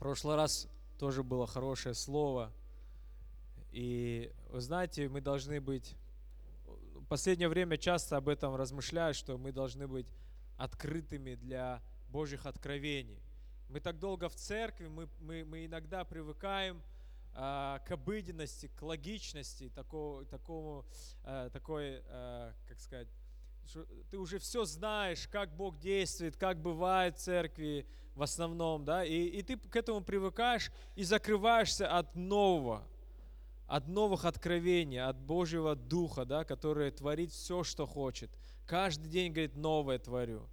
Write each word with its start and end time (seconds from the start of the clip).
прошлый 0.00 0.34
раз 0.34 0.66
тоже 0.98 1.22
было 1.22 1.46
хорошее 1.46 1.94
слово. 1.94 2.50
И 3.70 4.32
вы 4.48 4.60
знаете, 4.60 5.08
мы 5.08 5.20
должны 5.20 5.60
быть... 5.60 5.94
В 6.94 7.04
последнее 7.10 7.48
время 7.48 7.76
часто 7.76 8.16
об 8.16 8.28
этом 8.28 8.54
размышляю, 8.54 9.14
что 9.14 9.36
мы 9.36 9.52
должны 9.52 9.86
быть 9.86 10.06
открытыми 10.56 11.34
для 11.34 11.82
Божьих 12.08 12.46
откровений. 12.46 13.20
Мы 13.68 13.80
так 13.80 13.98
долго 13.98 14.28
в 14.28 14.36
церкви, 14.36 14.86
мы, 14.86 15.08
мы, 15.20 15.44
мы 15.44 15.66
иногда 15.66 16.04
привыкаем 16.04 16.80
а, 17.34 17.80
к 17.80 17.90
обыденности, 17.90 18.70
к 18.76 18.82
логичности, 18.82 19.70
такого, 19.74 20.24
такому, 20.24 20.86
а, 21.24 21.50
такой, 21.50 22.02
а, 22.06 22.54
как 22.68 22.80
сказать, 22.80 23.08
что 23.70 23.86
ты 24.10 24.18
уже 24.18 24.40
все 24.40 24.64
знаешь, 24.64 25.28
как 25.28 25.54
Бог 25.54 25.78
действует, 25.78 26.36
как 26.36 26.60
бывает 26.60 27.16
в 27.16 27.20
церкви 27.20 27.86
в 28.16 28.22
основном, 28.22 28.84
да, 28.84 29.04
и, 29.04 29.26
и 29.26 29.42
ты 29.42 29.56
к 29.56 29.76
этому 29.76 30.00
привыкаешь 30.00 30.72
и 30.96 31.04
закрываешься 31.04 31.86
от 31.86 32.16
нового, 32.16 32.82
от 33.68 33.86
новых 33.86 34.24
откровений, 34.24 35.00
от 35.00 35.16
Божьего 35.20 35.76
Духа, 35.76 36.24
да, 36.24 36.44
который 36.44 36.90
творит 36.90 37.30
все, 37.30 37.62
что 37.62 37.86
хочет. 37.86 38.28
Каждый 38.66 39.08
день, 39.08 39.30
говорит, 39.30 39.54
новое 39.54 40.00
творю. 40.00 40.48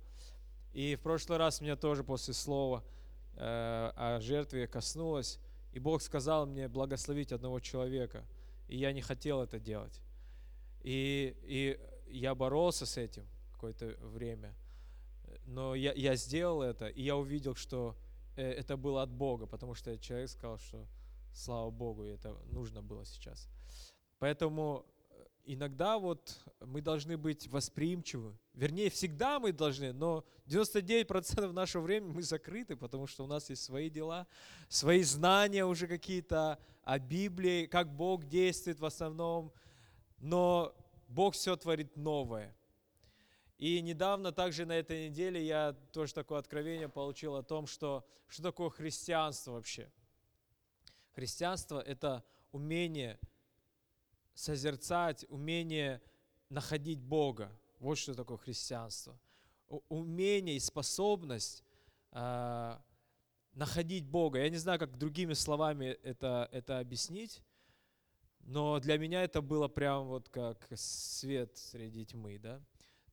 И 0.73 0.95
в 0.95 1.01
прошлый 1.01 1.39
раз 1.39 1.59
меня 1.59 1.75
тоже 1.75 2.03
после 2.03 2.35
слова 2.35 2.83
э, 3.33 3.91
о 3.95 4.19
жертве 4.21 4.67
коснулось, 4.67 5.39
и 5.73 5.79
Бог 5.79 6.03
сказал 6.03 6.45
мне 6.45 6.67
благословить 6.67 7.31
одного 7.31 7.59
человека, 7.61 8.23
и 8.67 8.77
я 8.77 8.93
не 8.93 9.01
хотел 9.01 9.41
это 9.41 9.59
делать. 9.59 10.01
И, 10.83 11.35
и 11.41 11.79
я 12.09 12.35
боролся 12.35 12.85
с 12.85 12.97
этим 12.97 13.27
какое-то 13.53 13.95
время, 14.01 14.53
но 15.45 15.75
я, 15.75 15.93
я 15.93 16.15
сделал 16.15 16.61
это, 16.61 16.87
и 16.87 17.03
я 17.03 17.15
увидел, 17.15 17.55
что 17.55 17.95
э, 18.35 18.43
это 18.43 18.77
было 18.77 19.01
от 19.01 19.09
Бога, 19.09 19.45
потому 19.45 19.73
что 19.73 19.97
человек 19.97 20.29
сказал, 20.29 20.57
что 20.57 20.87
слава 21.33 21.69
Богу, 21.69 22.03
это 22.03 22.35
нужно 22.51 22.81
было 22.81 23.05
сейчас. 23.05 23.47
Поэтому 24.19 24.85
э, 25.09 25.25
иногда 25.45 25.97
вот 25.97 26.37
мы 26.59 26.81
должны 26.81 27.17
быть 27.17 27.47
восприимчивы. 27.47 28.37
Вернее, 28.53 28.89
всегда 28.89 29.39
мы 29.39 29.51
должны, 29.51 29.93
но 29.93 30.23
99% 30.47 31.51
нашего 31.51 31.83
времени 31.83 32.11
мы 32.11 32.23
закрыты, 32.23 32.75
потому 32.75 33.07
что 33.07 33.23
у 33.23 33.27
нас 33.27 33.49
есть 33.49 33.63
свои 33.63 33.89
дела, 33.89 34.27
свои 34.67 35.03
знания 35.03 35.65
уже 35.65 35.87
какие-то 35.87 36.59
о 36.83 36.99
Библии, 36.99 37.65
как 37.65 37.93
Бог 37.95 38.25
действует 38.25 38.79
в 38.79 38.85
основном. 38.85 39.51
Но 40.19 40.73
Бог 41.07 41.33
все 41.35 41.55
творит 41.55 41.95
новое. 41.95 42.55
И 43.57 43.81
недавно, 43.81 44.31
также 44.31 44.65
на 44.65 44.73
этой 44.73 45.09
неделе, 45.09 45.43
я 45.43 45.73
тоже 45.91 46.13
такое 46.13 46.39
откровение 46.39 46.89
получил 46.89 47.35
о 47.35 47.43
том, 47.43 47.65
что, 47.65 48.05
что 48.27 48.43
такое 48.43 48.69
христианство 48.69 49.53
вообще. 49.53 49.91
Христианство– 51.15 51.79
это 51.87 52.23
умение 52.51 53.19
созерцать, 54.35 55.25
умение 55.29 56.01
находить 56.49 56.99
Бога. 56.99 57.51
Вот 57.79 57.97
что 57.97 58.13
такое 58.13 58.37
христианство. 58.37 59.19
Умение 59.89 60.55
и 60.55 60.59
способность 60.59 61.63
э, 62.11 62.77
находить 63.53 64.05
Бога. 64.05 64.39
Я 64.39 64.49
не 64.49 64.57
знаю, 64.57 64.77
как 64.79 64.97
другими 64.97 65.33
словами 65.33 65.97
это, 66.03 66.47
это 66.51 66.77
объяснить, 66.79 67.41
но 68.47 68.79
для 68.79 68.97
меня 68.97 69.23
это 69.23 69.41
было 69.41 69.67
прям 69.67 70.07
вот 70.07 70.29
как 70.29 70.67
свет 70.73 71.57
среди 71.57 72.05
тьмы, 72.05 72.39
да. 72.39 72.61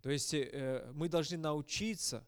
То 0.00 0.10
есть 0.10 0.32
э, 0.32 0.90
мы 0.94 1.08
должны 1.08 1.36
научиться. 1.36 2.24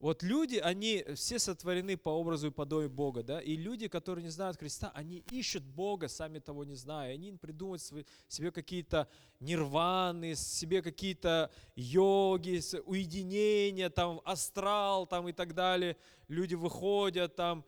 Вот 0.00 0.24
люди, 0.24 0.56
они 0.56 1.04
все 1.14 1.38
сотворены 1.38 1.96
по 1.96 2.08
образу 2.08 2.48
и 2.48 2.50
подобию 2.50 2.90
Бога, 2.90 3.22
да, 3.22 3.40
и 3.40 3.54
люди, 3.54 3.86
которые 3.86 4.24
не 4.24 4.30
знают 4.30 4.56
Христа, 4.56 4.90
они 4.92 5.22
ищут 5.30 5.62
Бога, 5.62 6.08
сами 6.08 6.40
того 6.40 6.64
не 6.64 6.74
зная, 6.74 7.14
они 7.14 7.32
придумывают 7.34 7.80
свои, 7.80 8.02
себе 8.26 8.50
какие-то 8.50 9.06
нирваны, 9.38 10.34
себе 10.34 10.82
какие-то 10.82 11.52
йоги, 11.76 12.60
уединения, 12.84 13.88
там, 13.88 14.20
астрал, 14.24 15.06
там 15.06 15.28
и 15.28 15.32
так 15.32 15.54
далее, 15.54 15.96
люди 16.26 16.56
выходят 16.56 17.36
там 17.36 17.64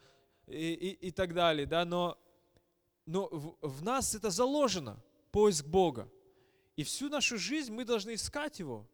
и, 0.48 0.72
и, 0.72 1.06
и 1.06 1.10
так 1.12 1.32
далее, 1.32 1.66
да, 1.66 1.84
но 1.84 2.18
но 3.06 3.28
в, 3.28 3.56
в 3.60 3.82
нас 3.82 4.15
это 4.15 4.31
заложено, 4.31 5.03
поиск 5.31 5.66
Бога. 5.66 6.10
И 6.76 6.82
всю 6.82 7.09
нашу 7.09 7.38
жизнь 7.38 7.72
мы 7.72 7.84
должны 7.84 8.15
искать 8.15 8.59
Его. 8.59 8.87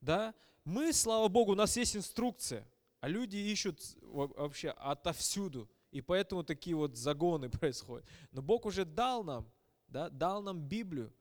Да? 0.00 0.34
Мы, 0.64 0.92
слава 0.92 1.28
Богу, 1.28 1.52
у 1.52 1.54
нас 1.54 1.76
есть 1.76 1.96
инструкция, 1.96 2.66
а 3.00 3.08
люди 3.08 3.36
ищут 3.36 3.80
вообще 4.02 4.70
отовсюду. 4.70 5.68
И 5.92 6.00
поэтому 6.00 6.42
такие 6.42 6.74
вот 6.74 6.96
загоны 6.96 7.48
происходят. 7.50 8.06
Но 8.32 8.42
Бог 8.42 8.66
уже 8.66 8.84
дал 8.84 9.22
нам, 9.22 9.50
да, 9.88 10.10
дал 10.10 10.42
нам 10.42 10.60
Библию, 10.60 11.12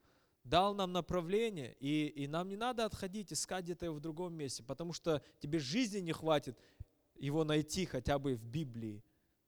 дал 0.43 0.73
нам 0.73 0.91
направление, 0.91 1.75
и, 1.79 2.07
и 2.07 2.27
нам 2.27 2.49
не 2.49 2.55
надо 2.55 2.85
отходить, 2.85 3.33
искать 3.33 3.65
где-то 3.65 3.91
в 3.91 3.99
другом 3.99 4.33
месте, 4.33 4.63
потому 4.63 4.93
что 4.93 5.21
тебе 5.39 5.59
жизни 5.59 5.99
не 5.99 6.11
хватит 6.11 6.57
его 7.15 7.43
найти 7.43 7.85
хотя 7.85 8.19
бы 8.19 8.35
в 8.35 8.43
Библии 8.43 9.03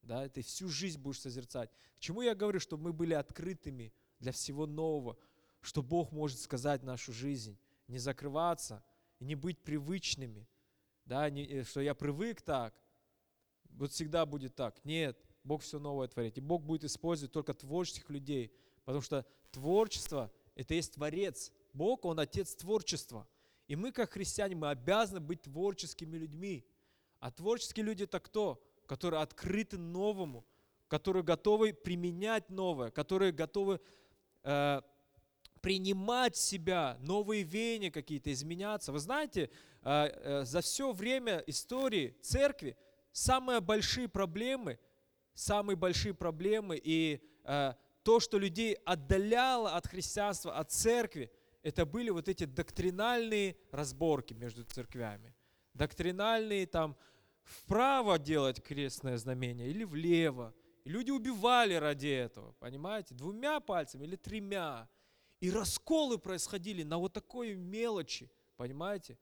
да, 0.08 0.28
ты 0.30 0.42
всю 0.42 0.70
жизнь 0.70 1.00
будешь 1.00 1.20
созерцать. 1.20 1.70
К 1.98 2.00
чему 2.00 2.22
я 2.22 2.34
говорю, 2.34 2.60
чтобы 2.60 2.86
мы 2.86 2.94
были 2.94 3.14
открытыми 3.14 3.94
для 4.20 4.32
всего 4.32 4.66
нового, 4.66 5.18
что 5.62 5.84
Бог 5.84 6.12
может 6.12 6.40
сказать 6.40 6.82
в 6.82 6.86
нашу 6.86 7.12
жизнь, 7.12 7.60
не 7.88 8.00
закрываться 8.00 8.84
не 9.20 9.36
быть 9.36 9.60
привычными, 9.60 10.48
да, 11.06 11.30
не, 11.30 11.46
э, 11.46 11.64
что 11.64 11.82
я 11.82 11.94
привык 11.96 12.42
так, 12.42 12.74
вот 13.72 13.92
всегда 13.92 14.26
будет 14.26 14.56
так. 14.56 14.84
Нет, 14.86 15.20
Бог 15.44 15.62
все 15.62 15.80
новое 15.80 16.08
творит. 16.08 16.38
И 16.38 16.42
Бог 16.42 16.64
будет 16.64 16.84
использовать 16.84 17.32
только 17.32 17.54
творческих 17.54 18.10
людей, 18.10 18.52
потому 18.86 19.02
что 19.02 19.26
творчество– 19.52 20.32
это 20.56 20.74
есть 20.74 20.94
Творец. 20.94 21.52
Бог, 21.74 22.06
Он 22.06 22.20
Отец 22.20 22.56
творчества. 22.56 23.28
И 23.68 23.76
мы, 23.76 23.92
как 23.92 24.12
христиане, 24.12 24.56
мы 24.56 24.70
обязаны 24.70 25.20
быть 25.20 25.44
творческими 25.44 26.18
людьми. 26.18 26.66
А 27.20 27.32
творческие 27.32 27.86
люди– 27.86 28.04
это 28.06 28.20
кто? 28.20 28.64
Которые 28.88 29.22
открыты 29.22 29.78
новому, 29.78 30.46
которые 30.88 31.24
готовы 31.24 31.74
применять 31.74 32.50
новое, 32.50 32.90
которые 32.90 33.32
готовы 33.32 33.80
э, 34.44 34.82
принимать 35.62 36.36
себя 36.36 36.98
новые 37.02 37.44
веяния 37.44 37.92
какие-то, 37.92 38.32
изменяться. 38.32 38.92
Вы 38.92 39.00
знаете, 39.00 39.50
э, 39.84 40.06
э, 40.06 40.46
за 40.46 40.62
все 40.62 40.92
время 40.92 41.44
истории 41.48 42.16
церкви 42.22 42.78
самые 43.12 43.60
большие 43.60 44.08
проблемы, 44.08 44.80
самые 45.34 45.76
большие 45.76 46.14
проблемы 46.14 46.80
и 46.82 47.22
э, 47.44 47.74
то, 48.04 48.20
что 48.22 48.40
людей 48.40 48.76
отдаляло 48.86 49.76
от 49.76 49.88
христианства, 49.88 50.56
от 50.56 50.72
церкви, 50.72 51.30
это 51.62 51.86
были 51.86 52.10
вот 52.10 52.30
эти 52.30 52.46
доктринальные 52.46 53.58
разборки 53.72 54.34
между 54.34 54.64
церквями. 54.64 55.36
Доктринальные 55.74 56.66
там 56.68 56.96
вправо 57.48 58.20
делать 58.20 58.62
крестное 58.62 59.18
знамение 59.18 59.70
или 59.70 59.84
влево. 59.84 60.54
И 60.84 60.90
люди 60.90 61.12
убивали 61.12 61.74
ради 61.74 62.08
этого, 62.08 62.54
понимаете, 62.60 63.16
двумя 63.16 63.60
пальцами 63.60 64.06
или 64.06 64.16
тремя. 64.16 64.88
И 65.40 65.52
расколы 65.52 66.18
происходили 66.18 66.84
на 66.84 66.98
вот 66.98 67.14
такой 67.14 67.56
мелочи, 67.56 68.30
понимаете. 68.56 69.18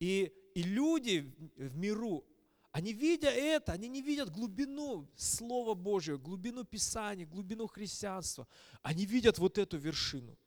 И, 0.00 0.32
и 0.54 0.62
люди 0.62 1.34
в 1.56 1.76
миру, 1.76 2.24
они 2.72 2.92
видя 2.92 3.30
это, 3.30 3.72
они 3.72 3.88
не 3.88 4.02
видят 4.02 4.30
глубину 4.30 5.08
Слова 5.16 5.74
Божьего, 5.74 6.18
глубину 6.18 6.64
Писания, 6.64 7.26
глубину 7.26 7.66
христианства. 7.66 8.46
Они 8.82 9.04
видят 9.04 9.38
вот 9.38 9.58
эту 9.58 9.76
вершину. 9.76 10.38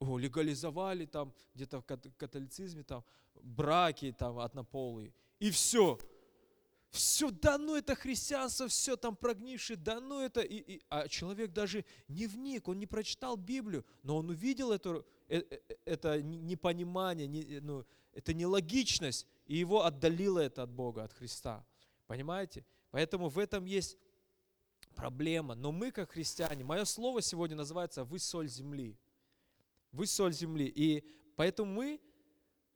О, 0.00 0.18
легализовали 0.18 1.06
там 1.06 1.34
где-то 1.54 1.80
в 1.80 1.84
католицизме 1.84 2.82
там 2.82 3.04
браки 3.42 4.14
там 4.16 4.38
однополые. 4.38 5.12
И 5.38 5.50
все 5.50 5.98
все, 6.90 7.30
да 7.30 7.58
ну 7.58 7.76
это 7.76 7.94
христианство, 7.94 8.68
все 8.68 8.96
там 8.96 9.14
прогнившее, 9.14 9.76
да 9.76 10.00
ну 10.00 10.20
это. 10.20 10.40
И, 10.40 10.56
и, 10.56 10.82
а 10.88 11.08
человек 11.08 11.52
даже 11.52 11.84
не 12.08 12.26
вник, 12.26 12.68
он 12.68 12.78
не 12.78 12.86
прочитал 12.86 13.36
Библию, 13.36 13.84
но 14.02 14.16
он 14.16 14.30
увидел 14.30 14.72
это, 14.72 15.04
э, 15.28 15.42
э, 15.50 15.58
это 15.84 16.22
непонимание, 16.22 17.26
не, 17.26 17.60
ну, 17.60 17.84
это 18.12 18.32
нелогичность, 18.32 19.26
и 19.46 19.56
его 19.56 19.84
отдалило 19.84 20.38
это 20.38 20.62
от 20.62 20.70
Бога, 20.70 21.04
от 21.04 21.12
Христа. 21.12 21.64
Понимаете? 22.06 22.64
Поэтому 22.90 23.28
в 23.28 23.38
этом 23.38 23.66
есть 23.66 23.98
проблема. 24.94 25.54
Но 25.54 25.72
мы, 25.72 25.90
как 25.90 26.12
христиане, 26.12 26.64
мое 26.64 26.84
слово 26.84 27.20
сегодня 27.20 27.56
называется 27.56 28.04
«Вы 28.04 28.18
соль 28.18 28.48
земли». 28.48 28.98
Вы 29.92 30.06
соль 30.06 30.32
земли. 30.32 30.66
И 30.74 31.04
поэтому 31.36 31.72
мы 31.72 32.00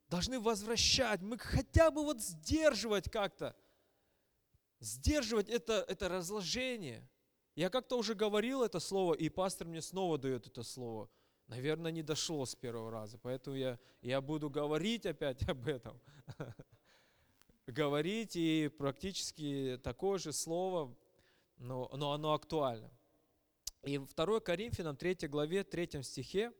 должны 0.09 0.39
возвращать, 0.39 1.23
мы 1.23 1.39
хотя 1.39 1.91
бы 1.91 2.05
вот 2.05 2.21
сдерживать 2.21 3.11
как-то 3.11 3.57
Сдерживать 4.83 5.49
это, 5.49 5.85
это 5.87 6.09
разложение. 6.09 7.09
Я 7.55 7.71
как-то 7.71 7.97
уже 7.97 8.15
говорил 8.15 8.63
это 8.63 8.81
слово, 8.81 9.15
и 9.15 9.29
пастор 9.29 9.69
мне 9.69 9.81
снова 9.81 10.19
дает 10.19 10.49
это 10.49 10.63
слово. 10.65 11.09
Наверное, 11.47 11.93
не 11.93 12.03
дошло 12.03 12.45
с 12.45 12.57
первого 12.57 12.91
раза, 12.91 13.17
поэтому 13.17 13.57
я, 13.57 13.79
я 14.01 14.21
буду 14.21 14.51
говорить 14.51 15.07
опять 15.07 15.43
об 15.49 15.69
этом. 15.69 16.01
Говорить, 17.69 18.35
и 18.35 18.69
практически 18.77 19.81
такое 19.85 20.19
же 20.19 20.33
слово 20.33 20.97
но, 21.59 21.89
но 21.95 22.13
оно 22.13 22.35
актуально. 22.35 22.91
И 23.83 23.99
2 23.99 24.41
Коринфянам 24.41 24.97
3 24.97 25.29
главе, 25.29 25.63
3 25.63 26.03
стихе, 26.03 26.53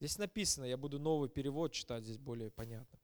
здесь 0.00 0.18
написано, 0.18 0.64
я 0.64 0.76
буду 0.76 0.98
новый 0.98 1.30
перевод 1.30 1.72
читать, 1.72 2.04
здесь 2.04 2.18
более 2.18 2.50
понятно. 2.50 2.98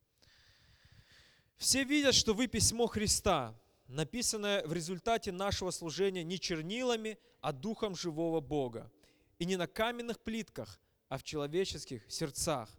Все 1.57 1.85
видят, 1.85 2.15
что 2.15 2.35
вы 2.35 2.47
письмо 2.47 2.87
Христа, 2.87 3.59
написанное 3.89 4.67
в 4.67 4.73
результате 4.73 5.33
нашего 5.33 5.71
служения 5.71 6.25
не 6.25 6.39
чернилами, 6.39 7.19
а 7.41 7.53
духом 7.53 7.95
живого 7.95 8.41
Бога. 8.41 8.91
И 9.39 9.45
не 9.45 9.57
на 9.57 9.67
каменных 9.67 10.21
плитках, 10.21 10.81
а 11.09 11.19
в 11.19 11.23
человеческих 11.23 12.11
сердцах. 12.11 12.71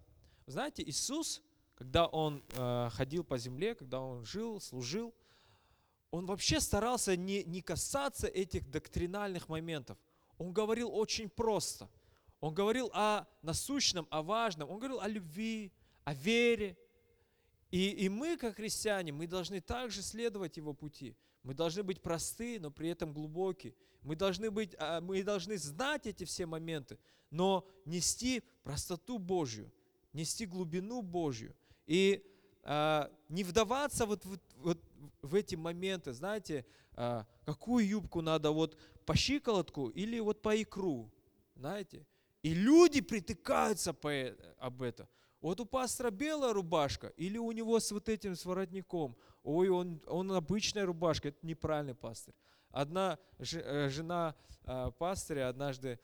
Знаете, 0.47 0.83
Иисус, 0.83 1.41
когда 1.75 2.07
Он 2.07 2.43
э, 2.53 2.89
ходил 2.91 3.23
по 3.23 3.37
земле, 3.37 3.75
когда 3.75 3.99
Он 3.99 4.25
жил, 4.25 4.59
служил, 4.59 5.13
Он 6.11 6.25
вообще 6.25 6.59
старался 6.59 7.15
не, 7.15 7.43
не 7.43 7.61
касаться 7.61 8.27
этих 8.27 8.69
доктринальных 8.69 9.49
моментов. 9.49 9.97
Он 10.37 10.53
говорил 10.53 10.93
очень 10.93 11.29
просто. 11.29 11.89
Он 12.39 12.53
говорил 12.53 12.89
о 12.93 13.25
насущном, 13.41 14.07
о 14.09 14.21
важном. 14.21 14.69
Он 14.69 14.77
говорил 14.77 14.99
о 14.99 15.07
любви, 15.07 15.71
о 16.03 16.13
вере, 16.13 16.77
и, 17.71 17.89
и 17.89 18.09
мы, 18.09 18.37
как 18.37 18.55
христиане, 18.55 19.11
мы 19.11 19.27
должны 19.27 19.61
также 19.61 20.01
следовать 20.01 20.57
Его 20.57 20.73
пути. 20.73 21.15
Мы 21.43 21.53
должны 21.53 21.83
быть 21.83 22.01
просты, 22.01 22.59
но 22.59 22.71
при 22.71 22.89
этом 22.89 23.13
глубокие. 23.13 23.75
Мы 24.01 24.15
должны, 24.15 24.51
быть, 24.51 24.75
а, 24.79 25.01
мы 25.01 25.23
должны 25.23 25.57
знать 25.57 26.07
эти 26.07 26.23
все 26.23 26.45
моменты, 26.45 26.97
но 27.29 27.67
нести 27.85 28.43
простоту 28.63 29.17
Божью, 29.17 29.71
нести 30.13 30.45
глубину 30.45 31.01
Божью. 31.01 31.55
И 31.85 32.25
а, 32.63 33.11
не 33.29 33.43
вдаваться 33.43 34.05
вот, 34.05 34.25
вот, 34.25 34.41
вот 34.57 34.79
в 35.21 35.35
эти 35.35 35.55
моменты, 35.55 36.13
знаете, 36.13 36.65
а, 36.93 37.25
какую 37.45 37.87
юбку 37.87 38.21
надо, 38.21 38.51
вот 38.51 38.77
по 39.05 39.15
щиколотку 39.15 39.89
или 39.89 40.19
вот 40.19 40.41
по 40.41 40.59
икру, 40.59 41.11
знаете. 41.55 42.05
И 42.41 42.53
люди 42.53 43.01
притыкаются 43.01 43.93
по, 43.93 44.07
э, 44.07 44.35
об 44.57 44.81
это. 44.81 45.07
Вот 45.45 45.59
у 45.59 45.65
пастора 45.65 46.09
белая 46.09 46.53
рубашка 46.53 47.09
или 47.17 47.37
у 47.37 47.51
него 47.51 47.79
с 47.79 47.91
вот 47.91 48.09
этим, 48.09 48.35
с 48.35 48.45
воротником. 48.45 49.15
Ой, 49.43 49.69
он, 49.69 50.01
он 50.07 50.31
обычная 50.31 50.87
рубашка, 50.87 51.27
это 51.27 51.37
неправильный 51.45 51.93
пастор. 51.93 52.33
Одна 52.71 53.19
э, 53.37 53.89
жена 53.89 54.33
э, 54.63 54.91
пастыря 54.97 55.49
однажды 55.49 55.99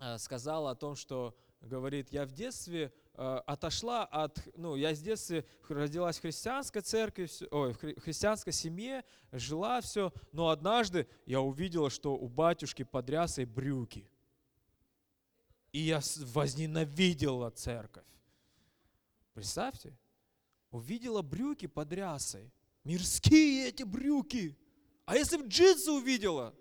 э, 0.00 0.18
сказала 0.18 0.72
о 0.72 0.74
том, 0.74 0.96
что 0.96 1.34
говорит, 1.62 2.12
я 2.12 2.26
в 2.26 2.32
детстве 2.32 2.92
отошла 3.14 4.04
от, 4.04 4.38
ну, 4.54 4.76
я 4.76 4.94
с 4.94 5.00
детства 5.00 5.42
родилась 5.70 6.18
в 6.18 6.20
христианской 6.20 6.82
церкви, 6.82 7.30
ой, 7.50 7.72
в 7.72 8.00
христианской 8.02 8.52
семье, 8.52 9.02
жила 9.32 9.80
все, 9.80 10.12
но 10.30 10.50
однажды 10.50 11.08
я 11.24 11.40
увидела, 11.40 11.88
что 11.88 12.16
у 12.16 12.28
батюшки 12.28 12.82
под 12.82 13.08
рясой 13.08 13.46
брюки. 13.46 14.10
И 15.72 15.78
я 15.78 16.02
возненавидела 16.34 17.48
церковь. 17.48 18.04
Представьте, 19.34 19.96
увидела 20.70 21.22
брюки 21.22 21.66
под 21.66 21.92
рясой. 21.92 22.52
Мирские 22.84 23.68
эти 23.68 23.82
брюки. 23.84 24.56
А 25.04 25.16
если 25.16 25.36
бы 25.36 25.46
джинсы 25.46 25.90
увидела? 25.90 26.54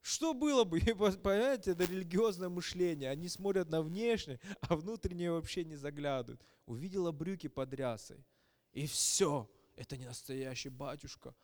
Что 0.00 0.34
было 0.34 0.64
бы? 0.64 0.80
Понимаете, 1.22 1.72
это 1.72 1.84
религиозное 1.84 2.48
мышление. 2.48 3.10
Они 3.10 3.28
смотрят 3.28 3.70
на 3.70 3.82
внешнее, 3.82 4.40
а 4.60 4.76
внутреннее 4.76 5.32
вообще 5.32 5.64
не 5.64 5.76
заглядывают. 5.76 6.44
Увидела 6.66 7.12
брюки 7.12 7.48
под 7.48 7.72
рясой. 7.72 8.24
И 8.72 8.86
все. 8.86 9.48
Это 9.76 9.96
не 9.96 10.04
настоящий 10.04 10.68
батюшка. 10.68 11.34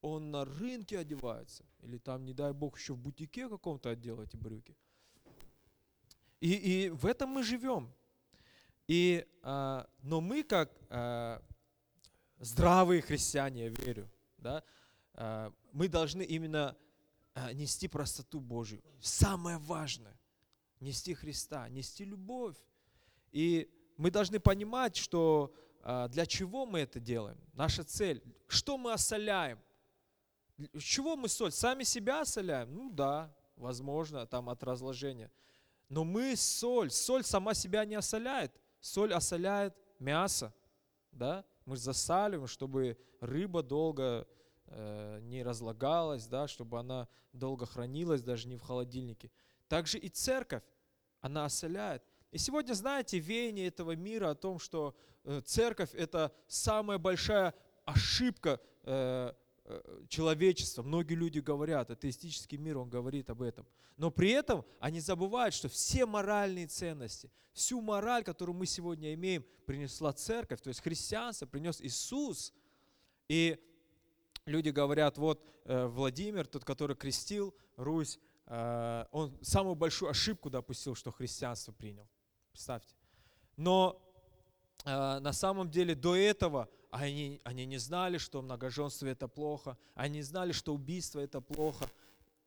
Он 0.00 0.30
на 0.30 0.44
рынке 0.44 0.98
одевается. 0.98 1.64
Или 1.80 1.98
там, 1.98 2.24
не 2.24 2.32
дай 2.32 2.52
бог, 2.52 2.78
еще 2.78 2.94
в 2.94 2.98
бутике 2.98 3.48
каком-то 3.48 3.90
отдел 3.90 4.20
эти 4.20 4.36
брюки. 4.36 4.76
И, 6.40 6.52
и 6.52 6.90
в 6.90 7.06
этом 7.06 7.30
мы 7.30 7.42
живем. 7.42 7.92
И, 8.88 9.26
а, 9.42 9.86
но 10.02 10.20
мы, 10.20 10.42
как 10.42 10.72
а, 10.88 11.42
здравые 12.38 13.02
христиане, 13.02 13.64
я 13.64 13.68
верю, 13.68 14.10
да, 14.38 14.64
а, 15.12 15.52
мы 15.72 15.88
должны 15.88 16.22
именно 16.22 16.76
а, 17.34 17.52
нести 17.52 17.86
простоту 17.86 18.40
Божью. 18.40 18.82
Самое 19.00 19.58
важное– 19.58 20.18
нести 20.80 21.14
Христа, 21.14 21.68
нести 21.68 22.04
любовь. 22.04 22.56
И 23.30 23.70
мы 23.96 24.10
должны 24.10 24.40
понимать, 24.40 24.96
что 24.96 25.54
а, 25.82 26.08
для 26.08 26.24
чего 26.24 26.66
мы 26.66 26.80
это 26.80 26.98
делаем, 26.98 27.38
наша 27.52 27.84
цель, 27.84 28.22
что 28.46 28.78
мы 28.78 28.92
осоляем. 28.92 29.60
Чего 30.78 31.14
мы 31.14 31.28
соль? 31.28 31.52
Сами 31.52 31.84
себя 31.84 32.22
осоляем? 32.22 32.74
Ну 32.74 32.90
да, 32.90 33.32
возможно, 33.56 34.26
там 34.26 34.48
от 34.48 34.62
разложения. 34.64 35.30
Но 35.88 36.04
мы 36.04 36.34
соль. 36.36 36.90
Соль 36.90 37.22
сама 37.22 37.54
себя 37.54 37.84
не 37.84 37.94
осоляет. 37.94 38.52
Соль 38.80 39.12
осоляет 39.12 39.74
мясо, 39.98 40.52
да? 41.12 41.44
Мы 41.64 41.76
засаливаем, 41.76 42.46
чтобы 42.46 42.96
рыба 43.20 43.62
долго 43.62 44.26
э, 44.66 45.18
не 45.22 45.42
разлагалась, 45.42 46.26
да, 46.26 46.48
чтобы 46.48 46.78
она 46.78 47.08
долго 47.32 47.66
хранилась, 47.66 48.22
даже 48.22 48.48
не 48.48 48.56
в 48.56 48.62
холодильнике. 48.62 49.30
Также 49.68 49.98
и 49.98 50.08
церковь, 50.08 50.62
она 51.20 51.44
осоляет. 51.44 52.02
И 52.30 52.38
сегодня, 52.38 52.74
знаете, 52.74 53.18
веяние 53.18 53.68
этого 53.68 53.96
мира 53.96 54.30
о 54.30 54.34
том, 54.34 54.58
что 54.58 54.94
э, 55.24 55.40
церковь– 55.44 55.92
это 55.94 56.32
самая 56.46 56.98
большая 56.98 57.54
ошибка 57.84 58.60
э, 58.84 59.32
человечества. 60.08 60.82
Многие 60.82 61.14
люди 61.14 61.40
говорят, 61.40 61.90
атеистический 61.90 62.58
мир, 62.58 62.78
он 62.78 62.88
говорит 62.88 63.30
об 63.30 63.42
этом. 63.42 63.66
Но 63.96 64.10
при 64.10 64.30
этом 64.30 64.64
они 64.80 65.00
забывают, 65.00 65.54
что 65.54 65.68
все 65.68 66.06
моральные 66.06 66.68
ценности, 66.68 67.30
всю 67.52 67.80
мораль, 67.80 68.24
которую 68.24 68.56
мы 68.56 68.66
сегодня 68.66 69.12
имеем, 69.14 69.44
принесла 69.66 70.12
церковь, 70.12 70.60
то 70.60 70.68
есть 70.68 70.80
христианство 70.80 71.46
принес 71.46 71.80
Иисус. 71.80 72.54
И 73.28 73.58
люди 74.46 74.70
говорят, 74.70 75.18
вот 75.18 75.44
э, 75.64 75.86
Владимир, 75.86 76.46
тот, 76.46 76.64
который 76.64 76.96
крестил 76.96 77.54
Русь, 77.76 78.18
э, 78.46 79.04
он 79.10 79.36
самую 79.42 79.74
большую 79.74 80.10
ошибку 80.10 80.48
допустил, 80.48 80.94
что 80.94 81.10
христианство 81.12 81.72
принял. 81.72 82.08
Представьте. 82.52 82.94
Но 83.56 84.00
на 84.84 85.32
самом 85.32 85.70
деле 85.70 85.94
до 85.94 86.14
этого 86.14 86.68
они, 86.90 87.40
они 87.44 87.66
не 87.66 87.78
знали, 87.78 88.18
что 88.18 88.42
многоженство 88.42 89.06
это 89.06 89.28
плохо, 89.28 89.76
они 89.94 90.22
знали, 90.22 90.52
что 90.52 90.74
убийство 90.74 91.20
это 91.20 91.40
плохо, 91.40 91.88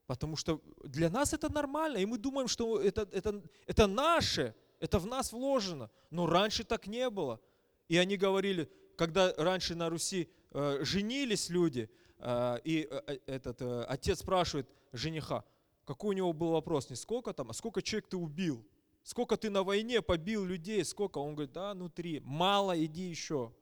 потому 0.07 0.35
что 0.35 0.61
для 0.83 1.09
нас 1.09 1.33
это 1.33 1.51
нормально, 1.51 1.97
и 1.97 2.05
мы 2.05 2.17
думаем, 2.17 2.47
что 2.47 2.81
это, 2.81 3.07
это, 3.11 3.41
это 3.67 3.87
наше, 3.87 4.55
это 4.79 4.99
в 4.99 5.05
нас 5.05 5.31
вложено, 5.31 5.89
но 6.09 6.25
раньше 6.25 6.63
так 6.63 6.87
не 6.87 7.09
было. 7.09 7.39
И 7.87 7.97
они 7.97 8.17
говорили, 8.17 8.69
когда 8.95 9.33
раньше 9.37 9.75
на 9.75 9.89
Руси 9.89 10.29
э, 10.51 10.79
женились 10.81 11.49
люди, 11.49 11.89
э, 12.17 12.59
и 12.63 12.87
э, 12.89 13.01
э 13.07 13.19
этот 13.25 13.61
э, 13.61 13.83
отец 13.83 14.19
спрашивает 14.19 14.67
жениха, 14.91 15.43
какой 15.85 16.09
у 16.09 16.17
него 16.17 16.33
был 16.33 16.51
вопрос, 16.51 16.89
не 16.89 16.95
сколько 16.95 17.33
там, 17.33 17.49
а 17.49 17.53
сколько 17.53 17.81
человек 17.81 18.07
ты 18.07 18.17
убил, 18.17 18.65
сколько 19.03 19.37
ты 19.37 19.49
на 19.49 19.63
войне 19.63 20.01
побил 20.01 20.45
людей, 20.45 20.83
сколько? 20.85 21.19
Он 21.19 21.35
говорит, 21.35 21.53
да, 21.53 21.73
ну 21.73 21.89
три, 21.89 22.21
мало, 22.21 22.73
иди 22.83 23.03
еще 23.03 23.53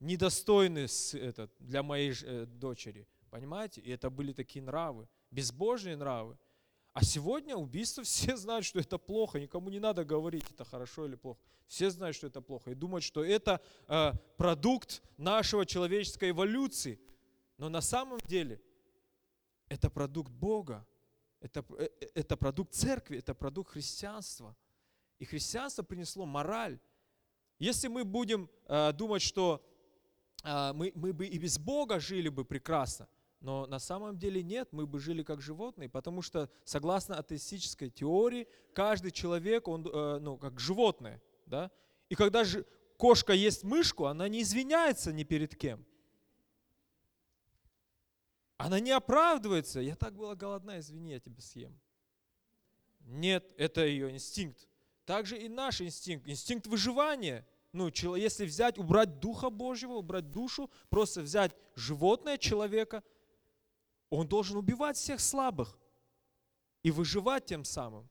недостойны 0.00 0.86
этот, 1.12 1.52
для 1.58 1.82
моей 1.82 2.14
э, 2.22 2.46
дочери. 2.46 3.06
Понимаете? 3.30 3.80
И 3.80 3.90
это 3.90 4.10
были 4.10 4.32
такие 4.32 4.62
нравы, 4.62 5.08
безбожные 5.30 5.96
нравы. 5.96 6.36
А 6.92 7.04
сегодня 7.04 7.54
убийство 7.54 8.02
все 8.04 8.36
знают, 8.36 8.64
что 8.64 8.80
это 8.80 8.98
плохо. 8.98 9.38
Никому 9.38 9.70
не 9.70 9.78
надо 9.78 10.04
говорить, 10.04 10.44
это 10.50 10.64
хорошо 10.64 11.06
или 11.06 11.14
плохо. 11.14 11.40
Все 11.66 11.90
знают, 11.90 12.16
что 12.16 12.26
это 12.26 12.40
плохо. 12.40 12.72
И 12.72 12.74
думают, 12.74 13.04
что 13.04 13.24
это 13.24 13.60
э, 13.86 14.12
продукт 14.36 15.02
нашего 15.16 15.64
человеческой 15.64 16.30
эволюции. 16.30 16.98
Но 17.58 17.68
на 17.68 17.80
самом 17.80 18.18
деле 18.26 18.60
это 19.68 19.88
продукт 19.90 20.32
Бога. 20.32 20.84
Это, 21.40 21.64
э, 21.78 21.88
э, 22.00 22.06
это 22.14 22.36
продукт 22.36 22.74
церкви, 22.74 23.18
это 23.18 23.34
продукт 23.34 23.70
христианства. 23.70 24.56
И 25.18 25.24
христианство 25.24 25.82
принесло 25.82 26.26
мораль. 26.26 26.80
Если 27.58 27.88
мы 27.88 28.04
будем 28.04 28.48
э, 28.66 28.92
думать, 28.92 29.22
что 29.22 29.62
мы, 30.44 30.92
мы 30.94 31.12
бы 31.12 31.26
и 31.26 31.38
без 31.38 31.58
Бога 31.58 32.00
жили 32.00 32.28
бы 32.28 32.44
прекрасно, 32.44 33.08
но 33.40 33.66
на 33.66 33.78
самом 33.78 34.18
деле 34.18 34.42
нет, 34.42 34.68
мы 34.72 34.86
бы 34.86 35.00
жили 35.00 35.22
как 35.22 35.40
животные, 35.40 35.88
потому 35.88 36.22
что 36.22 36.50
согласно 36.64 37.16
атеистической 37.16 37.90
теории, 37.90 38.46
каждый 38.74 39.10
человек, 39.10 39.68
он 39.68 39.86
э, 39.86 40.18
ну, 40.18 40.36
как 40.36 40.60
животное. 40.60 41.22
Да? 41.46 41.70
И 42.08 42.14
когда 42.14 42.44
же 42.44 42.66
кошка 42.96 43.32
ест 43.32 43.64
мышку, 43.64 44.06
она 44.06 44.28
не 44.28 44.42
извиняется 44.42 45.12
ни 45.12 45.24
перед 45.24 45.56
кем. 45.56 45.84
Она 48.58 48.78
не 48.78 48.90
оправдывается. 48.90 49.80
Я 49.80 49.96
так 49.96 50.14
была 50.14 50.34
голодна, 50.34 50.78
извини, 50.78 51.12
я 51.12 51.20
тебя 51.20 51.40
съем. 51.40 51.78
Нет, 53.00 53.50
это 53.56 53.86
ее 53.86 54.10
инстинкт. 54.10 54.68
Также 55.06 55.38
и 55.38 55.48
наш 55.48 55.80
инстинкт, 55.80 56.28
инстинкт 56.28 56.66
выживания– 56.66 57.46
ну, 57.72 57.88
если 58.16 58.44
взять, 58.44 58.78
убрать 58.78 59.20
Духа 59.20 59.50
Божьего, 59.50 59.92
убрать 59.92 60.30
душу, 60.30 60.70
просто 60.88 61.20
взять 61.20 61.54
животное 61.76 62.36
человека, 62.36 63.02
Он 64.08 64.26
должен 64.26 64.56
убивать 64.56 64.96
всех 64.96 65.20
слабых 65.20 65.78
и 66.82 66.90
выживать 66.90 67.46
тем 67.46 67.64
самым. 67.64 68.08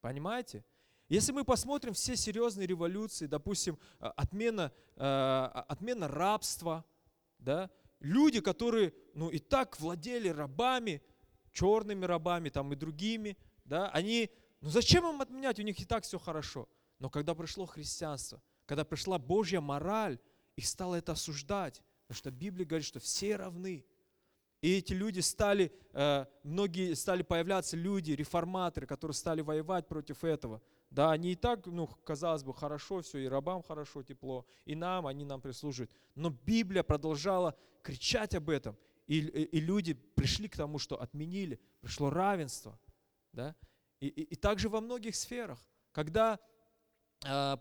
Понимаете? 0.00 0.64
Если 1.08 1.32
мы 1.32 1.44
посмотрим 1.44 1.92
все 1.92 2.14
серьезные 2.14 2.68
революции, 2.68 3.26
допустим, 3.26 3.78
э, 3.98 4.06
отмена, 4.16 4.72
э, 4.94 5.44
отмена 5.66 6.06
рабства, 6.06 6.84
да, 7.38 7.68
люди, 7.98 8.40
которые 8.40 8.94
ну, 9.14 9.28
и 9.28 9.40
так 9.40 9.80
владели 9.80 10.28
рабами, 10.28 11.02
черными 11.52 12.04
рабами 12.04 12.48
там, 12.48 12.72
и 12.72 12.76
другими, 12.76 13.36
да, 13.64 13.90
они, 13.90 14.30
ну 14.60 14.70
зачем 14.70 15.04
им 15.08 15.20
отменять, 15.20 15.58
у 15.58 15.62
них 15.62 15.80
и 15.80 15.84
так 15.84 16.04
все 16.04 16.18
хорошо. 16.18 16.68
Но 17.00 17.10
когда 17.10 17.34
пришло 17.34 17.66
христианство, 17.66 18.40
когда 18.70 18.84
пришла 18.84 19.18
Божья 19.18 19.60
мораль, 19.60 20.20
их 20.54 20.64
стало 20.64 20.94
это 20.94 21.10
осуждать, 21.10 21.82
потому 22.06 22.16
что 22.16 22.30
Библия 22.30 22.64
говорит, 22.64 22.86
что 22.86 23.00
все 23.00 23.34
равны. 23.34 23.84
И 24.60 24.76
эти 24.78 24.92
люди 24.92 25.18
стали, 25.18 25.72
э, 25.92 26.26
многие 26.44 26.94
стали 26.94 27.22
появляться 27.24 27.76
люди, 27.76 28.12
реформаторы, 28.12 28.86
которые 28.86 29.16
стали 29.16 29.40
воевать 29.40 29.88
против 29.88 30.22
этого. 30.22 30.62
Да, 30.88 31.10
они 31.10 31.32
и 31.32 31.34
так, 31.34 31.66
ну, 31.66 31.88
казалось 32.04 32.44
бы, 32.44 32.54
хорошо 32.54 33.00
все, 33.00 33.18
и 33.18 33.26
рабам 33.26 33.64
хорошо, 33.64 34.04
тепло, 34.04 34.46
и 34.64 34.76
нам, 34.76 35.08
они 35.08 35.24
нам 35.24 35.40
прислуживают. 35.40 35.90
Но 36.14 36.30
Библия 36.30 36.84
продолжала 36.84 37.56
кричать 37.82 38.36
об 38.36 38.50
этом, 38.50 38.76
и, 39.08 39.18
и, 39.18 39.58
люди 39.58 39.94
пришли 39.94 40.48
к 40.48 40.56
тому, 40.56 40.78
что 40.78 41.02
отменили, 41.02 41.58
пришло 41.80 42.08
равенство. 42.08 42.78
Да? 43.32 43.56
И, 43.98 44.06
и, 44.06 44.22
и 44.22 44.36
также 44.36 44.68
во 44.68 44.80
многих 44.80 45.16
сферах. 45.16 45.58
Когда 45.90 46.38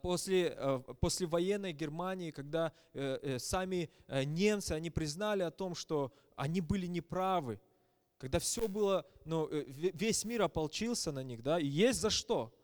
после, 0.02 0.56
э, 0.56 0.80
после 1.00 1.28
военной 1.28 1.74
Германии, 1.74 2.32
когда 2.32 2.72
э, 2.94 3.20
э, 3.22 3.40
сами 3.40 3.90
э, 4.08 4.24
немцы, 4.24 4.72
они 4.72 4.90
признали 4.90 5.44
о 5.44 5.52
том, 5.52 5.76
что 5.76 6.14
они 6.36 6.62
были 6.62 6.88
неправы, 6.88 7.60
когда 8.18 8.40
все 8.40 8.68
было, 8.68 9.06
ну, 9.26 9.48
э, 9.52 9.64
весь 9.68 10.24
мир 10.26 10.44
ополчился 10.44 11.12
на 11.12 11.24
них, 11.24 11.44
да, 11.44 11.60
и 11.60 11.66
есть 11.66 12.00
за 12.00 12.10
что– 12.10 12.54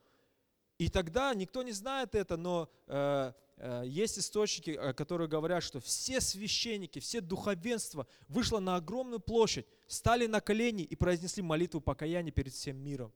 и 0.77 0.89
тогда 0.89 1.33
никто 1.33 1.63
не 1.63 1.71
знает 1.71 2.15
это, 2.15 2.35
но 2.35 2.69
э, 2.87 3.31
э, 3.57 3.83
есть 3.85 4.19
источники, 4.19 4.71
э, 4.71 4.93
которые 4.93 5.29
говорят, 5.29 5.63
что 5.63 5.79
все 5.79 6.19
священники, 6.19 6.99
все 6.99 7.21
духовенство 7.21 8.07
вышло 8.27 8.59
на 8.59 8.75
огромную 8.75 9.21
площадь, 9.21 9.65
стали 9.87 10.27
на 10.27 10.41
колени 10.41 10.83
и 10.83 10.95
произнесли 10.95 11.41
молитву 11.41 11.79
покаяния 11.79 12.31
перед 12.31 12.53
всем 12.53 12.77
миром. 12.77 13.13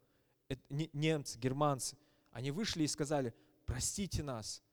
Это 0.47 0.61
немцы, 0.69 1.37
германцы. 1.37 1.97
Они 2.31 2.51
вышли 2.51 2.83
и 2.83 2.87
сказали, 2.87 3.33
простите 3.69 4.23
нас 4.23 4.63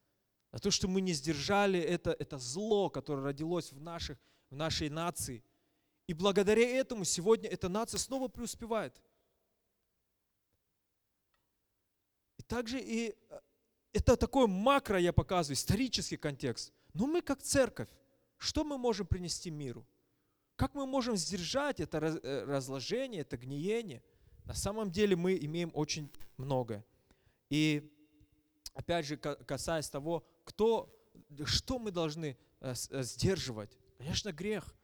за 0.53 0.59
то, 0.59 0.71
что 0.71 0.88
мы 0.88 1.03
не 1.03 1.12
сдержали 1.12 1.79
это, 1.79 2.17
это 2.19 2.38
зло, 2.38 2.88
которое 2.88 3.23
родилось 3.23 3.73
в, 3.73 3.81
наших, 3.81 4.19
в 4.50 4.57
нашей 4.57 4.88
нации. 4.88 5.45
И 6.07 6.15
благодаря 6.15 6.67
этому 6.67 7.05
сегодня 7.05 7.49
эта 7.50 7.69
нация 7.69 7.99
снова 7.99 8.29
преуспевает. 8.29 9.00
также 12.49 12.81
и 12.81 13.09
э, 13.29 13.41
это 13.93 14.17
такой 14.17 14.47
макро, 14.47 15.00
я 15.00 15.12
показываю, 15.12 15.57
исторический 15.57 16.17
контекст. 16.17 16.73
Но 16.95 17.07
мы 17.09 17.21
как 17.21 17.43
церковь, 17.43 17.88
что 18.38 18.62
мы 18.62 18.79
можем 18.79 19.07
принести 19.07 19.50
миру? 19.50 19.85
Как 20.55 20.75
мы 20.75 20.87
можем 20.87 21.17
сдержать 21.17 21.81
это 21.81 21.99
э, 21.99 22.45
разложение, 22.45 23.23
это 23.23 23.37
гниение? 23.37 24.00
На 24.45 24.55
самом 24.55 24.93
деле 24.93 25.17
мы 25.17 25.37
имеем 25.37 25.73
очень 25.75 26.09
многое. 26.37 26.85
И 27.50 27.93
опять 28.76 29.06
же, 29.06 29.16
касаясь 29.16 29.88
того, 29.88 30.25
кто, 30.45 30.95
что 31.45 31.78
мы 31.78 31.90
должны 31.90 32.37
э, 32.61 32.75
сдерживать? 32.75 33.76
Конечно, 33.97 34.33
грех. 34.33 34.76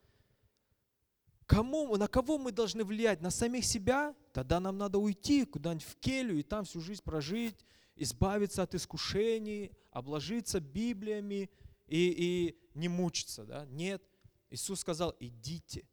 Кому, 1.47 1.95
на 1.97 2.09
кого 2.09 2.39
мы 2.39 2.53
должны 2.53 2.85
влиять? 2.85 3.21
На 3.21 3.31
самих 3.31 3.65
себя? 3.67 4.17
Тогда 4.33 4.59
нам 4.61 4.79
надо 4.79 4.99
уйти 4.99 5.45
куда-нибудь 5.45 5.87
в 5.87 5.97
келью 5.97 6.39
и 6.39 6.43
там 6.43 6.65
всю 6.65 6.81
жизнь 6.81 7.03
прожить, 7.03 7.67
избавиться 7.95 8.63
от 8.63 8.75
искушений, 8.75 9.71
обложиться 9.91 10.61
Библиями 10.61 11.51
и, 11.87 12.15
и 12.17 12.69
не 12.75 12.89
мучиться. 12.89 13.45
Да? 13.45 13.67
Нет. 13.67 14.03
Иисус 14.49 14.81
сказал, 14.81 15.15
идите. 15.21 15.87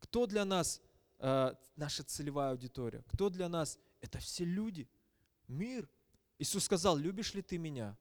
Кто 0.00 0.26
для 0.26 0.44
нас 0.44 0.80
э, 1.20 1.54
наша 1.76 2.02
целевая 2.02 2.50
аудитория? 2.50 3.04
Кто 3.06 3.30
для 3.30 3.48
нас? 3.48 3.78
Это 4.00 4.18
все 4.18 4.44
люди, 4.44 4.88
мир. 5.46 5.88
Иисус 6.42 6.64
сказал, 6.64 6.96
любишь 6.96 7.34
ли 7.34 7.42
ты 7.42 7.56
меня? 7.56 7.96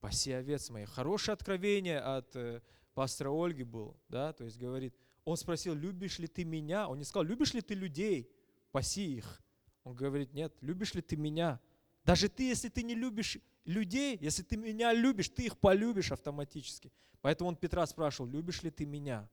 Паси 0.00 0.32
овец 0.32 0.68
моих. 0.68 0.90
Хорошее 0.90 1.34
откровение 1.34 2.00
от 2.00 2.34
э, 2.34 2.60
пастора 2.92 3.30
Ольги 3.30 3.62
был, 3.62 3.96
да, 4.08 4.32
то 4.32 4.44
есть 4.44 4.58
говорит, 4.58 4.92
он 5.24 5.36
спросил, 5.36 5.76
любишь 5.76 6.18
ли 6.18 6.26
ты 6.26 6.44
меня? 6.44 6.88
Он 6.88 6.98
не 6.98 7.04
сказал, 7.04 7.24
любишь 7.24 7.54
ли 7.54 7.60
ты 7.60 7.74
людей? 7.74 8.28
Паси 8.72 9.16
их. 9.16 9.40
Он 9.84 9.94
говорит, 9.94 10.32
нет, 10.34 10.56
любишь 10.60 10.94
ли 10.94 11.02
ты 11.02 11.16
меня? 11.16 11.60
Даже 12.04 12.28
ты, 12.28 12.48
если 12.48 12.68
ты 12.68 12.82
не 12.82 12.96
любишь 12.96 13.38
людей, 13.64 14.18
если 14.20 14.42
ты 14.42 14.56
меня 14.56 14.92
любишь, 14.92 15.28
ты 15.28 15.46
их 15.46 15.58
полюбишь 15.58 16.10
автоматически. 16.10 16.92
Поэтому 17.20 17.48
он 17.48 17.54
Петра 17.56 17.86
спрашивал, 17.86 18.28
любишь 18.28 18.64
ли 18.64 18.72
ты 18.72 18.86
меня? 18.86 19.30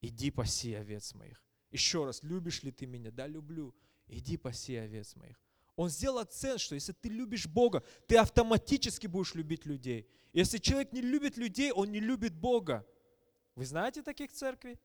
Иди 0.00 0.30
паси 0.30 0.72
овец 0.72 1.12
моих. 1.12 1.44
Еще 1.70 2.06
раз, 2.06 2.22
любишь 2.22 2.62
ли 2.62 2.72
ты 2.72 2.86
меня? 2.86 3.10
Да, 3.10 3.26
люблю. 3.26 3.74
Иди 4.06 4.38
паси 4.38 4.76
овец 4.76 5.16
моих. 5.16 5.38
Он 5.76 5.90
сделал 5.90 6.18
акцент, 6.18 6.60
что 6.60 6.74
если 6.74 6.92
ты 6.92 7.10
любишь 7.10 7.46
Бога, 7.46 7.84
ты 8.08 8.16
автоматически 8.16 9.06
будешь 9.06 9.34
любить 9.34 9.66
людей. 9.66 10.08
Если 10.32 10.58
человек 10.58 10.92
не 10.92 11.02
любит 11.02 11.36
людей, 11.36 11.70
он 11.70 11.92
не 11.92 12.00
любит 12.00 12.34
Бога. 12.34 12.86
Вы 13.54 13.66
знаете 13.66 14.02
таких 14.02 14.32
церквей? 14.32 14.78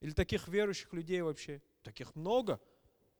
Или 0.00 0.12
таких 0.12 0.46
верующих 0.48 0.92
людей 0.92 1.22
вообще? 1.22 1.62
Таких 1.82 2.14
много. 2.14 2.60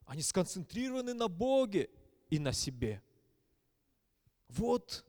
Они 0.05 0.23
сконцентрированы 0.23 1.15
на 1.15 1.29
Боге 1.29 1.91
и 2.29 2.39
на 2.39 2.53
себе. 2.53 3.03
Вот, 4.49 5.05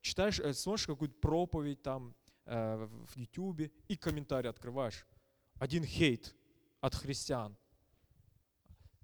читаешь, 0.00 0.40
э, 0.40 0.52
смотришь 0.52 0.86
какую-то 0.86 1.14
проповедь 1.20 1.82
там 1.82 2.14
э, 2.46 2.88
в 3.06 3.16
Ютубе 3.16 3.70
и 3.88 3.96
комментарий 3.96 4.50
открываешь. 4.50 5.06
Один 5.58 5.84
хейт 5.84 6.34
от 6.80 6.94
христиан. 6.94 7.56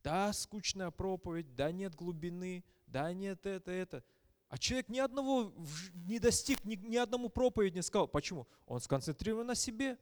Да, 0.02 0.33
скучная 0.33 0.90
проповедь, 0.90 1.54
да, 1.54 1.71
нет 1.73 1.95
глубины, 1.95 2.64
да, 2.87 3.12
нет 3.12 3.45
это, 3.47 3.71
это. 3.71 4.04
А 4.49 4.59
человек 4.59 4.88
ни 4.88 4.99
одного 4.99 5.52
не 5.95 6.19
достиг, 6.19 6.64
ни, 6.64 6.75
ни 6.75 6.97
одному 6.97 7.28
проповедь 7.28 7.75
не 7.75 7.83
сказал. 7.83 8.09
Почему? 8.09 8.49
Он 8.66 8.80
сконцентрирован 8.80 9.47
на 9.47 9.54
себе. 9.54 9.99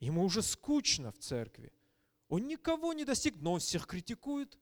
Ему 0.00 0.24
уже 0.24 0.42
скучно 0.42 1.12
в 1.12 1.18
церкви. 1.18 1.72
Он 2.28 2.46
никого 2.46 2.92
не 2.92 3.04
достиг, 3.04 3.36
но 3.36 3.52
он 3.52 3.60
всех 3.60 3.86
критикует. 3.86 4.58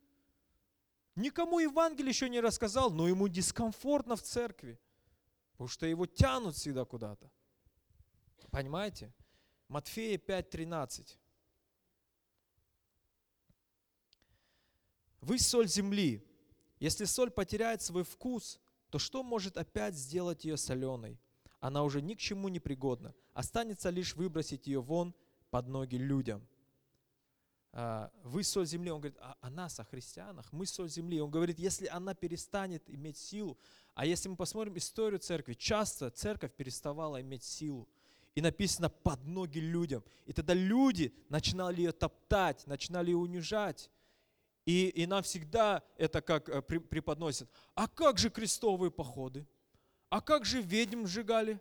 Никому 1.16 1.60
Евангелие 1.60 2.10
еще 2.10 2.28
не 2.28 2.40
рассказал, 2.40 2.90
но 2.90 3.08
ему 3.08 3.28
дискомфортно 3.28 4.16
в 4.16 4.22
церкви, 4.22 4.78
потому 5.52 5.68
что 5.68 5.86
его 5.86 6.06
тянут 6.06 6.56
всегда 6.56 6.84
куда-то. 6.84 7.30
Понимаете? 8.50 9.12
Матфея 9.68 10.18
5.13. 10.18 11.16
Вы 15.24 15.38
соль 15.38 15.68
земли. 15.68 16.22
Если 16.80 17.06
соль 17.06 17.30
потеряет 17.30 17.80
свой 17.80 18.04
вкус, 18.04 18.60
то 18.90 18.98
что 18.98 19.22
может 19.22 19.56
опять 19.56 19.94
сделать 19.94 20.44
ее 20.44 20.58
соленой? 20.58 21.18
Она 21.60 21.82
уже 21.82 22.02
ни 22.02 22.12
к 22.12 22.18
чему 22.18 22.48
не 22.48 22.60
пригодна. 22.60 23.14
Останется 23.32 23.88
лишь 23.88 24.14
выбросить 24.16 24.66
ее 24.66 24.82
вон 24.82 25.14
под 25.50 25.66
ноги 25.66 25.96
людям. 25.96 26.46
А, 27.72 28.12
вы 28.22 28.44
соль 28.44 28.66
земли. 28.66 28.90
Он 28.90 29.00
говорит 29.00 29.18
о, 29.18 29.34
о 29.40 29.48
нас, 29.48 29.80
о 29.80 29.84
христианах. 29.84 30.52
Мы 30.52 30.66
соль 30.66 30.90
земли. 30.90 31.22
Он 31.22 31.30
говорит, 31.30 31.58
если 31.58 31.86
она 31.86 32.14
перестанет 32.14 32.82
иметь 32.90 33.16
силу, 33.16 33.56
а 33.94 34.04
если 34.04 34.28
мы 34.28 34.36
посмотрим 34.36 34.76
историю 34.76 35.20
церкви, 35.20 35.54
часто 35.54 36.10
церковь 36.10 36.52
переставала 36.52 37.18
иметь 37.22 37.44
силу. 37.44 37.88
И 38.34 38.42
написано 38.42 38.90
под 38.90 39.24
ноги 39.24 39.58
людям. 39.58 40.04
И 40.26 40.34
тогда 40.34 40.52
люди 40.52 41.14
начинали 41.30 41.80
ее 41.80 41.92
топтать, 41.92 42.66
начинали 42.66 43.10
ее 43.10 43.16
унижать. 43.16 43.90
И, 44.64 44.88
и 44.88 45.06
нам 45.06 45.22
всегда 45.22 45.82
это 45.96 46.22
как 46.22 46.48
э, 46.48 46.62
преподносят. 46.62 47.50
А 47.74 47.86
как 47.86 48.18
же 48.18 48.30
крестовые 48.30 48.90
походы? 48.90 49.46
А 50.08 50.20
как 50.20 50.44
же 50.44 50.62
ведьм 50.62 51.06
сжигали? 51.06 51.60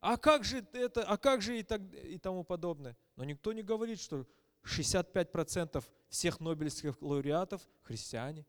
А 0.00 0.16
как 0.16 0.44
же 0.44 0.64
это? 0.72 1.02
А 1.02 1.16
как 1.16 1.42
же 1.42 1.58
и, 1.58 1.62
так, 1.62 1.80
и 1.92 2.18
тому 2.18 2.44
подобное? 2.44 2.96
Но 3.16 3.24
никто 3.24 3.52
не 3.52 3.62
говорит, 3.62 4.00
что 4.00 4.26
65% 4.64 5.84
всех 6.08 6.40
нобелевских 6.40 7.00
лауреатов 7.00 7.66
христиане. 7.82 8.46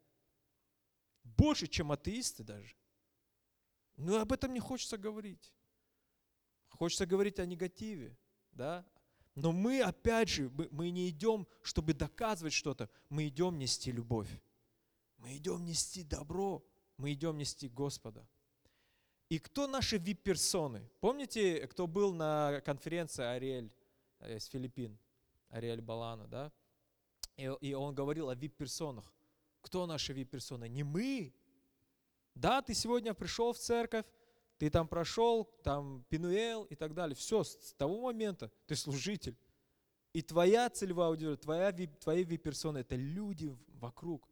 Больше, 1.24 1.68
чем 1.68 1.92
атеисты 1.92 2.44
даже. 2.44 2.76
Но 3.96 4.20
об 4.20 4.32
этом 4.32 4.54
не 4.54 4.60
хочется 4.60 4.98
говорить. 4.98 5.54
Хочется 6.70 7.06
говорить 7.06 7.40
о 7.40 7.46
негативе, 7.46 8.16
да, 8.52 8.86
но 9.38 9.52
мы, 9.52 9.82
опять 9.82 10.30
же, 10.30 10.52
мы 10.72 10.90
не 10.90 11.10
идем, 11.10 11.46
чтобы 11.62 11.94
доказывать 11.94 12.54
что-то, 12.54 12.90
мы 13.08 13.28
идем 13.28 13.60
нести 13.60 13.92
любовь. 13.92 14.30
Мы 15.20 15.38
идем 15.38 15.64
нести 15.64 16.02
добро, 16.02 16.66
мы 16.98 17.14
идем 17.14 17.38
нести 17.38 17.70
Господа. 17.70 18.28
И 19.30 19.38
кто 19.38 19.68
наши 19.68 20.00
вип-персоны? 20.00 20.90
Помните, 21.02 21.68
кто 21.68 21.86
был 21.86 22.16
на 22.16 22.62
конференции 22.66 23.24
Ариэль 23.24 23.72
э, 24.22 24.38
из 24.38 24.46
Филиппин? 24.46 24.98
Ариэль 25.50 25.82
Балана, 25.82 26.28
да? 26.28 26.52
И, 27.36 27.44
и 27.62 27.74
он 27.76 27.94
говорил 27.94 28.30
о 28.30 28.36
вип-персонах. 28.36 29.14
Кто 29.62 29.86
наши 29.86 30.14
вип-персоны? 30.14 30.68
Не 30.68 30.82
мы. 30.82 31.32
Да, 32.34 32.64
ты 32.64 32.74
сегодня 32.74 33.14
пришел 33.14 33.54
в 33.54 33.60
церковь, 33.60 34.06
ты 34.58 34.70
там 34.70 34.88
прошел, 34.88 35.46
там 35.64 36.04
Пинуэл 36.10 36.64
и 36.66 36.76
так 36.76 36.94
далее. 36.94 37.16
Все, 37.16 37.44
с 37.44 37.74
того 37.78 38.02
момента 38.02 38.52
ты 38.66 38.76
служитель. 38.76 39.38
И 40.14 40.22
твоя 40.22 40.70
целевая 40.70 41.10
аудитория, 41.10 41.38
твоя, 41.38 41.72
твои 41.72 42.24
вип-персоны– 42.24 42.78
это 42.80 42.96
люди 42.96 43.56
вокруг. 43.80 44.28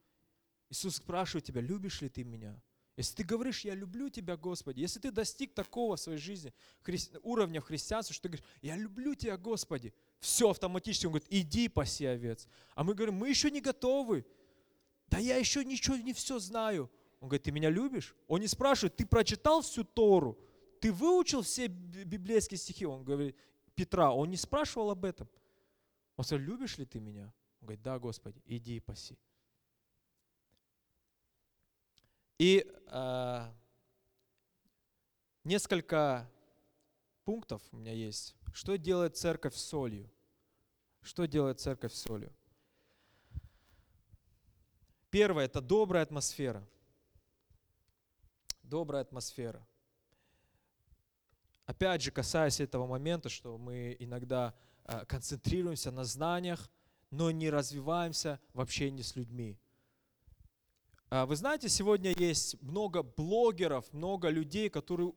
Иисус 0.70 0.96
спрашивает 0.96 1.46
тебя, 1.46 1.62
любишь 1.62 2.01
ли 2.01 2.10
ты 2.10 2.24
меня? 2.24 2.60
Если 2.98 3.17
ты 3.17 3.24
говоришь, 3.24 3.65
я 3.65 3.75
люблю 3.75 4.10
тебя, 4.10 4.38
Господи, 4.38 4.79
если 4.79 5.00
ты 5.00 5.12
достиг 5.12 5.53
такого 5.53 5.98
в 5.98 6.00
своей 6.00 6.17
жизни, 6.17 6.53
хри... 6.82 6.98
уровня 7.24 7.60
в 7.60 7.65
христианстве, 7.65 8.13
что 8.13 8.24
ты 8.24 8.29
говоришь, 8.29 8.46
я 8.62 8.77
люблю 8.77 9.15
тебя, 9.15 9.38
Господи, 9.38 9.94
все 10.20 10.50
автоматически, 10.50 11.05
он 11.05 11.12
говорит, 11.12 11.27
иди 11.29 11.67
паси 11.67 12.05
овец. 12.05 12.48
А 12.74 12.84
мы 12.84 12.96
говорим, 12.96 13.15
мы 13.15 13.29
еще 13.29 13.51
не 13.51 13.60
готовы. 13.60 14.25
Да 15.08 15.20
я 15.20 15.36
еще 15.36 15.63
ничего 15.65 15.98
не 15.98 16.13
все 16.13 16.39
знаю. 16.39 16.89
Он 17.25 17.29
говорит, 17.29 17.41
ты 17.41 17.51
меня 17.51 17.72
любишь? 17.72 18.15
Он 18.27 18.39
не 18.39 18.48
спрашивает, 18.48 18.98
ты 18.98 19.03
прочитал 19.03 19.63
всю 19.63 19.84
Тору? 19.84 20.38
Ты 20.79 20.94
выучил 20.94 21.41
все 21.41 21.65
библейские 21.65 22.60
стихи? 22.60 22.86
Он 22.86 23.03
говорит, 23.03 23.36
Петра, 23.74 24.12
он 24.12 24.29
не 24.29 24.38
спрашивал 24.38 24.91
об 24.91 25.03
этом. 25.05 25.27
Он 26.17 26.24
сказал, 26.24 26.46
любишь 26.46 26.77
ли 26.77 26.86
ты 26.86 27.00
меня? 27.00 27.34
Он 27.62 27.65
говорит, 27.65 27.82
да, 27.82 27.98
Господи, 27.98 28.39
иди 28.46 28.77
и 28.77 28.79
паси. 28.79 29.17
И 32.38 32.72
э, 32.91 33.51
несколько 35.44 36.29
пунктов 37.24 37.63
у 37.72 37.77
меня 37.77 37.94
есть. 37.94 38.36
Что 38.53 38.77
делает 38.77 39.17
церковь 39.17 39.55
солью? 39.55 40.12
Что 41.01 41.25
делает 41.25 41.60
церковь 41.60 41.94
солью? 41.94 42.32
Первое– 45.10 45.46
это 45.46 45.60
добрая 45.60 46.03
атмосфера. 46.03 46.63
Добрая 48.69 49.03
атмосфера. 49.03 49.65
Опять 51.67 52.01
же, 52.01 52.12
касаясь 52.12 52.60
этого 52.60 52.88
момента, 52.88 53.29
что 53.29 53.57
мы 53.60 53.95
иногда 54.00 54.55
э, 54.86 55.05
концентрируемся 55.05 55.91
на 55.91 56.03
знаниях, 56.03 56.69
но 57.12 57.29
не 57.29 57.51
развиваемся 57.51 58.39
в 58.53 58.62
общении 58.62 59.03
с 59.03 59.15
людьми. 59.15 59.60
А 61.10 61.27
вы 61.27 61.36
знаете, 61.36 61.69
сегодня 61.69 62.12
есть 62.17 62.60
много 62.62 63.03
блогеров, 63.03 63.91
много 63.93 64.29
людей, 64.29 64.69
которые 64.69 65.13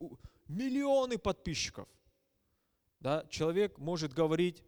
миллионы 0.47 1.17
подписчиков. 1.17 1.89
Да, 2.99 3.25
человек 3.29 3.79
может 3.79 4.13
говорить, 4.13 4.63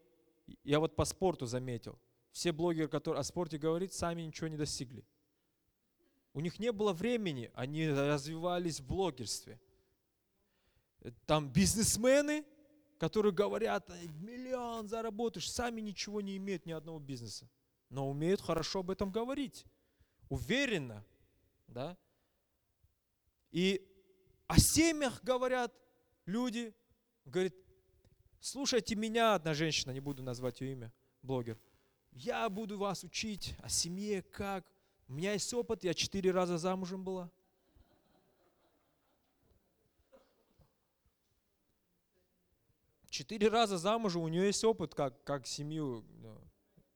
я 0.63 0.79
вот 0.79 0.95
по 0.95 1.05
спорту 1.05 1.45
заметил, 1.45 1.99
все 2.31 2.51
блогеры, 2.51 2.87
которые 2.87 3.19
о 3.19 3.23
спорте 3.23 3.59
говорят, 3.59 3.93
сами 3.93 4.23
ничего 4.23 4.47
не 4.47 4.57
достигли. 4.57 5.05
У 6.33 6.39
них 6.39 6.59
не 6.59 6.71
было 6.71 6.93
времени, 6.93 7.51
они 7.53 7.89
развивались 7.89 8.79
в 8.79 8.87
блогерстве. 8.87 9.59
Там 11.25 11.51
бизнесмены, 11.51 12.45
которые 12.97 13.33
говорят, 13.33 13.89
миллион 14.19 14.87
заработаешь, 14.87 15.51
сами 15.51 15.81
ничего 15.81 16.21
не 16.21 16.37
имеют, 16.37 16.65
ни 16.65 16.71
одного 16.71 16.99
бизнеса. 16.99 17.49
Но 17.89 18.09
умеют 18.09 18.39
хорошо 18.39 18.79
об 18.79 18.91
этом 18.91 19.11
говорить. 19.11 19.65
Уверенно. 20.29 21.05
Да? 21.67 21.97
И 23.51 23.85
о 24.47 24.57
семьях 24.57 25.21
говорят 25.23 25.73
люди, 26.25 26.73
говорит, 27.25 27.55
слушайте 28.39 28.95
меня, 28.95 29.35
одна 29.35 29.53
женщина, 29.53 29.91
не 29.91 29.99
буду 29.99 30.23
назвать 30.23 30.61
ее 30.61 30.73
имя, 30.73 30.93
блогер, 31.21 31.59
я 32.11 32.49
буду 32.49 32.77
вас 32.77 33.03
учить 33.03 33.55
о 33.61 33.69
семье, 33.69 34.21
как. 34.21 34.65
У 35.11 35.13
меня 35.13 35.33
есть 35.33 35.53
опыт, 35.53 35.83
я 35.83 35.93
четыре 35.93 36.31
раза 36.31 36.57
замужем 36.57 37.03
была. 37.03 37.29
Четыре 43.09 43.49
раза 43.49 43.77
замужем, 43.77 44.21
у 44.21 44.29
нее 44.29 44.45
есть 44.45 44.63
опыт, 44.63 44.95
как, 44.95 45.21
как 45.25 45.45
семью 45.47 46.05
ну, 46.21 46.41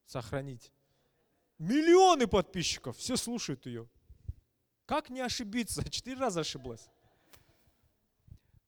сохранить. 0.05 0.71
Миллионы 1.57 2.25
подписчиков, 2.25 2.95
все 2.95 3.17
слушают 3.17 3.65
ее. 3.65 3.89
Как 4.85 5.09
не 5.09 5.19
ошибиться? 5.19 5.83
Четыре 5.89 6.15
раза 6.15 6.39
ошиблась. 6.39 6.89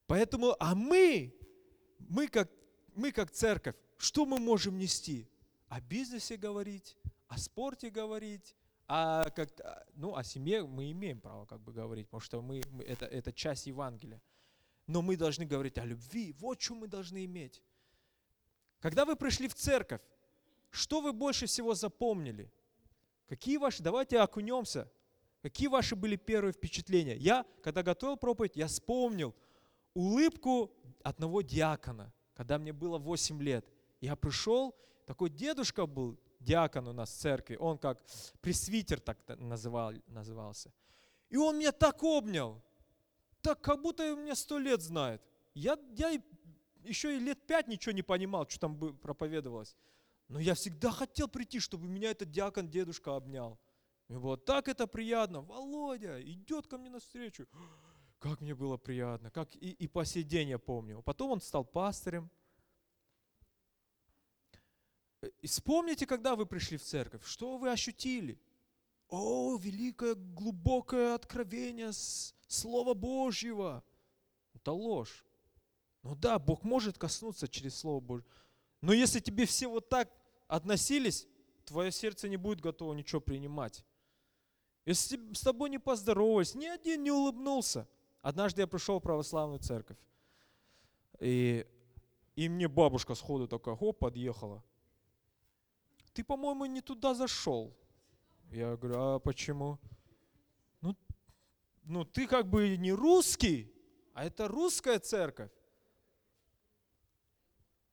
Поэтому, 0.06 0.56
а 0.60 0.74
мы, 0.74 1.34
мы 2.00 2.28
как, 2.28 2.50
мы 2.94 3.12
как 3.12 3.30
церковь, 3.30 3.76
что 3.96 4.26
мы 4.26 4.38
можем 4.38 4.76
нести? 4.76 5.26
О 5.68 5.80
бизнесе 5.80 6.36
говорить, 6.36 6.98
о 7.28 7.38
спорте 7.38 7.88
говорить, 7.88 8.54
а 8.88 9.30
как, 9.30 9.50
ну, 9.94 10.16
о 10.16 10.24
семье 10.24 10.66
мы 10.66 10.90
имеем 10.92 11.20
право 11.20 11.44
как 11.46 11.60
бы 11.60 11.72
говорить, 11.72 12.06
потому 12.06 12.20
что 12.20 12.42
мы, 12.42 12.62
мы, 12.70 12.84
это, 12.84 13.06
это 13.06 13.32
часть 13.32 13.66
Евангелия. 13.66 14.20
Но 14.86 15.02
мы 15.02 15.16
должны 15.16 15.44
говорить 15.44 15.78
о 15.78 15.84
любви. 15.84 16.34
Вот 16.38 16.60
что 16.60 16.74
мы 16.74 16.88
должны 16.88 17.24
иметь. 17.26 17.62
Когда 18.80 19.04
вы 19.04 19.16
пришли 19.16 19.46
в 19.46 19.54
церковь, 19.54 20.00
что 20.70 21.00
вы 21.00 21.12
больше 21.12 21.46
всего 21.46 21.74
запомнили? 21.74 22.50
Какие 23.28 23.58
ваши, 23.58 23.82
давайте 23.82 24.18
окунемся 24.18 24.90
Какие 25.42 25.68
ваши 25.68 25.94
были 25.94 26.16
первые 26.16 26.52
впечатления? 26.52 27.16
Я, 27.16 27.46
когда 27.62 27.82
готовил 27.82 28.16
проповедь, 28.16 28.56
я 28.56 28.66
вспомнил 28.66 29.34
улыбку 29.94 30.72
одного 31.02 31.42
диакона, 31.42 32.12
когда 32.34 32.58
мне 32.58 32.72
было 32.72 32.98
8 32.98 33.40
лет. 33.42 33.64
Я 34.00 34.16
пришел, 34.16 34.74
такой 35.06 35.30
дедушка 35.30 35.86
был, 35.86 36.18
диакон 36.40 36.88
у 36.88 36.92
нас 36.92 37.10
в 37.10 37.18
церкви, 37.18 37.56
он 37.56 37.78
как 37.78 38.02
пресвитер 38.40 39.00
так 39.00 39.18
называл, 39.38 39.92
назывался. 40.06 40.72
И 41.28 41.36
он 41.36 41.58
меня 41.58 41.72
так 41.72 42.02
обнял, 42.02 42.62
так 43.42 43.60
как 43.60 43.82
будто 43.82 44.14
меня 44.16 44.34
сто 44.34 44.58
лет 44.58 44.82
знает. 44.82 45.22
Я, 45.54 45.78
я 45.96 46.20
еще 46.84 47.16
и 47.16 47.20
лет 47.20 47.46
пять 47.46 47.68
ничего 47.68 47.92
не 47.92 48.02
понимал, 48.02 48.48
что 48.48 48.60
там 48.60 48.96
проповедовалось. 48.98 49.76
Но 50.28 50.40
я 50.40 50.54
всегда 50.54 50.90
хотел 50.90 51.28
прийти, 51.28 51.58
чтобы 51.58 51.88
меня 51.88 52.10
этот 52.10 52.30
диакон 52.30 52.68
дедушка 52.68 53.16
обнял. 53.16 53.58
Мне 54.08 54.18
было 54.18 54.36
так 54.36 54.68
это 54.68 54.86
приятно. 54.86 55.42
Володя 55.42 56.20
идет 56.22 56.66
ко 56.66 56.78
мне 56.78 56.90
навстречу. 56.90 57.46
Как 58.18 58.40
мне 58.40 58.54
было 58.54 58.76
приятно. 58.76 59.30
Как 59.30 59.54
и, 59.56 59.70
и 59.70 59.86
по 59.86 60.04
сей 60.04 60.22
день 60.22 60.48
я 60.48 60.58
помню. 60.58 61.02
Потом 61.02 61.30
он 61.30 61.40
стал 61.40 61.64
пастырем. 61.64 62.30
И 65.40 65.46
вспомните, 65.46 66.06
когда 66.06 66.36
вы 66.36 66.46
пришли 66.46 66.76
в 66.76 66.82
церковь, 66.82 67.26
что 67.26 67.56
вы 67.56 67.70
ощутили? 67.70 68.40
О, 69.08 69.56
великое, 69.56 70.14
глубокое 70.14 71.14
откровение 71.14 71.90
Слова 72.46 72.94
Божьего. 72.94 73.82
Это 74.54 74.72
ложь. 74.72 75.24
Ну 76.02 76.14
да, 76.14 76.38
Бог 76.38 76.62
может 76.62 76.98
коснуться 76.98 77.48
через 77.48 77.74
Слово 77.76 78.00
Божье. 78.00 78.26
Но 78.80 78.92
если 78.92 79.18
тебе 79.18 79.46
все 79.46 79.66
вот 79.66 79.88
так 79.88 80.10
относились, 80.46 81.26
твое 81.64 81.90
сердце 81.90 82.28
не 82.28 82.36
будет 82.36 82.60
готово 82.60 82.94
ничего 82.94 83.20
принимать. 83.20 83.84
Если 84.86 85.20
с 85.34 85.40
тобой 85.40 85.68
не 85.70 85.78
поздоровались, 85.78 86.54
ни 86.54 86.66
один 86.66 87.02
не 87.02 87.10
улыбнулся. 87.10 87.88
Однажды 88.22 88.62
я 88.62 88.66
пришел 88.66 88.98
в 88.98 89.02
православную 89.02 89.58
церковь. 89.58 89.98
И, 91.20 91.66
и 92.36 92.48
мне 92.48 92.68
бабушка 92.68 93.14
сходу 93.14 93.48
такая, 93.48 93.76
хоп, 93.76 93.98
подъехала. 93.98 94.62
Ты, 96.18 96.24
по-моему, 96.24 96.66
не 96.66 96.80
туда 96.80 97.14
зашел. 97.14 97.72
Я 98.50 98.76
говорю, 98.76 98.98
а 98.98 99.18
почему? 99.20 99.78
Ну, 100.80 100.96
ну, 101.84 102.04
ты 102.04 102.26
как 102.26 102.50
бы 102.50 102.76
не 102.76 102.92
русский, 102.92 103.72
а 104.14 104.24
это 104.24 104.48
русская 104.48 104.98
церковь. 104.98 105.52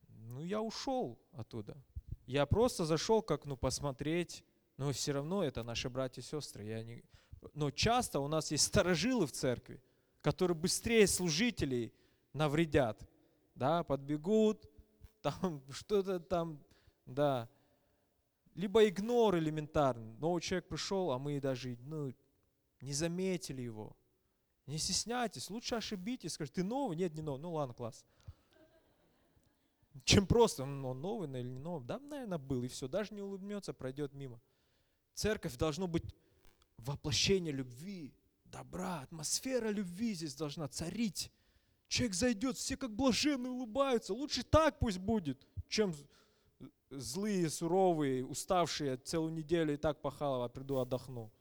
Ну, 0.07 0.41
я 0.41 0.59
ушел 0.59 1.19
оттуда. 1.33 1.77
Я 2.25 2.47
просто 2.47 2.83
зашел 2.85 3.21
как, 3.21 3.45
ну, 3.45 3.55
посмотреть, 3.57 4.43
но 4.75 4.91
все 4.91 5.11
равно 5.11 5.43
это 5.43 5.61
наши 5.61 5.87
братья 5.87 6.23
и 6.23 6.25
сестры. 6.25 6.63
Я 6.63 6.83
не... 6.83 7.03
Но 7.53 7.69
часто 7.69 8.19
у 8.19 8.27
нас 8.27 8.49
есть 8.49 8.63
старожилы 8.63 9.27
в 9.27 9.33
церкви, 9.33 9.83
которые 10.21 10.57
быстрее 10.57 11.05
служителей 11.05 11.93
навредят. 12.33 13.07
Да, 13.53 13.83
подбегут, 13.83 14.67
там 15.21 15.61
что-то 15.69 16.19
там, 16.19 16.59
да. 17.05 17.47
Либо 18.55 18.87
игнор 18.87 19.37
элементарный. 19.37 20.15
Новый 20.15 20.41
человек 20.41 20.67
пришел, 20.67 21.11
а 21.11 21.19
мы 21.19 21.39
даже 21.39 21.77
ну, 21.81 22.13
не 22.81 22.93
заметили 22.93 23.61
его. 23.61 23.95
Не 24.65 24.77
стесняйтесь, 24.77 25.49
лучше 25.49 25.75
ошибитесь, 25.75 26.33
скажите, 26.33 26.55
ты 26.55 26.63
новый? 26.63 26.97
Нет, 26.97 27.13
не 27.13 27.21
новый. 27.21 27.41
Ну 27.41 27.53
ладно, 27.53 27.73
класс. 27.73 28.03
Чем 30.03 30.25
просто, 30.25 30.63
он 30.63 30.81
новый 31.01 31.29
или 31.29 31.47
не 31.47 31.59
новый. 31.59 31.85
Да, 31.85 31.99
наверное, 31.99 32.37
был, 32.37 32.63
и 32.63 32.67
все. 32.67 32.87
Даже 32.87 33.13
не 33.13 33.21
улыбнется, 33.21 33.73
пройдет 33.73 34.13
мимо. 34.13 34.41
Церковь 35.13 35.55
должно 35.57 35.87
быть 35.87 36.03
воплощение 36.77 37.53
любви, 37.53 38.13
добра, 38.45 39.01
атмосфера 39.01 39.69
любви 39.69 40.13
здесь 40.13 40.35
должна 40.35 40.67
царить. 40.67 41.31
Человек 41.87 42.15
зайдет, 42.15 42.57
все 42.57 42.77
как 42.77 42.91
блаженные 42.95 43.51
улыбаются. 43.51 44.13
Лучше 44.13 44.43
так 44.43 44.79
пусть 44.79 44.97
будет, 44.97 45.45
чем 45.67 45.93
злые, 46.89 47.49
суровые, 47.49 48.25
уставшие 48.25 48.97
целую 48.97 49.33
неделю 49.33 49.73
и 49.73 49.77
так 49.77 50.01
пахал, 50.01 50.43
а 50.43 50.49
приду 50.49 50.77
отдохну. 50.77 51.31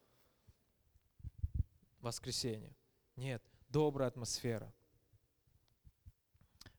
Воскресенье. 2.01 2.77
Нет, 3.17 3.43
добрая 3.69 4.09
атмосфера. 4.09 4.73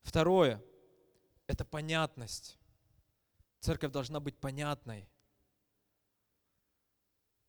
Второе– 0.03 0.63
это 1.47 1.65
понятность. 1.65 2.59
Церковь 3.59 3.91
должна 3.91 4.19
быть 4.19 4.37
понятной. 4.37 5.09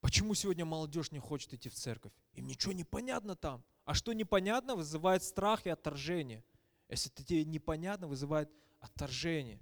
Почему 0.01 0.35
сегодня 0.35 0.65
молодежь 0.65 1.11
не 1.11 1.19
хочет 1.19 1.53
идти 1.53 1.69
в 1.69 1.75
церковь? 1.75 2.13
Им 2.33 2.47
ничего 2.47 2.73
не 2.73 2.85
понятно 2.85 3.37
там. 3.37 3.65
А 3.85 3.93
что 3.93 4.13
непонятно, 4.13 4.75
вызывает 4.75 5.23
страх 5.23 5.67
и 5.67 5.71
отторжение. 5.71 6.45
Если 6.89 7.11
это 7.13 7.25
тебе 7.25 7.45
непонятно, 7.45 8.07
вызывает 8.07 8.51
отторжение. 8.81 9.61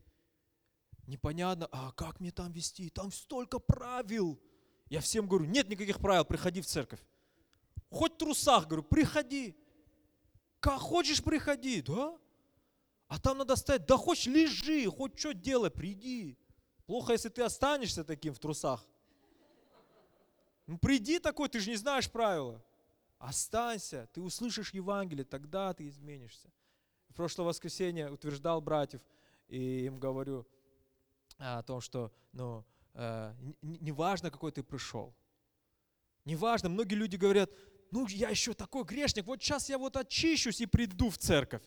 Непонятно, 1.07 1.69
а 1.71 1.93
как 1.93 2.21
мне 2.21 2.31
там 2.31 2.53
вести? 2.53 2.89
Там 2.89 3.13
столько 3.13 3.59
правил. 3.59 4.41
Я 4.89 5.01
всем 5.01 5.27
говорю, 5.27 5.47
нет 5.47 5.69
никаких 5.69 5.99
правил, 5.99 6.25
приходи 6.25 6.61
в 6.61 6.67
церковь. 6.67 7.01
Хоть 7.91 8.15
в 8.15 8.19
трусах, 8.19 8.67
говорю, 8.67 8.83
приходи. 8.83 9.57
Как 10.61 10.81
хочешь, 10.81 11.23
приходи, 11.23 11.83
да? 11.83 12.19
А 13.09 13.21
там 13.21 13.39
надо 13.39 13.55
стоять, 13.57 13.87
да 13.87 13.97
хоть 13.97 14.27
лежи, 14.27 14.87
хоть 14.87 15.19
что 15.19 15.35
делай, 15.35 15.71
приди. 15.71 16.39
Плохо, 16.87 17.13
если 17.13 17.29
ты 17.29 17.43
останешься 17.43 18.03
таким 18.03 18.35
в 18.35 18.39
трусах. 18.39 18.85
Ну 20.67 20.79
приди 20.79 21.19
такой, 21.19 21.49
ты 21.49 21.61
же 21.61 21.71
не 21.71 21.77
знаешь 21.77 22.11
правила. 22.11 22.65
Останься, 23.19 24.09
ты 24.13 24.21
услышишь 24.23 24.73
Евангелие, 24.73 25.25
тогда 25.25 25.73
ты 25.75 25.87
изменишься. 25.89 26.51
В 27.09 27.15
прошлое 27.15 27.47
воскресенье 27.47 28.11
утверждал 28.11 28.61
братьев, 28.61 29.03
и 29.49 29.85
им 29.85 29.99
говорю 29.99 30.47
о 31.39 31.63
том, 31.63 31.81
что 31.81 32.13
ну, 32.33 32.65
э, 32.95 33.35
не 33.63 33.93
важно, 33.93 34.31
какой 34.31 34.53
ты 34.53 34.63
пришел. 34.63 35.15
Не 36.25 36.37
важно, 36.37 36.69
многие 36.69 36.95
люди 36.95 37.17
говорят, 37.17 37.51
ну 37.91 38.07
я 38.09 38.31
еще 38.31 38.55
такой 38.55 38.85
грешник, 38.85 39.27
вот 39.27 39.43
сейчас 39.43 39.69
я 39.69 39.79
вот 39.79 39.97
очищусь 39.97 40.61
и 40.61 40.67
приду 40.67 41.11
в 41.11 41.19
церковь. 41.19 41.63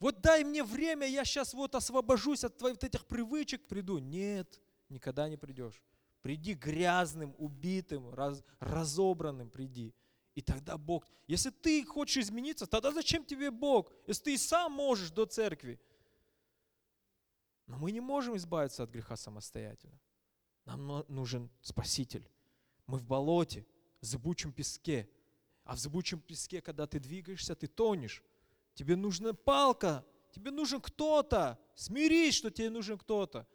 Вот 0.00 0.20
дай 0.20 0.44
мне 0.44 0.62
время, 0.64 1.06
я 1.06 1.24
сейчас 1.24 1.54
вот 1.54 1.74
освобожусь 1.74 2.44
от 2.44 2.58
твоих 2.58 2.74
вот 2.74 2.84
этих 2.84 3.06
привычек, 3.06 3.66
приду. 3.66 3.98
Нет, 3.98 4.60
никогда 4.88 5.28
не 5.28 5.36
придешь. 5.36 5.82
Приди 6.20 6.54
грязным, 6.54 7.34
убитым, 7.38 8.12
раз, 8.12 8.42
разобранным 8.58 9.50
приди. 9.50 9.94
И 10.34 10.40
тогда 10.40 10.76
Бог, 10.76 11.06
если 11.28 11.50
ты 11.50 11.84
хочешь 11.84 12.24
измениться, 12.24 12.66
тогда 12.66 12.90
зачем 12.90 13.24
тебе 13.24 13.50
Бог, 13.50 13.92
если 14.06 14.24
ты 14.24 14.34
и 14.34 14.38
сам 14.38 14.72
можешь 14.72 15.10
до 15.10 15.26
церкви? 15.26 15.80
Но 17.66 17.78
мы 17.78 17.92
не 17.92 18.00
можем 18.00 18.36
избавиться 18.36 18.82
от 18.82 18.90
греха 18.90 19.16
самостоятельно. 19.16 19.98
Нам 20.64 21.04
нужен 21.08 21.50
Спаситель. 21.60 22.28
Мы 22.86 22.98
в 22.98 23.04
болоте, 23.04 23.66
в 24.00 24.04
зыбучем 24.04 24.52
песке. 24.52 25.08
А 25.64 25.74
в 25.74 25.78
зыбучем 25.78 26.20
песке, 26.20 26.60
когда 26.60 26.86
ты 26.86 26.98
двигаешься, 27.00 27.54
ты 27.54 27.66
тонешь. 27.66 28.22
Тебе 28.74 28.96
нужна 28.96 29.32
палка, 29.32 30.04
тебе 30.30 30.50
нужен 30.50 30.80
кто-то. 30.80 31.58
Смирись, 31.74 32.34
что 32.34 32.50
тебе 32.50 32.70
нужен 32.70 32.98
кто-то. 32.98 33.46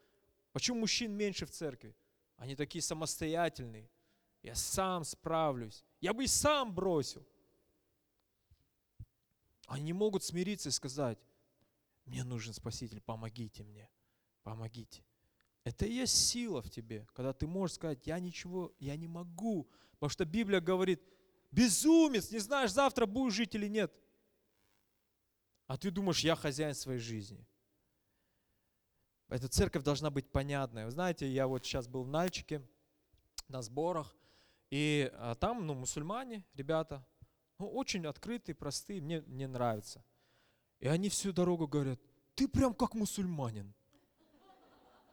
Почему 0.52 0.80
мужчин 0.80 1.12
меньше 1.14 1.46
в 1.46 1.52
церкви? 1.52 1.96
Они 2.38 2.56
такие 2.56 2.82
самостоятельные. 2.82 3.90
Я 4.42 4.56
сам 4.56 5.04
справлюсь. 5.04 5.84
Я 6.02 6.14
бы 6.14 6.24
и 6.24 6.28
сам 6.28 6.74
бросил. 6.74 7.26
Они 9.68 9.84
не 9.84 9.94
могут 9.94 10.24
смириться 10.24 10.70
и 10.70 10.72
сказать, 10.72 11.20
мне 12.06 12.24
нужен 12.24 12.54
Спаситель, 12.54 13.02
помогите 13.02 13.64
мне, 13.64 13.88
помогите. 14.50 15.04
Это 15.64 15.86
и 15.86 15.94
есть 15.94 16.18
сила 16.28 16.62
в 16.62 16.70
тебе, 16.72 17.06
когда 17.14 17.34
ты 17.34 17.46
можешь 17.46 17.76
сказать, 17.76 18.08
я 18.08 18.20
ничего, 18.20 18.74
я 18.80 18.96
не 18.96 19.08
могу. 19.08 19.70
Потому 19.92 20.10
что 20.10 20.26
Библия 20.26 20.60
говорит, 20.60 21.02
безумец, 21.52 22.32
не 22.32 22.40
знаешь, 22.40 22.72
завтра 22.72 23.06
будешь 23.06 23.36
жить 23.36 23.54
или 23.54 23.68
нет. 23.68 23.94
А 25.68 25.78
ты 25.78 25.92
думаешь, 25.92 26.22
я 26.22 26.36
хозяин 26.36 26.74
своей 26.74 27.00
жизни. 27.00 27.46
Эта 29.28 29.48
церковь 29.48 29.84
должна 29.84 30.10
быть 30.10 30.32
понятная. 30.32 30.86
Вы 30.86 30.92
знаете, 30.92 31.32
я 31.32 31.46
вот 31.46 31.64
сейчас 31.64 31.88
был 31.88 32.04
в 32.04 32.08
Нальчике 32.08 32.68
на 33.48 33.62
сборах, 33.62 34.16
и 34.72 35.12
а, 35.14 35.36
там, 35.36 35.68
ну, 35.68 35.76
мусульмане, 35.76 36.44
ребята, 36.56 37.06
ну, 37.60 37.68
очень 37.68 38.08
открытые, 38.08 38.56
простые, 38.56 39.02
мне, 39.02 39.22
мне 39.22 39.48
нравится. 39.48 40.04
И 40.80 40.88
они 40.88 41.10
всю 41.10 41.34
дорогу 41.34 41.68
говорят, 41.68 42.00
ты 42.34 42.48
прям 42.48 42.74
как 42.74 42.96
мусульманин. 42.96 43.76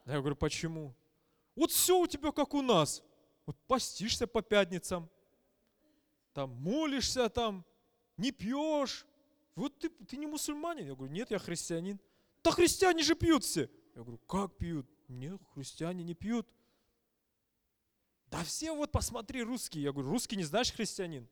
Я 0.07 0.21
говорю, 0.21 0.37
почему? 0.37 0.95
Вот 1.55 1.71
все 1.73 1.99
у 1.99 2.07
тебя 2.07 2.33
как 2.33 2.55
у 2.55 2.63
нас. 2.63 3.03
Вот 3.45 3.57
постишься 3.67 4.27
по 4.27 4.43
пятницам, 4.43 5.09
там 6.33 6.51
молишься, 6.51 7.29
там 7.29 7.65
не 8.17 8.33
пьешь, 8.33 9.07
вот 9.55 9.79
ты, 9.79 9.89
ты 9.89 10.17
не 10.17 10.27
мусульманин? 10.27 10.87
Я 10.87 10.95
говорю, 10.95 11.13
нет, 11.13 11.31
я 11.31 11.39
христианин. 11.39 12.01
Да 12.45 12.51
христиане 12.51 13.03
же 13.03 13.15
пьют 13.15 13.43
все. 13.43 13.71
Я 13.95 14.03
говорю, 14.03 14.19
как 14.27 14.57
пьют? 14.57 14.87
Нет, 15.09 15.41
христиане 15.55 16.05
не 16.05 16.15
пьют. 16.15 16.47
Да 18.31 18.43
все 18.45 18.73
вот 18.75 18.93
посмотри, 18.93 19.43
русские. 19.43 19.85
Я 19.85 19.93
говорю, 19.93 20.11
русский 20.11 20.37
не 20.37 20.45
знаешь 20.45 20.73
христианин? 20.73 21.29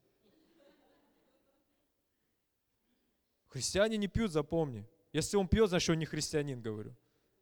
Христиане 3.48 3.98
не 3.98 4.08
пьют, 4.08 4.32
запомни. 4.32 4.88
Если 5.12 5.36
он 5.36 5.46
пьет, 5.46 5.68
значит 5.68 5.90
он 5.90 5.98
не 5.98 6.06
христианин, 6.06 6.60
говорю. 6.60 6.96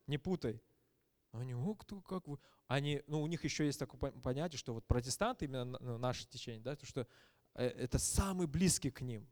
Не 0.07 0.19
путай. 0.19 0.61
Они, 1.33 1.55
о, 1.55 1.75
кто, 1.75 2.01
как 2.03 2.29
вы? 2.29 2.39
Они, 2.67 3.03
ну, 3.07 3.23
у 3.23 3.27
них 3.27 3.43
еще 3.45 3.65
есть 3.65 3.79
такое 3.79 4.13
понятие, 4.13 4.59
что 4.59 4.75
вот 4.75 4.87
протестанты, 4.87 5.47
именно 5.47 5.65
ну, 5.65 5.99
наше 5.99 6.27
течение, 6.27 6.61
да, 6.61 6.77
то, 6.77 6.87
что 6.87 7.07
э, 7.55 7.67
это 7.67 7.99
самый 7.99 8.47
близкий 8.47 8.91
к 8.91 9.01
ним. 9.01 9.27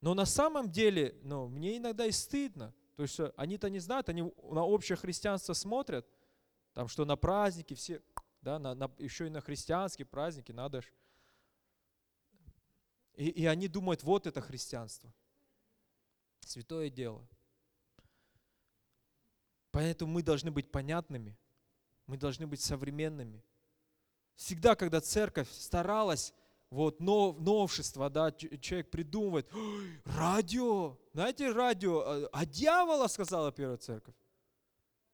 Но 0.00 0.14
на 0.14 0.24
самом 0.24 0.70
деле, 0.70 1.18
ну, 1.22 1.48
мне 1.48 1.78
иногда 1.78 2.06
и 2.06 2.12
стыдно. 2.12 2.72
То 2.96 3.02
есть 3.02 3.18
они-то 3.36 3.70
не 3.70 3.80
знают, 3.80 4.08
они 4.08 4.22
на 4.22 4.64
общее 4.64 4.96
христианство 4.96 5.52
смотрят, 5.52 6.06
там, 6.74 6.86
что 6.86 7.04
на 7.04 7.16
праздники 7.16 7.74
все, 7.74 8.00
да, 8.40 8.58
на, 8.58 8.74
на, 8.74 8.90
еще 8.98 9.26
и 9.26 9.30
на 9.30 9.40
христианские 9.40 10.06
праздники 10.06 10.52
надо 10.52 10.82
ж. 10.82 10.92
И, 13.14 13.28
и 13.28 13.46
они 13.46 13.66
думают, 13.66 14.02
вот 14.02 14.26
это 14.26 14.40
христианство. 14.40 15.12
Святое 16.40 16.90
дело. 16.90 17.26
Поэтому 19.74 20.12
мы 20.12 20.22
должны 20.22 20.52
быть 20.52 20.70
понятными, 20.70 21.36
мы 22.06 22.16
должны 22.16 22.46
быть 22.46 22.60
современными. 22.60 23.42
Всегда, 24.36 24.76
когда 24.76 25.00
церковь 25.00 25.50
старалась 25.50 26.32
вот 26.70 27.00
нов, 27.00 27.40
новшество, 27.40 28.08
да, 28.08 28.30
человек 28.30 28.92
придумывает, 28.92 29.50
радио, 30.04 30.96
знаете, 31.12 31.50
радио, 31.50 32.02
а, 32.06 32.28
а 32.32 32.46
дьявола, 32.46 33.08
сказала 33.08 33.50
первая 33.50 33.76
церковь. 33.76 34.14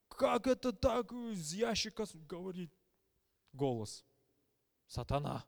Как 0.09 0.47
это 0.47 0.75
так 0.75 1.11
из 1.11 1.55
ящика 1.55 2.05
говорит 2.29 2.71
голос? 3.55 4.05
Сатана. 4.89 5.47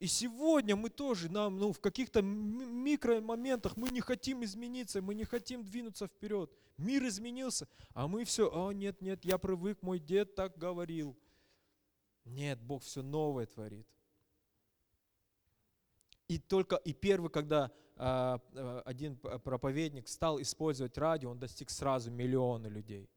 И 0.00 0.06
сегодня 0.06 0.76
мы 0.76 0.88
тоже, 0.88 1.30
нам, 1.30 1.58
ну, 1.58 1.74
в 1.74 1.80
каких-то 1.80 2.22
микромоментах 2.22 3.76
мы 3.76 3.90
не 3.90 4.00
хотим 4.00 4.42
измениться, 4.42 5.02
мы 5.02 5.14
не 5.14 5.24
хотим 5.24 5.62
двинуться 5.62 6.06
вперед. 6.06 6.50
Мир 6.78 7.06
изменился, 7.06 7.68
а 7.92 8.08
мы 8.08 8.24
все, 8.24 8.50
о, 8.50 8.72
нет, 8.72 9.02
нет, 9.02 9.26
я 9.26 9.36
привык, 9.36 9.82
мой 9.82 9.98
дед 9.98 10.34
так 10.34 10.56
говорил. 10.56 11.18
Нет, 12.24 12.62
Бог 12.62 12.82
все 12.82 13.02
новое 13.02 13.44
творит. 13.44 13.86
И 16.28 16.38
только 16.38 16.76
и 16.76 16.94
первый, 16.94 17.28
когда 17.28 17.70
а, 17.96 18.40
а, 18.54 18.82
один 18.86 19.18
проповедник 19.18 20.08
стал 20.08 20.40
использовать 20.40 20.96
радио, 20.96 21.30
он 21.30 21.38
достиг 21.38 21.68
сразу 21.68 22.10
миллиона 22.10 22.68
людей. 22.68 23.10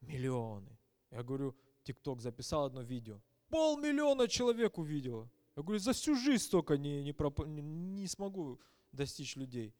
Миллионы. 0.00 0.78
Я 1.10 1.24
говорю, 1.24 1.56
ТикТок 1.82 2.20
записал 2.20 2.66
одно 2.66 2.82
видео. 2.82 3.20
Полмиллиона 3.48 4.28
человек 4.28 4.78
увидело. 4.78 5.28
Я 5.56 5.62
говорю, 5.62 5.78
за 5.78 5.92
всю 5.92 6.14
жизнь 6.14 6.44
столько 6.44 6.76
не, 6.76 7.02
не, 7.02 7.12
проп... 7.12 7.46
не 7.46 8.06
смогу 8.06 8.60
достичь 8.92 9.36
людей. 9.36 9.74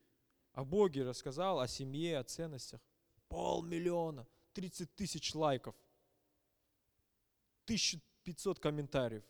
О 0.53 0.65
Боге 0.65 1.05
рассказал, 1.05 1.61
о 1.61 1.69
семье, 1.69 2.19
о 2.19 2.25
ценностях. 2.25 2.81
Полмиллиона, 3.29 4.27
30 4.55 4.95
тысяч 4.95 5.35
лайков, 5.35 5.75
1500 7.65 8.59
комментариев, 8.59 9.25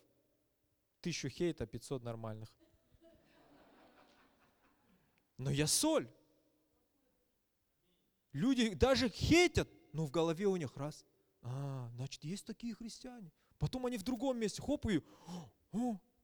тысячу 1.00 1.28
хейта, 1.28 1.66
500 1.66 2.04
нормальных. 2.04 2.48
Но 5.38 5.50
я 5.50 5.66
соль. 5.66 6.08
Люди 8.32 8.74
даже 8.74 9.08
хейтят, 9.08 9.68
но 9.92 10.06
в 10.06 10.10
голове 10.10 10.46
у 10.46 10.56
них 10.56 10.76
раз. 10.76 11.04
А, 11.42 11.90
значит, 11.94 12.22
есть 12.22 12.46
такие 12.46 12.74
христиане. 12.74 13.32
Потом 13.58 13.86
они 13.86 13.98
в 13.98 14.02
другом 14.02 14.38
месте, 14.38 14.62
хоп, 14.62 14.86
и, 14.86 15.02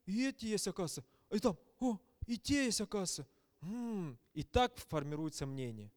и 0.06 0.28
эти 0.28 0.46
есть, 0.46 0.68
оказывается. 0.68 1.04
И 1.30 1.38
там, 1.38 1.56
о, 1.80 1.98
и 2.26 2.36
те 2.36 2.66
есть, 2.66 2.80
оказывается. 2.80 3.26
М-м. 3.62 4.18
И 4.34 4.42
так 4.42 4.76
формируется 4.76 5.46
мнение. 5.46 5.92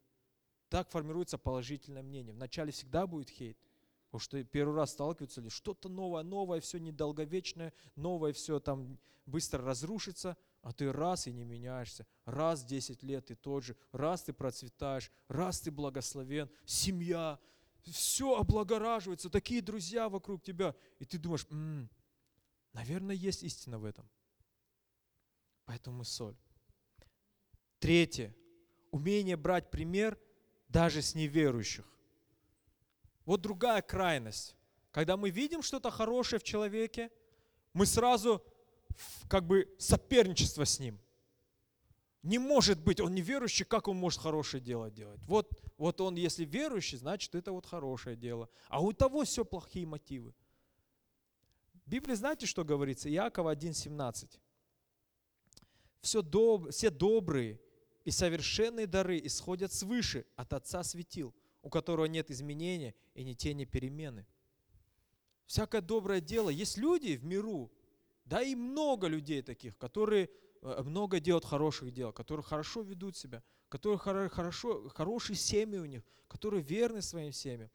так 0.70 0.90
формируется 0.90 1.38
положительное 1.38 2.04
мнение. 2.04 2.34
Вначале 2.34 2.72
всегда 2.72 3.08
будет 3.08 3.30
хейт. 3.30 3.58
Потому 4.06 4.20
что 4.20 4.44
первый 4.44 4.76
раз 4.76 4.92
сталкиваются 4.92 5.42
ли 5.42 5.50
что-то 5.50 5.90
новое, 5.90 6.24
новое, 6.24 6.60
все 6.60 6.80
недолговечное, 6.80 7.74
новое, 7.96 8.34
все 8.34 8.60
там 8.60 8.98
быстро 9.26 9.64
разрушится, 9.64 10.38
а 10.62 10.72
ты 10.72 10.92
раз 10.92 11.28
и 11.28 11.32
не 11.34 11.44
меняешься, 11.44 12.06
раз 12.26 12.64
10 12.64 13.04
лет 13.04 13.26
ты 13.26 13.36
тот 13.36 13.64
же, 13.64 13.76
раз 13.92 14.24
ты 14.24 14.34
процветаешь, 14.34 15.12
раз 15.28 15.62
ты 15.62 15.72
благословен, 15.72 16.50
семья, 16.66 17.40
все 17.84 18.38
облагораживается, 18.38 19.30
такие 19.30 19.62
друзья 19.62 20.10
вокруг 20.10 20.42
тебя. 20.42 20.76
И 21.00 21.06
ты 21.06 21.18
думаешь, 21.18 21.46
м-м, 21.50 21.90
наверное, 22.76 23.16
есть 23.16 23.44
истина 23.44 23.80
в 23.80 23.86
этом. 23.86 24.08
Поэтому 25.66 25.98
мы 25.98 26.06
соль. 26.06 26.36
Третье. 27.80 28.36
Умение 28.92 29.38
брать 29.38 29.72
пример 29.72 30.20
даже 30.68 31.02
с 31.02 31.16
неверующих. 31.16 31.86
Вот 33.26 33.42
другая 33.42 33.82
крайность. 33.82 34.56
Когда 34.92 35.18
мы 35.18 35.30
видим 35.30 35.64
что-то 35.64 35.90
хорошее 35.90 36.40
в 36.40 36.44
человеке, 36.44 37.10
мы 37.74 37.86
сразу 37.86 38.44
как 39.30 39.48
бы 39.48 39.74
соперничество 39.80 40.66
с 40.66 40.80
ним. 40.80 41.00
Не 42.24 42.40
может 42.40 42.80
быть, 42.80 43.00
он 43.00 43.14
неверующий, 43.14 43.66
как 43.66 43.88
он 43.88 43.98
может 43.98 44.20
хорошее 44.20 44.62
дело 44.62 44.90
делать? 44.92 45.22
Вот, 45.26 45.50
вот 45.78 46.02
он, 46.02 46.16
если 46.16 46.44
верующий, 46.44 46.98
значит, 46.98 47.36
это 47.36 47.52
вот 47.52 47.66
хорошее 47.66 48.16
дело. 48.16 48.50
А 48.68 48.82
у 48.82 48.92
того 48.94 49.24
все 49.24 49.46
плохие 49.46 49.86
мотивы. 49.86 50.34
В 51.86 51.90
Библии 51.90 52.16
знаете, 52.16 52.48
что 52.48 52.64
говорится? 52.64 53.10
Иакова 53.10 53.54
1,17. 53.54 54.40
Все, 56.02 56.22
доб, 56.22 56.72
все 56.72 56.90
добрые 56.90 57.60
и 58.04 58.12
совершенные 58.12 58.88
дары 58.88 59.20
исходят 59.24 59.72
свыше 59.72 60.26
от 60.36 60.54
Отца 60.54 60.84
светил, 60.84 61.34
у 61.62 61.70
которого 61.70 62.06
нет 62.06 62.32
изменения 62.32 62.96
и 63.14 63.24
ни 63.24 63.34
тени 63.34 63.66
перемены. 63.66 64.26
Всякое 65.46 65.82
доброе 65.82 66.22
дело. 66.22 66.50
Есть 66.50 66.78
люди 66.78 67.16
в 67.16 67.24
миру, 67.24 67.72
да 68.26 68.42
и 68.42 68.56
много 68.56 69.08
людей 69.08 69.44
таких, 69.44 69.78
которые 69.78 70.30
э, 70.62 70.82
много 70.84 71.20
делают 71.20 71.46
хороших 71.46 71.92
дел, 71.92 72.12
которые 72.12 72.44
хорошо 72.44 72.82
ведут 72.82 73.16
себя, 73.16 73.44
которые 73.70 74.00
хорошо, 74.30 74.90
хорошие 74.90 75.36
семьи 75.36 75.78
у 75.78 75.86
них, 75.86 76.04
которые 76.28 76.64
верны 76.64 77.04
своим 77.04 77.32
семьям. 77.32 77.70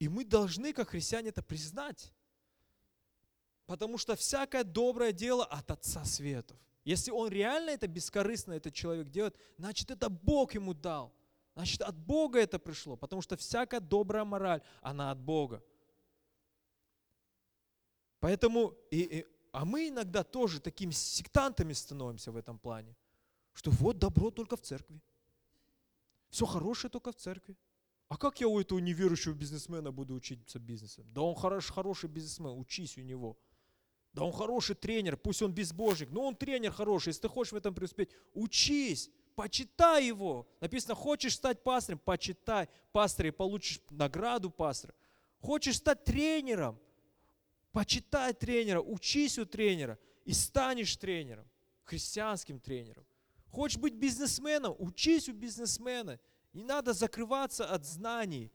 И 0.00 0.08
мы 0.08 0.24
должны, 0.24 0.72
как 0.72 0.88
христиане, 0.88 1.28
это 1.28 1.42
признать. 1.42 2.12
Потому 3.66 3.98
что 3.98 4.14
всякое 4.14 4.64
доброе 4.64 5.12
дело 5.12 5.44
от 5.44 5.70
Отца 5.70 6.04
Светов. 6.04 6.58
Если 6.84 7.10
он 7.10 7.28
реально 7.28 7.70
это 7.70 7.86
бескорыстно, 7.86 8.52
этот 8.52 8.74
человек 8.74 9.08
делает, 9.08 9.36
значит, 9.56 9.90
это 9.90 10.10
Бог 10.10 10.54
ему 10.54 10.74
дал. 10.74 11.14
Значит, 11.54 11.80
от 11.82 11.96
Бога 11.96 12.40
это 12.40 12.58
пришло, 12.58 12.96
потому 12.96 13.22
что 13.22 13.36
всякая 13.36 13.80
добрая 13.80 14.24
мораль, 14.24 14.60
она 14.82 15.10
от 15.10 15.18
Бога. 15.18 15.62
Поэтому, 18.20 18.74
и, 18.90 19.00
и, 19.02 19.26
а 19.52 19.64
мы 19.64 19.88
иногда 19.88 20.24
тоже 20.24 20.60
такими 20.60 20.90
сектантами 20.90 21.72
становимся 21.72 22.32
в 22.32 22.36
этом 22.36 22.58
плане, 22.58 22.96
что 23.52 23.70
вот 23.70 23.98
добро 23.98 24.30
только 24.30 24.56
в 24.56 24.60
церкви. 24.60 25.00
Все 26.28 26.44
хорошее 26.44 26.90
только 26.90 27.12
в 27.12 27.16
церкви. 27.16 27.56
А 28.08 28.16
как 28.16 28.40
я 28.40 28.48
у 28.48 28.60
этого 28.60 28.78
неверующего 28.80 29.32
бизнесмена 29.32 29.92
буду 29.92 30.14
учиться 30.14 30.58
бизнесом? 30.58 31.06
Да 31.12 31.22
он 31.22 31.34
хороший, 31.34 31.72
хороший 31.72 32.10
бизнесмен, 32.10 32.58
учись 32.58 32.98
у 32.98 33.00
него. 33.00 33.38
Да 34.14 34.22
он 34.22 34.32
хороший 34.32 34.76
тренер, 34.76 35.16
пусть 35.16 35.42
он 35.42 35.52
безбожник, 35.52 36.10
но 36.10 36.22
он 36.22 36.36
тренер 36.36 36.70
хороший. 36.70 37.08
Если 37.08 37.22
ты 37.22 37.28
хочешь 37.28 37.52
в 37.52 37.56
этом 37.56 37.74
преуспеть, 37.74 38.10
учись, 38.32 39.10
почитай 39.34 40.06
его. 40.06 40.46
Написано, 40.60 40.94
хочешь 40.94 41.34
стать 41.34 41.64
пастором, 41.64 41.98
почитай 41.98 42.68
пастора 42.92 43.28
и 43.28 43.32
получишь 43.32 43.80
награду 43.90 44.50
пастора. 44.50 44.94
Хочешь 45.40 45.78
стать 45.78 46.04
тренером, 46.04 46.78
почитай 47.72 48.32
тренера, 48.34 48.80
учись 48.80 49.36
у 49.36 49.46
тренера 49.46 49.98
и 50.24 50.32
станешь 50.32 50.96
тренером, 50.96 51.46
христианским 51.82 52.60
тренером. 52.60 53.04
Хочешь 53.50 53.78
быть 53.78 53.94
бизнесменом, 53.94 54.76
учись 54.78 55.28
у 55.28 55.32
бизнесмена. 55.32 56.20
Не 56.52 56.62
надо 56.62 56.92
закрываться 56.92 57.66
от 57.66 57.84
знаний. 57.84 58.52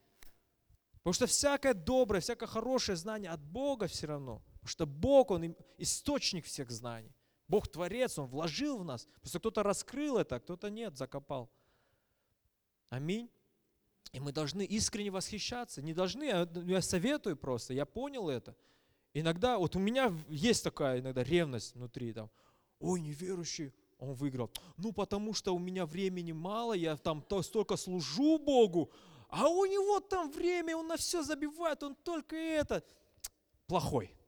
Потому 1.00 1.14
что 1.14 1.28
всякое 1.28 1.74
доброе, 1.74 2.22
всякое 2.22 2.48
хорошее 2.48 2.96
знание 2.96 3.30
от 3.30 3.42
Бога 3.42 3.88
все 3.88 4.08
равно– 4.08 4.42
Потому 4.60 4.70
что 4.70 4.86
Бог, 4.86 5.32
Он 5.32 5.56
источник 5.78 6.46
всех 6.46 6.70
знаний. 6.70 7.16
Бог 7.48 7.68
Творец, 7.68 8.20
Он 8.20 8.28
вложил 8.28 8.78
в 8.78 8.84
нас. 8.84 9.08
Просто 9.22 9.40
кто-то 9.40 9.64
раскрыл 9.64 10.18
это, 10.18 10.36
а 10.36 10.40
кто-то 10.40 10.70
нет, 10.70 10.98
закопал. 10.98 11.50
Аминь. 12.90 13.30
И 14.12 14.20
мы 14.20 14.32
должны 14.32 14.66
искренне 14.66 15.12
восхищаться. 15.12 15.82
Не 15.82 15.94
должны, 15.94 16.48
я 16.66 16.82
советую 16.82 17.38
просто, 17.38 17.74
я 17.74 17.86
понял 17.86 18.30
это. 18.30 18.56
Иногда, 19.14 19.58
вот 19.58 19.76
у 19.76 19.80
меня 19.80 20.14
есть 20.28 20.64
такая 20.64 21.00
иногда 21.00 21.24
ревность 21.24 21.76
внутри, 21.76 22.14
там, 22.14 22.30
ой, 22.80 23.02
неверующий, 23.02 23.74
он 23.98 24.14
выиграл. 24.14 24.52
Ну, 24.78 24.92
потому 24.92 25.34
что 25.34 25.56
у 25.56 25.60
меня 25.60 25.86
времени 25.86 26.32
мало, 26.32 26.74
я 26.74 26.98
там 26.98 27.22
то, 27.22 27.42
столько 27.42 27.76
служу 27.76 28.38
Богу, 28.38 28.92
а 29.30 29.48
у 29.48 29.66
него 29.66 30.00
там 30.00 30.32
время, 30.32 30.76
он 30.76 30.88
на 30.88 30.98
все 30.98 31.24
забивает, 31.24 31.82
он 31.82 31.96
только 31.96 32.36
это. 32.36 32.84
Плохой 33.68 34.19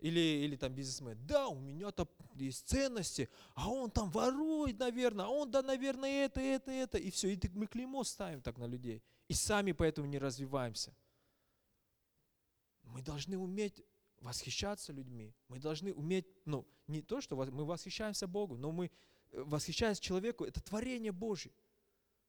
или, 0.00 0.20
или 0.20 0.56
там 0.56 0.72
бизнесмен, 0.72 1.18
да, 1.26 1.48
у 1.48 1.58
меня 1.58 1.90
там 1.90 2.08
есть 2.34 2.68
ценности, 2.68 3.28
а 3.54 3.68
он 3.68 3.90
там 3.90 4.10
ворует, 4.10 4.78
наверное, 4.78 5.26
а 5.26 5.28
он, 5.28 5.50
да, 5.50 5.62
наверное, 5.62 6.24
это, 6.26 6.40
это, 6.40 6.70
это, 6.70 6.98
и 6.98 7.10
все, 7.10 7.34
и 7.34 7.40
мы 7.54 7.66
клеймо 7.66 8.04
ставим 8.04 8.40
так 8.40 8.58
на 8.58 8.66
людей, 8.66 9.02
и 9.26 9.34
сами 9.34 9.72
поэтому 9.72 10.06
не 10.06 10.18
развиваемся. 10.18 10.94
Мы 12.82 13.02
должны 13.02 13.36
уметь 13.36 13.84
восхищаться 14.20 14.92
людьми, 14.92 15.34
мы 15.48 15.58
должны 15.58 15.92
уметь, 15.92 16.26
ну, 16.44 16.66
не 16.86 17.02
то, 17.02 17.20
что 17.20 17.36
мы 17.36 17.64
восхищаемся 17.64 18.26
Богу, 18.26 18.56
но 18.56 18.70
мы 18.70 18.86
э, 18.86 19.42
восхищаемся 19.42 20.00
человеку, 20.00 20.44
это 20.44 20.60
творение 20.60 21.12
Божье. 21.12 21.52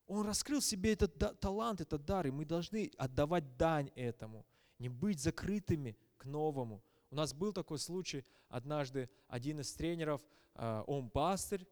Он 0.08 0.26
раскрыл 0.26 0.60
себе 0.60 0.94
этот 0.94 1.40
талант, 1.40 1.82
этот 1.82 2.04
дар, 2.04 2.26
и 2.26 2.32
мы 2.32 2.44
должны 2.46 2.92
отдавать 2.98 3.58
дань 3.58 3.92
этому, 3.94 4.44
не 4.80 4.90
быть 4.90 5.20
закрытыми 5.20 5.96
к 6.18 6.26
новому, 6.26 6.84
у 7.12 7.16
нас 7.16 7.34
был 7.34 7.54
такой 7.54 7.80
случай 7.80 8.24
однажды, 8.50 9.10
один 9.28 9.60
из 9.60 9.74
тренеров, 9.74 10.22
э, 10.56 10.84
он 10.88 11.10
пастырь, 11.10 11.68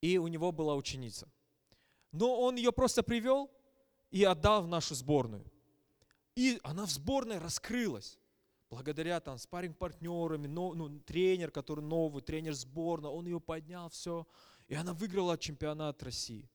и 0.00 0.18
у 0.18 0.28
него 0.28 0.52
была 0.52 0.76
ученица. 0.76 1.28
Но 2.12 2.40
он 2.40 2.56
ее 2.56 2.72
просто 2.72 3.02
привел 3.02 3.50
и 4.10 4.24
отдал 4.24 4.62
в 4.62 4.68
нашу 4.68 4.94
сборную. 4.94 5.44
И 6.34 6.60
она 6.62 6.86
в 6.86 6.90
сборной 6.90 7.38
раскрылась. 7.38 8.18
Благодаря 8.70 9.18
там 9.20 9.38
спарринг 9.38 9.78
партнерами 9.78 10.46
но, 10.46 10.74
ну, 10.74 11.00
тренер, 11.00 11.50
который 11.50 11.82
новый, 11.82 12.22
тренер 12.22 12.52
сборной, 12.52 13.10
он 13.10 13.26
ее 13.26 13.40
поднял, 13.40 13.88
все. 13.88 14.26
И 14.68 14.74
она 14.74 14.92
выиграла 14.92 15.36
чемпионат 15.36 16.02
России. 16.02 16.48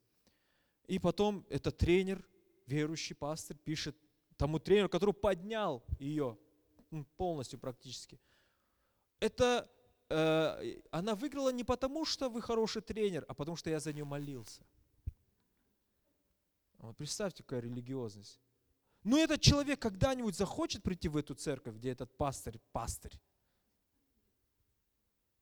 И 0.87 0.99
потом 0.99 1.45
этот 1.49 1.77
тренер, 1.77 2.25
верующий 2.67 3.15
пастор, 3.15 3.57
пишет 3.57 3.97
тому 4.37 4.59
тренеру, 4.59 4.89
который 4.89 5.13
поднял 5.13 5.83
ее 5.99 6.37
полностью 7.17 7.59
практически. 7.59 8.19
Это 9.19 9.69
э, 10.09 10.81
она 10.91 11.15
выиграла 11.15 11.51
не 11.51 11.63
потому, 11.63 12.05
что 12.05 12.29
вы 12.29 12.41
хороший 12.41 12.81
тренер, 12.81 13.25
а 13.27 13.33
потому 13.33 13.57
что 13.57 13.69
я 13.69 13.79
за 13.79 13.93
нее 13.93 14.05
молился. 14.05 14.63
Вот 16.77 16.97
представьте, 16.97 17.43
какая 17.43 17.61
религиозность. 17.61 18.39
Ну 19.03 19.17
этот 19.17 19.41
человек 19.41 19.81
когда-нибудь 19.81 20.35
захочет 20.35 20.83
прийти 20.83 21.09
в 21.09 21.17
эту 21.17 21.35
церковь, 21.35 21.75
где 21.75 21.91
этот 21.91 22.15
пастырь, 22.17 22.59
пастырь? 22.71 23.19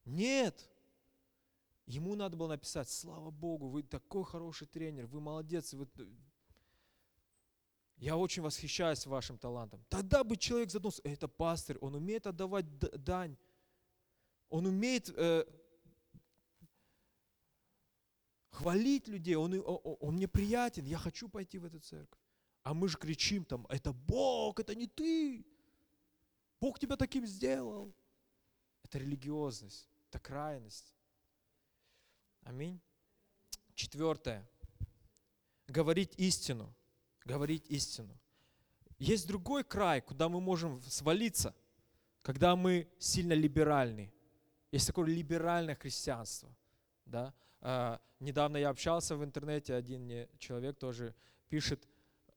Нет. 0.05 0.69
Ему 1.85 2.15
надо 2.15 2.37
было 2.37 2.47
написать, 2.47 2.89
слава 2.89 3.31
Богу, 3.31 3.67
вы 3.67 3.83
такой 3.83 4.23
хороший 4.23 4.67
тренер, 4.67 5.07
вы 5.07 5.19
молодец, 5.19 5.73
вы 5.73 5.87
я 8.01 8.17
очень 8.17 8.41
восхищаюсь 8.41 9.05
вашим 9.05 9.37
талантом. 9.37 9.85
Тогда 9.87 10.23
бы 10.23 10.35
человек 10.35 10.71
задумался, 10.71 11.03
это 11.03 11.27
пастырь, 11.27 11.77
он 11.77 11.93
умеет 11.93 12.25
отдавать 12.25 12.65
дань. 12.79 13.37
Он 14.49 14.65
умеет 14.65 15.13
э, 15.15 15.45
хвалить 18.49 19.07
людей, 19.07 19.35
он, 19.35 19.53
он, 19.53 19.97
он 19.99 20.15
мне 20.15 20.27
приятен, 20.27 20.83
я 20.85 20.97
хочу 20.97 21.29
пойти 21.29 21.59
в 21.59 21.65
эту 21.65 21.79
церковь. 21.79 22.19
А 22.63 22.73
мы 22.73 22.89
же 22.89 22.97
кричим 22.97 23.45
там, 23.45 23.67
это 23.69 23.93
Бог, 23.93 24.59
это 24.59 24.73
не 24.73 24.87
ты. 24.87 25.45
Бог 26.59 26.79
тебя 26.79 26.97
таким 26.97 27.27
сделал. 27.27 27.93
Это 28.83 28.97
религиозность, 28.97 29.87
это 30.09 30.19
крайность. 30.19 30.91
Аминь. 32.41 32.81
Четвертое. 33.75 34.49
Говорить 35.67 36.15
истину 36.17 36.73
говорить 37.25 37.65
истину. 37.69 38.17
Есть 38.97 39.27
другой 39.27 39.63
край, 39.63 40.01
куда 40.01 40.29
мы 40.29 40.39
можем 40.41 40.81
свалиться, 40.81 41.55
когда 42.21 42.55
мы 42.55 42.87
сильно 42.99 43.33
либеральны. 43.33 44.13
Есть 44.71 44.87
такое 44.87 45.07
либеральное 45.07 45.75
христианство. 45.75 46.55
Да? 47.05 47.33
а, 47.61 48.01
недавно 48.19 48.57
я 48.57 48.69
общался 48.69 49.15
в 49.15 49.23
интернете, 49.23 49.73
один 49.75 50.03
мне 50.03 50.27
человек 50.39 50.77
тоже 50.77 51.15
пишет 51.47 51.87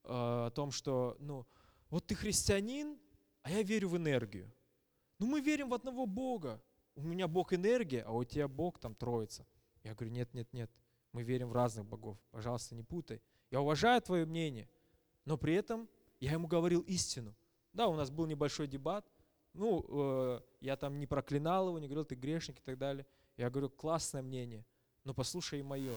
а, 0.04 0.46
о 0.46 0.50
том, 0.50 0.70
что, 0.70 1.16
ну, 1.18 1.46
вот 1.90 2.06
ты 2.06 2.14
христианин, 2.14 2.98
а 3.42 3.50
я 3.50 3.62
верю 3.62 3.88
в 3.88 3.96
энергию. 3.96 4.52
Ну, 5.18 5.26
мы 5.26 5.40
верим 5.40 5.70
в 5.70 5.74
одного 5.74 6.06
Бога. 6.06 6.62
У 6.96 7.02
меня 7.02 7.26
Бог 7.26 7.52
энергия, 7.52 8.02
а 8.02 8.12
у 8.12 8.24
тебя 8.24 8.48
Бог 8.48 8.78
там 8.78 8.94
троица. 8.94 9.46
Я 9.82 9.94
говорю, 9.94 10.12
нет, 10.12 10.32
нет, 10.34 10.52
нет, 10.52 10.70
мы 11.12 11.22
верим 11.22 11.48
в 11.48 11.52
разных 11.52 11.86
богов. 11.86 12.18
Пожалуйста, 12.30 12.74
не 12.74 12.82
путай. 12.82 13.20
Я 13.50 13.60
уважаю 13.60 14.00
твое 14.00 14.24
мнение, 14.24 14.68
но 15.24 15.36
при 15.36 15.54
этом 15.54 15.88
я 16.20 16.32
ему 16.32 16.46
говорил 16.46 16.80
истину. 16.82 17.34
Да, 17.72 17.88
у 17.88 17.96
нас 17.96 18.10
был 18.10 18.26
небольшой 18.26 18.66
дебат. 18.66 19.06
Ну, 19.52 19.84
э, 19.88 20.40
я 20.60 20.76
там 20.76 20.98
не 20.98 21.06
проклинал 21.06 21.68
его, 21.68 21.78
не 21.78 21.86
говорил, 21.86 22.04
ты 22.04 22.14
грешник 22.14 22.58
и 22.58 22.62
так 22.62 22.78
далее. 22.78 23.06
Я 23.36 23.50
говорю, 23.50 23.70
классное 23.70 24.22
мнение, 24.22 24.64
но 25.04 25.14
послушай 25.14 25.62
мое. 25.62 25.96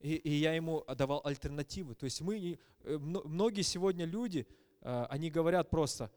И, 0.00 0.14
и 0.14 0.30
я 0.30 0.54
ему 0.54 0.84
давал 0.96 1.20
альтернативы. 1.24 1.94
То 1.94 2.04
есть 2.04 2.20
мы, 2.20 2.58
э, 2.84 2.98
многие 2.98 3.62
сегодня 3.62 4.04
люди, 4.04 4.46
э, 4.80 5.06
они 5.10 5.30
говорят 5.30 5.70
просто, 5.70 6.10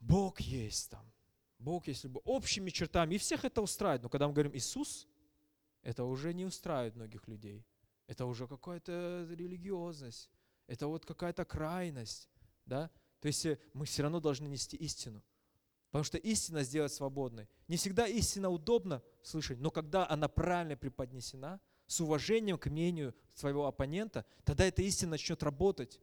Бог 0.00 0.40
есть 0.40 0.90
там, 0.90 1.04
Бог 1.58 1.86
есть 1.86 2.04
любовь, 2.04 2.22
общими 2.24 2.70
чертами, 2.70 3.14
и 3.14 3.18
всех 3.18 3.44
это 3.44 3.60
устраивает. 3.60 4.02
Но 4.02 4.08
когда 4.08 4.26
мы 4.26 4.32
говорим 4.32 4.54
Иисус, 4.54 5.06
это 5.82 6.04
уже 6.04 6.32
не 6.32 6.44
устраивает 6.44 6.96
многих 6.96 7.28
людей. 7.28 7.64
Это 8.06 8.26
уже 8.26 8.48
какая-то 8.48 9.28
религиозность, 9.30 10.30
это 10.70 10.86
вот 10.86 11.04
какая-то 11.04 11.44
крайность, 11.44 12.28
да? 12.64 12.90
То 13.18 13.26
есть 13.26 13.44
э, 13.44 13.58
мы 13.74 13.86
все 13.86 14.02
равно 14.02 14.20
должны 14.20 14.46
нести 14.46 14.76
истину. 14.76 15.20
Потому 15.90 16.04
что 16.04 16.16
истина 16.16 16.62
сделает 16.62 16.92
свободной. 16.92 17.48
Не 17.66 17.76
всегда 17.76 18.06
истина 18.06 18.48
удобно 18.48 19.02
слышать, 19.20 19.58
но 19.58 19.72
когда 19.72 20.08
она 20.08 20.28
правильно 20.28 20.76
преподнесена, 20.76 21.60
с 21.88 22.00
уважением 22.00 22.56
к 22.56 22.66
мнению 22.66 23.16
своего 23.34 23.66
оппонента, 23.66 24.24
тогда 24.44 24.64
эта 24.64 24.80
истина 24.82 25.10
начнет 25.12 25.42
работать. 25.42 26.00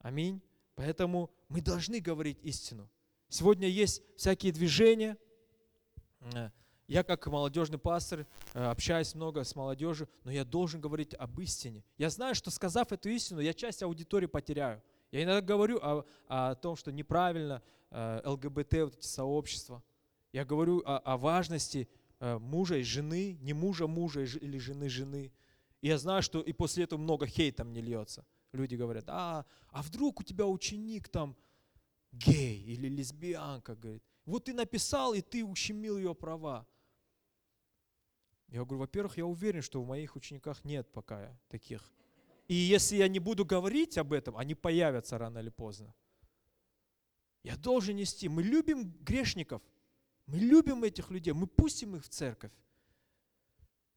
Аминь. 0.00 0.42
Поэтому 0.74 1.30
мы 1.48 1.60
должны 1.60 2.00
говорить 2.00 2.40
истину. 2.42 2.90
Сегодня 3.28 3.68
есть 3.68 4.02
всякие 4.16 4.50
движения. 4.50 5.16
Я 6.88 7.02
как 7.04 7.26
молодежный 7.26 7.76
пастор 7.78 8.26
э, 8.54 8.64
общаюсь 8.64 9.14
много 9.14 9.44
с 9.44 9.54
молодежью, 9.54 10.08
но 10.24 10.30
я 10.30 10.42
должен 10.42 10.80
говорить 10.80 11.12
об 11.12 11.38
истине. 11.38 11.84
Я 11.98 12.08
знаю, 12.08 12.34
что 12.34 12.50
сказав 12.50 12.90
эту 12.92 13.10
истину, 13.10 13.40
я 13.40 13.52
часть 13.52 13.82
аудитории 13.82 14.24
потеряю. 14.24 14.82
Я 15.12 15.22
иногда 15.22 15.42
говорю 15.42 15.78
о, 15.82 16.06
о 16.28 16.54
том, 16.54 16.76
что 16.76 16.90
неправильно 16.90 17.62
э, 17.90 18.22
ЛГБТ, 18.24 18.72
вот 18.84 18.94
эти 18.96 19.06
сообщества. 19.06 19.82
Я 20.32 20.46
говорю 20.46 20.82
о, 20.86 20.96
о 20.96 21.18
важности 21.18 21.90
э, 22.20 22.38
мужа 22.38 22.76
и 22.76 22.82
жены, 22.82 23.36
не 23.42 23.52
мужа 23.52 23.86
мужа 23.86 24.22
или 24.22 24.56
жены 24.56 24.88
жены. 24.88 25.30
И 25.82 25.88
я 25.88 25.98
знаю, 25.98 26.22
что 26.22 26.40
и 26.40 26.54
после 26.54 26.84
этого 26.84 26.98
много 26.98 27.26
хейта 27.26 27.64
мне 27.64 27.82
льется. 27.82 28.24
Люди 28.52 28.76
говорят, 28.76 29.04
а, 29.08 29.44
а 29.68 29.82
вдруг 29.82 30.20
у 30.20 30.22
тебя 30.22 30.46
ученик 30.46 31.10
там 31.10 31.36
гей 32.12 32.62
или 32.62 32.88
лесбиянка, 32.88 33.76
говорит. 33.76 34.02
Вот 34.24 34.44
ты 34.44 34.54
написал, 34.54 35.12
и 35.12 35.20
ты 35.20 35.44
ущемил 35.44 35.98
ее 35.98 36.14
права. 36.14 36.66
Я 38.48 38.64
говорю, 38.64 38.78
во-первых, 38.78 39.16
я 39.18 39.26
уверен, 39.26 39.62
что 39.62 39.82
в 39.82 39.86
моих 39.86 40.16
учениках 40.16 40.64
нет 40.64 40.90
пока 40.92 41.38
таких 41.48 41.92
и 42.48 42.54
если 42.54 42.96
я 42.96 43.08
не 43.08 43.18
буду 43.18 43.44
говорить 43.44 43.98
об 43.98 44.12
этом, 44.12 44.36
они 44.36 44.54
появятся 44.54 45.18
рано 45.18 45.38
или 45.38 45.50
поздно. 45.50 45.94
Я 47.44 47.56
должен 47.56 47.96
нести. 47.96 48.28
Мы 48.28 48.42
любим 48.42 48.90
грешников. 49.02 49.62
Мы 50.26 50.38
любим 50.38 50.82
этих 50.82 51.10
людей. 51.10 51.34
Мы 51.34 51.46
пустим 51.46 51.96
их 51.96 52.04
в 52.04 52.08
церковь. 52.08 52.52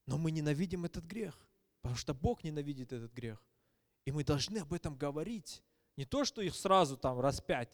Но 0.06 0.18
мы 0.18 0.32
ненавидим 0.32 0.84
этот 0.84 1.06
грех. 1.06 1.40
Потому 1.82 1.96
что 1.96 2.14
Бог 2.14 2.44
ненавидит 2.44 2.92
этот 2.92 3.14
грех. 3.14 3.42
И 4.06 4.12
мы 4.12 4.24
должны 4.26 4.58
об 4.58 4.74
этом 4.74 4.98
говорить. 4.98 5.64
Не 5.96 6.06
то, 6.06 6.26
что 6.26 6.42
их 6.42 6.54
сразу 6.54 6.98
там 6.98 7.20
распять. 7.22 7.70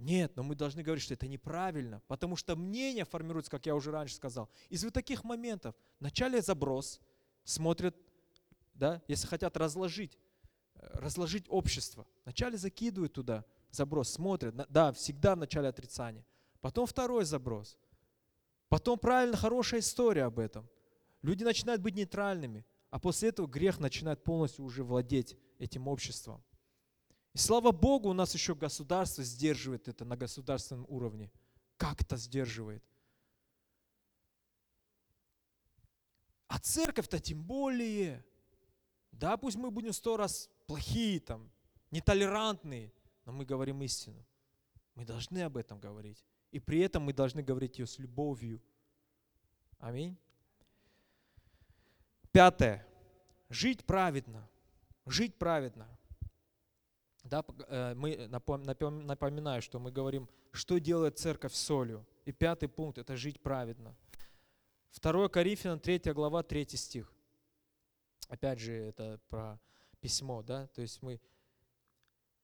Нет, 0.00 0.34
но 0.34 0.42
мы 0.42 0.54
должны 0.54 0.82
говорить, 0.82 1.04
что 1.04 1.14
это 1.14 1.28
неправильно, 1.28 2.00
потому 2.08 2.34
что 2.34 2.56
мнение 2.56 3.04
формируется, 3.04 3.50
как 3.50 3.66
я 3.66 3.74
уже 3.74 3.90
раньше 3.90 4.14
сказал, 4.14 4.48
из 4.70 4.82
вот 4.82 4.94
таких 4.94 5.24
моментов. 5.24 5.74
Вначале 6.00 6.40
заброс, 6.40 7.00
смотрят 7.44 7.94
да, 8.80 9.02
если 9.08 9.26
хотят 9.26 9.58
разложить, 9.58 10.18
э, 10.74 10.88
разложить 10.94 11.44
общество, 11.48 12.06
вначале 12.24 12.56
закидывают 12.56 13.12
туда 13.12 13.44
заброс, 13.70 14.08
смотрят, 14.08 14.54
да, 14.70 14.92
всегда 14.92 15.34
в 15.34 15.38
начале 15.38 15.68
отрицания. 15.68 16.24
Потом 16.62 16.86
второй 16.86 17.24
заброс. 17.26 17.76
Потом 18.70 18.98
правильно 18.98 19.36
хорошая 19.36 19.80
история 19.80 20.24
об 20.24 20.38
этом. 20.38 20.66
Люди 21.20 21.44
начинают 21.44 21.82
быть 21.82 21.94
нейтральными, 21.94 22.64
а 22.88 22.98
после 22.98 23.28
этого 23.28 23.46
грех 23.46 23.78
начинает 23.78 24.24
полностью 24.24 24.64
уже 24.64 24.82
владеть 24.82 25.36
этим 25.58 25.86
обществом. 25.86 26.42
И 27.32 27.38
слава 27.38 27.70
Богу, 27.70 28.10
у 28.10 28.12
нас 28.12 28.34
еще 28.34 28.54
государство 28.54 29.22
сдерживает 29.22 29.88
это 29.88 30.04
на 30.04 30.16
государственном 30.16 30.84
уровне. 30.88 31.30
Как 31.76 32.02
это 32.02 32.16
сдерживает? 32.16 32.82
А 36.48 36.58
церковь-то 36.58 37.20
тем 37.20 37.42
более. 37.44 38.24
Да, 39.12 39.36
пусть 39.36 39.56
мы 39.56 39.70
будем 39.70 39.92
сто 39.92 40.16
раз 40.16 40.50
плохие, 40.66 41.20
там, 41.20 41.50
нетолерантные, 41.90 42.92
но 43.24 43.32
мы 43.32 43.44
говорим 43.44 43.82
истину. 43.82 44.26
Мы 44.96 45.04
должны 45.04 45.42
об 45.42 45.56
этом 45.56 45.78
говорить. 45.78 46.24
И 46.50 46.58
при 46.58 46.80
этом 46.80 47.04
мы 47.04 47.12
должны 47.12 47.42
говорить 47.42 47.78
ее 47.78 47.86
с 47.86 47.98
любовью. 47.98 48.60
Аминь. 49.78 50.18
Пятое. 52.32 52.84
Жить 53.48 53.84
праведно. 53.84 54.48
Жить 55.06 55.36
праведно. 55.36 55.88
Да, 57.24 57.44
э, 57.68 57.94
мы 57.94 58.28
напоминаю, 58.28 59.62
что 59.62 59.78
мы 59.78 59.92
говорим, 59.92 60.28
что 60.52 60.78
делает 60.78 61.18
церковь 61.18 61.54
солью. 61.54 62.06
И 62.24 62.32
пятый 62.32 62.68
пункт– 62.68 62.98
это 62.98 63.16
жить 63.16 63.40
праведно. 63.40 63.96
2 65.00 65.28
Коринфянам 65.28 65.80
3 65.80 66.12
глава, 66.12 66.42
3 66.42 66.66
стих. 66.76 67.12
Опять 68.28 68.60
же, 68.60 68.72
это 68.72 69.20
про 69.28 69.60
письмо, 70.00 70.42
да, 70.42 70.66
то 70.68 70.82
есть 70.82 71.02
мы 71.02 71.20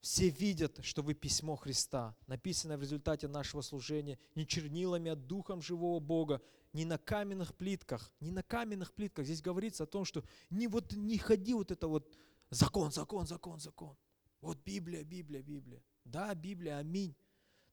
все 0.01 0.29
видят, 0.29 0.85
что 0.85 1.03
вы 1.03 1.15
письмо 1.15 1.57
Христа, 1.57 2.15
написанное 2.27 2.77
в 2.77 2.83
результате 2.83 3.29
нашего 3.29 3.61
служения 3.62 4.19
не 4.35 4.47
чернилами, 4.47 5.11
а 5.11 5.17
духом 5.17 5.62
живого 5.62 5.99
Бога, 6.01 6.41
не 6.73 6.85
на 6.85 6.99
каменных 6.99 7.55
плитках, 7.55 8.12
не 8.21 8.31
на 8.31 8.43
каменных 8.43 8.93
плитках. 8.93 9.25
Здесь 9.25 9.43
говорится 9.43 9.85
о 9.85 9.87
том, 9.87 10.05
что 10.05 10.23
не 10.51 10.69
вот 10.69 10.93
не 10.93 11.19
ходи 11.19 11.55
вот 11.55 11.71
это 11.71 11.89
вот 11.89 12.09
закон, 12.51 12.93
закон, 12.93 13.27
закон, 13.27 13.59
закон. 13.59 13.97
Вот 14.40 14.59
Библия, 14.64 15.05
Библия, 15.05 15.42
Библия. 15.42 15.83
Да, 16.05 16.35
Библия, 16.35 16.79
аминь. 16.79 17.14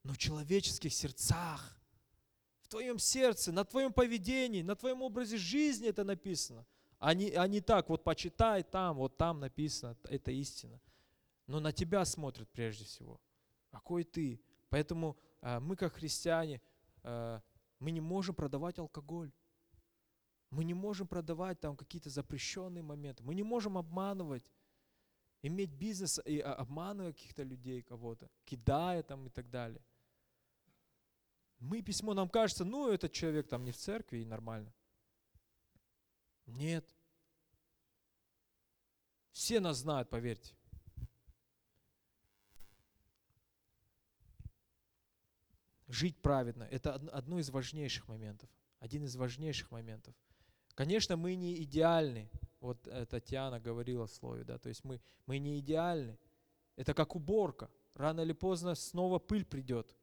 Но 0.03 0.13
в 0.13 0.17
человеческих 0.17 0.93
сердцах, 0.93 1.79
в 2.61 2.67
твоем 2.67 2.99
сердце, 2.99 3.51
на 3.51 3.63
твоем 3.63 3.93
поведении, 3.93 4.61
на 4.61 4.75
твоем 4.75 5.01
образе 5.01 5.37
жизни 5.37 5.87
это 5.87 6.03
написано. 6.03 6.65
А 6.99 7.13
не, 7.13 7.31
а 7.31 7.47
не 7.47 7.61
так, 7.61 7.89
вот 7.89 8.03
почитай 8.03 8.63
там, 8.63 8.97
вот 8.97 9.17
там 9.17 9.39
написано, 9.39 9.97
это 10.03 10.31
истина. 10.31 10.79
Но 11.47 11.59
на 11.59 11.71
тебя 11.71 12.05
смотрят 12.05 12.49
прежде 12.49 12.85
всего. 12.85 13.19
Какой 13.71 14.03
ты? 14.03 14.41
Поэтому 14.69 15.17
э, 15.41 15.59
мы, 15.59 15.75
как 15.75 15.93
христиане, 15.93 16.61
э, 17.03 17.41
мы 17.79 17.91
не 17.91 18.01
можем 18.01 18.35
продавать 18.35 18.79
алкоголь. 18.79 19.31
Мы 20.49 20.63
не 20.63 20.73
можем 20.73 21.07
продавать 21.07 21.59
там 21.59 21.75
какие-то 21.75 22.09
запрещенные 22.09 22.83
моменты. 22.83 23.23
Мы 23.23 23.35
не 23.35 23.43
можем 23.43 23.77
обманывать, 23.77 24.49
иметь 25.43 25.71
бизнес 25.71 26.19
и 26.25 26.39
а, 26.39 26.55
обманывая 26.55 27.11
каких-то 27.11 27.43
людей, 27.43 27.83
кого-то, 27.83 28.29
кидая 28.45 29.03
там 29.03 29.27
и 29.27 29.29
так 29.29 29.49
далее. 29.49 29.83
Мы 31.59 31.81
письмо, 31.81 32.13
нам 32.13 32.29
кажется, 32.29 32.65
ну, 32.65 32.89
этот 32.89 33.11
человек 33.11 33.47
там 33.47 33.63
не 33.63 33.71
в 33.71 33.77
церкви 33.77 34.19
и 34.19 34.25
нормально. 34.25 34.73
Нет. 36.45 36.85
Все 39.31 39.59
нас 39.59 39.77
знают, 39.77 40.09
поверьте. 40.09 40.55
Жить 45.87 46.17
праведно– 46.21 46.63
это 46.71 46.95
одно 46.95 47.39
из 47.39 47.49
важнейших 47.49 48.07
моментов. 48.07 48.49
Один 48.79 49.03
из 49.03 49.15
важнейших 49.15 49.71
моментов. 49.71 50.15
Конечно, 50.75 51.17
мы 51.17 51.35
не 51.35 51.61
идеальны. 51.63 52.29
Вот 52.63 52.87
э, 52.87 53.05
Татьяна 53.05 53.59
говорила 53.59 54.05
слове, 54.05 54.45
да, 54.45 54.57
то 54.57 54.69
есть 54.69 54.85
мы, 54.85 55.01
мы 55.25 55.37
не 55.37 55.59
идеальны. 55.59 56.17
Это 56.77 56.93
как 56.93 57.13
уборка. 57.13 57.69
Рано 57.93 58.21
или 58.21 58.31
поздно 58.31 58.73
снова 58.73 59.19
пыль 59.19 59.43
придет. 59.43 59.93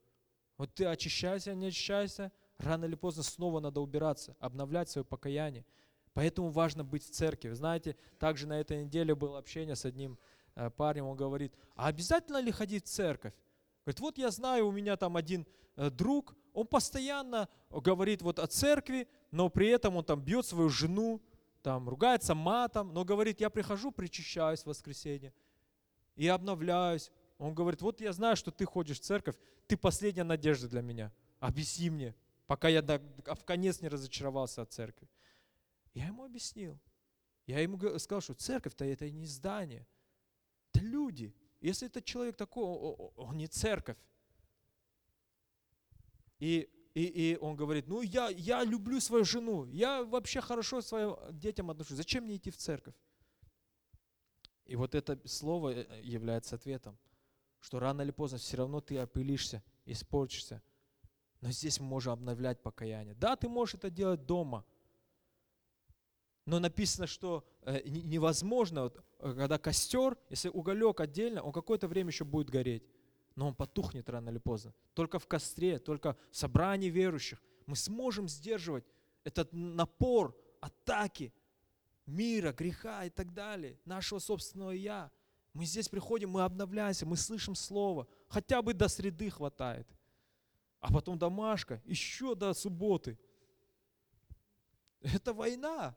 Вот 0.59 0.75
ты 0.75 0.85
очищайся, 0.85 1.55
не 1.55 1.69
очищайся, 1.69 2.31
рано 2.59 2.85
или 2.85 2.97
поздно 2.97 3.23
снова 3.23 3.61
надо 3.61 3.81
убираться, 3.81 4.37
обновлять 4.41 4.91
свое 4.91 5.07
покаяние. 5.07 5.65
Поэтому 6.13 6.51
важно 6.51 6.85
быть 6.85 7.03
в 7.03 7.11
церкви. 7.11 7.51
Знаете, 7.53 7.97
также 8.19 8.47
на 8.47 8.61
этой 8.61 8.85
неделе 8.85 9.15
было 9.15 9.39
общение 9.39 9.75
с 9.75 9.87
одним 9.87 10.19
э, 10.55 10.69
парнем, 10.69 11.07
он 11.07 11.17
говорит, 11.17 11.55
а 11.77 11.87
обязательно 11.87 12.43
ли 12.43 12.53
ходить 12.53 12.85
в 12.85 12.91
церковь? 12.91 13.33
Говорит, 13.87 14.01
вот 14.01 14.19
я 14.19 14.31
знаю, 14.31 14.67
у 14.67 14.71
меня 14.71 14.99
там 14.99 15.17
один 15.17 15.47
э, 15.77 15.89
друг, 15.89 16.37
он 16.53 16.67
постоянно 16.67 17.49
говорит 17.71 18.21
вот 18.21 18.39
о 18.39 18.47
церкви, 18.47 19.09
но 19.31 19.49
при 19.49 19.69
этом 19.69 19.97
он 19.97 20.05
там 20.05 20.21
бьет 20.21 20.45
свою 20.45 20.69
жену, 20.69 21.23
там 21.63 21.89
ругается 21.89 22.35
матом, 22.35 22.93
но 22.93 23.05
говорит, 23.05 23.41
я 23.41 23.51
прихожу, 23.51 23.91
причащаюсь 23.91 24.63
в 24.63 24.67
воскресенье 24.67 25.33
и 26.17 26.27
обновляюсь. 26.27 27.11
Он 27.39 27.55
говорит, 27.55 27.83
вот 27.83 28.01
я 28.01 28.13
знаю, 28.13 28.37
что 28.37 28.51
ты 28.51 28.65
ходишь 28.65 29.01
в 29.01 29.03
церковь, 29.03 29.37
ты 29.67 29.77
последняя 29.77 30.25
надежда 30.25 30.69
для 30.69 30.83
меня. 30.83 31.13
Объясни 31.39 31.89
мне, 31.91 32.15
пока 32.47 32.69
я 32.69 32.83
в 32.83 33.45
конец 33.45 33.81
не 33.81 33.89
разочаровался 33.89 34.63
от 34.63 34.73
церкви. 34.73 35.09
Я 35.95 36.07
ему 36.07 36.25
объяснил. 36.25 36.79
Я 37.47 37.61
ему 37.61 37.79
сказал, 37.99 38.21
что 38.21 38.35
церковь-то 38.35 38.85
это 38.85 39.11
не 39.11 39.27
здание, 39.27 39.87
это 40.73 40.85
люди. 40.85 41.35
Если 41.61 41.89
этот 41.89 42.05
человек 42.05 42.37
такой, 42.37 42.65
он 42.65 43.37
не 43.37 43.49
церковь. 43.49 43.99
И, 46.39 46.71
и, 46.95 47.05
и 47.05 47.37
он 47.37 47.57
говорит, 47.57 47.87
ну 47.87 48.03
я, 48.03 48.29
я 48.29 48.65
люблю 48.65 49.01
свою 49.01 49.25
жену, 49.25 49.67
я 49.67 50.03
вообще 50.03 50.41
хорошо 50.41 50.81
своим 50.81 51.17
детям 51.31 51.71
отношусь, 51.71 51.97
зачем 51.97 52.25
мне 52.25 52.37
идти 52.37 52.51
в 52.51 52.57
церковь? 52.57 52.95
И 54.65 54.77
вот 54.77 54.95
это 54.95 55.21
слово 55.27 55.71
э, 55.75 56.01
является 56.03 56.57
ответом, 56.57 56.99
что 57.61 57.79
рано 57.79 58.03
или 58.03 58.11
поздно 58.11 58.39
все 58.39 58.57
равно 58.57 58.81
ты 58.81 58.99
опылишься, 58.99 59.63
испорчишься. 59.85 60.63
Но 61.41 61.51
здесь 61.51 61.81
мы 61.81 61.87
можем 61.87 62.13
обновлять 62.13 62.61
покаяние. 62.63 63.15
Да, 63.15 63.37
ты 63.37 63.49
можешь 63.49 63.77
это 63.77 63.89
делать 63.91 64.27
дома, 64.27 64.65
но 66.45 66.59
написано, 66.59 67.07
что 67.07 67.47
э, 67.63 67.81
невозможно, 67.85 68.93
э, 69.21 69.35
когда 69.35 69.59
костер, 69.59 70.19
если 70.29 70.49
уголек 70.49 71.01
отдельно, 71.01 71.43
он 71.43 71.53
какое-то 71.53 71.87
время 71.87 72.11
еще 72.11 72.25
будет 72.25 72.51
гореть 72.51 72.83
но 73.37 73.49
он 73.49 73.55
потухнет 73.55 74.09
рано 74.09 74.31
или 74.31 74.39
поздно. 74.39 74.75
Только 74.95 75.19
в 75.19 75.27
костре, 75.27 75.79
только 75.79 76.17
в 76.31 76.37
собрании 76.37 76.91
верующих 76.91 77.43
мы 77.67 77.77
сможем 77.77 78.29
сдерживать 78.29 78.85
этот 79.25 79.53
напор, 79.53 80.37
атаки 80.61 81.33
мира, 82.07 82.53
греха 82.53 83.05
и 83.05 83.11
так 83.11 83.33
далее, 83.33 83.79
нашего 83.85 84.19
собственного 84.19 84.73
«я». 84.73 85.11
Мы 85.53 85.65
здесь 85.65 85.89
приходим, 85.89 86.31
мы 86.31 86.43
обновляемся, 86.43 87.07
мы 87.07 87.17
слышим 87.17 87.55
Слово. 87.55 88.07
Хотя 88.29 88.63
бы 88.63 88.73
до 88.73 88.89
среды 88.89 89.31
хватает. 89.31 89.89
А 90.81 90.93
потом 90.93 91.19
домашка, 91.19 91.83
еще 91.85 92.35
до 92.35 92.55
субботы. 92.55 93.19
Это 95.01 95.33
война. 95.33 95.97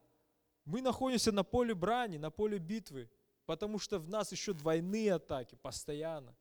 Мы 0.65 0.81
находимся 0.81 1.31
на 1.31 1.43
поле 1.43 1.75
брани, 1.75 2.17
на 2.17 2.31
поле 2.31 2.57
битвы, 2.57 3.09
потому 3.45 3.77
что 3.77 3.99
в 3.99 4.09
нас 4.09 4.31
еще 4.31 4.53
двойные 4.53 5.13
атаки 5.13 5.55
постоянно. 5.61 6.35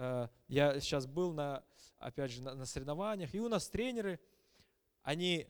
Э, 0.00 0.28
я 0.48 0.80
сейчас 0.80 1.06
был 1.06 1.34
на, 1.34 1.62
опять 1.98 2.30
же, 2.30 2.42
на, 2.42 2.64
соревнованиях, 2.64 3.34
и 3.34 3.40
у 3.40 3.48
нас 3.48 3.68
тренеры, 3.68 4.18
они, 5.02 5.46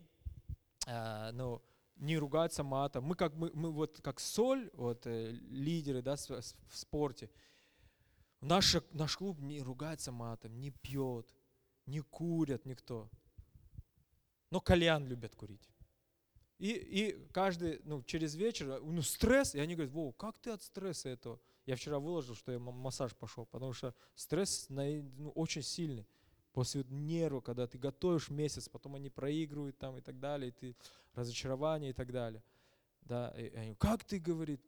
э, 0.88 1.30
ну, 1.32 1.62
не 1.94 2.18
ругаются 2.18 2.64
матом. 2.64 3.04
Мы 3.04 3.14
как, 3.14 3.32
мы, 3.34 3.52
мы 3.54 3.70
вот 3.70 4.00
как 4.02 4.18
соль, 4.18 4.68
вот 4.72 5.06
э, 5.06 5.30
лидеры, 5.30 6.02
да, 6.02 6.16
в 6.16 6.76
спорте. 6.76 7.30
Наш, 8.40 8.76
наш 8.90 9.16
клуб 9.16 9.38
не 9.38 9.62
ругается 9.62 10.10
матом, 10.10 10.58
не 10.60 10.70
пьет, 10.70 11.32
не 11.86 12.00
курят 12.00 12.66
никто. 12.66 13.08
Но 14.50 14.60
кальян 14.60 15.06
любят 15.06 15.36
курить. 15.36 15.70
И, 16.58 16.72
и 16.72 17.26
каждый, 17.32 17.80
ну, 17.84 18.02
через 18.02 18.34
вечер, 18.34 18.80
ну, 18.82 19.00
стресс, 19.02 19.54
и 19.54 19.60
они 19.60 19.76
говорят, 19.76 19.94
Вов, 19.94 20.16
как 20.16 20.40
ты 20.40 20.50
от 20.50 20.62
стресса 20.62 21.08
этого? 21.08 21.40
Я 21.70 21.76
вчера 21.76 22.00
выложил, 22.00 22.34
что 22.34 22.50
я 22.50 22.58
массаж 22.58 23.14
пошел, 23.14 23.46
потому 23.46 23.72
что 23.72 23.94
стресс 24.16 24.66
ну, 24.70 25.30
очень 25.36 25.62
сильный. 25.62 26.04
После 26.52 26.84
нерва, 26.88 27.40
когда 27.40 27.68
ты 27.68 27.78
готовишь 27.78 28.28
месяц, 28.28 28.68
потом 28.68 28.96
они 28.96 29.08
проигрывают 29.08 29.78
там 29.78 29.96
и 29.96 30.00
так 30.00 30.18
далее, 30.18 30.48
и 30.48 30.50
ты 30.50 30.76
разочарование 31.14 31.90
и 31.90 31.92
так 31.92 32.10
далее. 32.10 32.42
Да, 33.02 33.28
и 33.38 33.54
они, 33.54 33.74
как 33.76 34.02
ты, 34.02 34.18
говорит, 34.18 34.60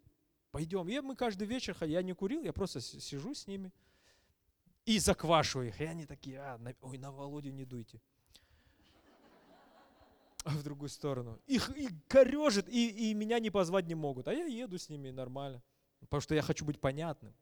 пойдем. 0.52 0.88
И 0.88 1.00
мы 1.00 1.16
каждый 1.16 1.48
вечер, 1.48 1.76
я 1.80 2.02
не 2.02 2.12
курил, 2.12 2.44
я 2.44 2.52
просто 2.52 2.80
сижу 2.80 3.34
с 3.34 3.48
ними 3.48 3.72
и 4.86 5.00
заквашиваю 5.00 5.70
их. 5.70 5.80
И 5.80 5.84
они 5.84 6.06
такие, 6.06 6.38
а, 6.38 6.58
на, 6.58 6.72
ой, 6.82 6.98
на 6.98 7.10
Володю 7.10 7.50
не 7.50 7.64
дуйте. 7.64 8.00
А 10.44 10.50
в 10.50 10.62
другую 10.62 10.88
сторону. 10.88 11.40
Их 11.48 11.76
и 11.76 11.88
корежит, 12.06 12.68
и, 12.68 13.10
и 13.10 13.14
меня 13.14 13.40
не 13.40 13.50
позвать 13.50 13.88
не 13.88 13.96
могут. 13.96 14.28
А 14.28 14.32
я 14.32 14.44
еду 14.44 14.78
с 14.78 14.88
ними 14.88 15.10
нормально. 15.10 15.60
Потому 16.02 16.20
что 16.20 16.34
я 16.34 16.42
хочу 16.42 16.64
быть 16.64 16.80
понятным. 16.80 17.34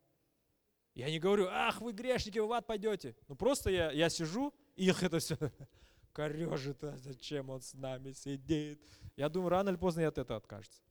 Я 0.93 1.09
не 1.09 1.19
говорю, 1.19 1.47
ах, 1.49 1.81
вы 1.81 1.93
грешники, 1.93 2.39
вы 2.39 2.47
в 2.47 2.53
ад 2.53 2.67
пойдете. 2.67 3.15
Ну 3.27 3.35
просто 3.35 3.69
я, 3.69 3.91
я 3.91 4.09
сижу, 4.09 4.53
и 4.75 4.87
их 4.87 5.03
это 5.03 5.19
все 5.19 5.37
корежит, 6.13 6.83
а 6.83 6.97
зачем 6.97 7.49
он 7.49 7.61
с 7.61 7.73
нами 7.73 8.11
сидит. 8.11 8.81
Я 9.15 9.29
думаю, 9.29 9.49
рано 9.49 9.69
или 9.69 9.77
поздно 9.77 10.01
я 10.01 10.09
от 10.09 10.17
этого 10.17 10.37
откажется. 10.37 10.81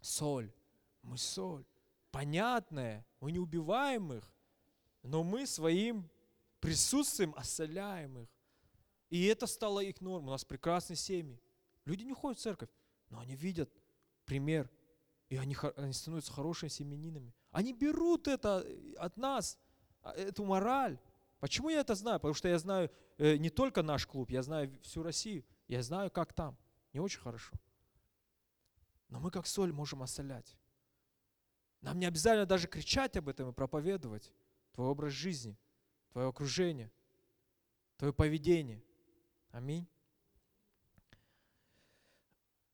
Соль. 0.00 0.52
Мы 1.02 1.18
соль. 1.18 1.64
Понятная. 2.10 3.06
Мы 3.20 3.32
не 3.32 3.38
убиваем 3.38 4.12
их, 4.12 4.24
но 5.02 5.22
мы 5.22 5.46
своим 5.46 6.10
присутствием 6.60 7.34
осоляем 7.36 8.18
их. 8.18 8.28
И 9.10 9.26
это 9.26 9.46
стало 9.46 9.80
их 9.80 10.00
нормой. 10.00 10.28
У 10.28 10.32
нас 10.32 10.44
прекрасные 10.44 10.96
семьи. 10.96 11.40
Люди 11.84 12.04
не 12.04 12.14
ходят 12.14 12.38
в 12.38 12.42
церковь, 12.42 12.70
но 13.08 13.20
они 13.20 13.34
видят 13.34 13.70
пример 14.24 14.70
и 15.30 15.36
они, 15.36 15.56
они 15.76 15.92
становятся 15.92 16.32
хорошими 16.32 16.68
семенинами. 16.68 17.32
Они 17.52 17.72
берут 17.72 18.26
это 18.26 18.64
э, 18.66 18.94
от 18.98 19.16
нас, 19.16 19.58
а, 20.02 20.12
эту 20.12 20.44
мораль. 20.44 20.98
Почему 21.38 21.70
я 21.70 21.80
это 21.80 21.94
знаю? 21.94 22.18
Потому 22.18 22.34
что 22.34 22.48
я 22.48 22.58
знаю 22.58 22.90
э, 23.16 23.36
не 23.36 23.48
только 23.48 23.82
наш 23.82 24.06
клуб, 24.06 24.30
я 24.30 24.42
знаю 24.42 24.76
всю 24.82 25.04
Россию. 25.04 25.44
Я 25.68 25.82
знаю, 25.82 26.10
как 26.10 26.32
там. 26.32 26.58
Не 26.92 26.98
очень 26.98 27.20
хорошо. 27.20 27.52
Но 29.08 29.20
мы 29.20 29.30
как 29.30 29.46
соль 29.46 29.72
можем 29.72 30.02
осолять. 30.02 30.56
Нам 31.80 32.00
не 32.00 32.06
обязательно 32.06 32.44
даже 32.44 32.66
кричать 32.66 33.16
об 33.16 33.28
этом 33.28 33.50
и 33.50 33.52
проповедовать. 33.52 34.32
Твой 34.72 34.88
образ 34.88 35.12
жизни, 35.12 35.56
твое 36.10 36.28
окружение, 36.28 36.90
твое 37.96 38.12
поведение. 38.12 38.82
Аминь. 39.52 39.86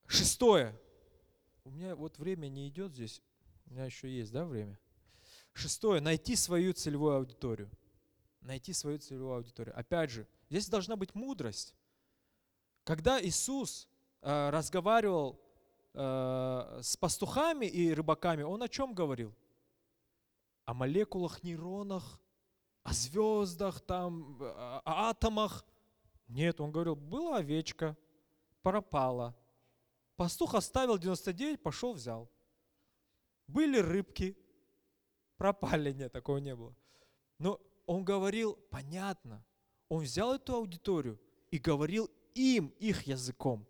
Шестое. 0.07 0.79
У 1.67 1.71
меня 1.71 1.97
вот 1.97 2.17
время 2.19 2.47
не 2.47 2.69
идет 2.69 2.93
здесь. 2.93 3.21
У 3.67 3.75
меня 3.75 3.87
еще 3.87 4.09
есть, 4.09 4.31
да, 4.31 4.45
время? 4.45 4.79
Шестое. 5.53 6.01
Найти 6.01 6.37
свою 6.37 6.73
целевую 6.73 7.17
аудиторию. 7.17 7.69
Найти 8.41 8.73
свою 8.73 9.01
целевую 9.01 9.35
аудиторию. 9.35 9.77
Опять 9.77 10.11
же, 10.11 10.29
здесь 10.49 10.69
должна 10.69 10.95
быть 10.95 11.17
мудрость. 11.17 11.75
Когда 12.85 13.21
Иисус 13.21 13.89
э, 14.23 14.51
разговаривал 14.51 15.41
э, 15.93 16.79
с 16.85 16.97
пастухами 16.97 17.67
и 17.67 17.93
рыбаками, 17.93 18.43
Он 18.43 18.63
о 18.63 18.69
чем 18.69 18.95
говорил? 18.95 19.35
О 20.67 20.73
молекулах, 20.73 21.43
нейронах, 21.43 22.21
о 22.85 22.93
звездах, 22.93 23.81
там, 23.81 24.41
о 24.41 24.83
атомах. 24.85 25.67
Нет, 26.29 26.61
Он 26.61 26.71
говорил, 26.71 26.95
была 26.95 27.39
овечка, 27.39 27.97
пропала– 28.63 29.35
Пастух 30.17 30.55
оставил 30.55 30.99
99, 30.99 31.63
пошел, 31.63 31.93
взял. 31.93 32.31
Были 33.47 33.79
рыбки, 33.79 34.37
пропали, 35.37 35.93
нет, 35.93 36.13
такого 36.13 36.39
не 36.39 36.57
было. 36.57 36.75
Но 37.39 37.61
он 37.85 38.05
говорил 38.05 38.59
понятно. 38.71 39.45
Он 39.89 40.03
взял 40.03 40.35
эту 40.35 40.55
аудиторию 40.55 41.21
и 41.51 41.59
говорил 41.59 42.11
им, 42.35 42.69
их 42.81 43.03
языком. 43.03 43.67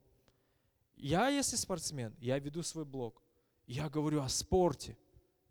Я, 0.94 1.28
если 1.28 1.56
спортсмен, 1.56 2.14
я 2.18 2.38
веду 2.38 2.62
свой 2.62 2.84
блог. 2.84 3.22
Я 3.66 3.90
говорю 3.90 4.22
о 4.22 4.28
спорте. 4.28 4.96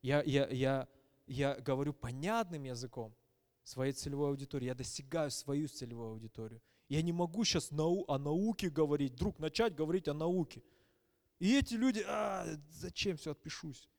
Я, 0.01 0.23
я, 0.23 0.47
я, 0.47 0.87
я 1.27 1.55
говорю 1.55 1.93
понятным 1.93 2.63
языком 2.63 3.13
своей 3.63 3.91
целевой 3.91 4.29
аудитории. 4.29 4.65
Я 4.65 4.75
достигаю 4.75 5.29
свою 5.29 5.67
целевую 5.67 6.11
аудиторию. 6.11 6.61
Я 6.87 7.01
не 7.01 7.11
могу 7.11 7.43
сейчас 7.43 7.69
нау 7.69 8.05
о 8.07 8.17
науке 8.17 8.69
говорить, 8.69 9.13
вдруг 9.13 9.39
начать 9.39 9.75
говорить 9.75 10.07
о 10.07 10.13
науке– 10.13 10.63
и 11.39 11.57
эти 11.57 11.75
люди, 11.75 12.03
а, 12.07 12.45
зачем 12.69 13.17
все, 13.17 13.31
отпишусь. 13.31 13.89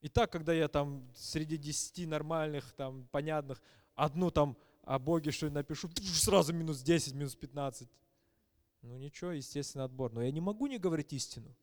И 0.00 0.08
так, 0.08 0.30
когда 0.30 0.52
я 0.52 0.68
там 0.68 1.10
среди 1.14 1.56
десяти 1.56 2.06
нормальных, 2.06 2.72
там, 2.72 3.06
понятных, 3.08 3.62
одну 3.94 4.30
там 4.30 4.56
о 4.82 4.98
Боге 4.98 5.30
что 5.30 5.48
напишу, 5.48 5.88
сразу 5.96 6.52
минус 6.52 6.82
10, 6.82 7.14
минус 7.14 7.34
15. 7.34 7.88
Ну 8.82 8.98
ничего, 8.98 9.32
естественно, 9.32 9.84
отбор. 9.84 10.12
Но 10.12 10.22
я 10.22 10.30
не 10.30 10.40
могу 10.40 10.66
не 10.66 10.78
говорить 10.78 11.12
истину. 11.14 11.56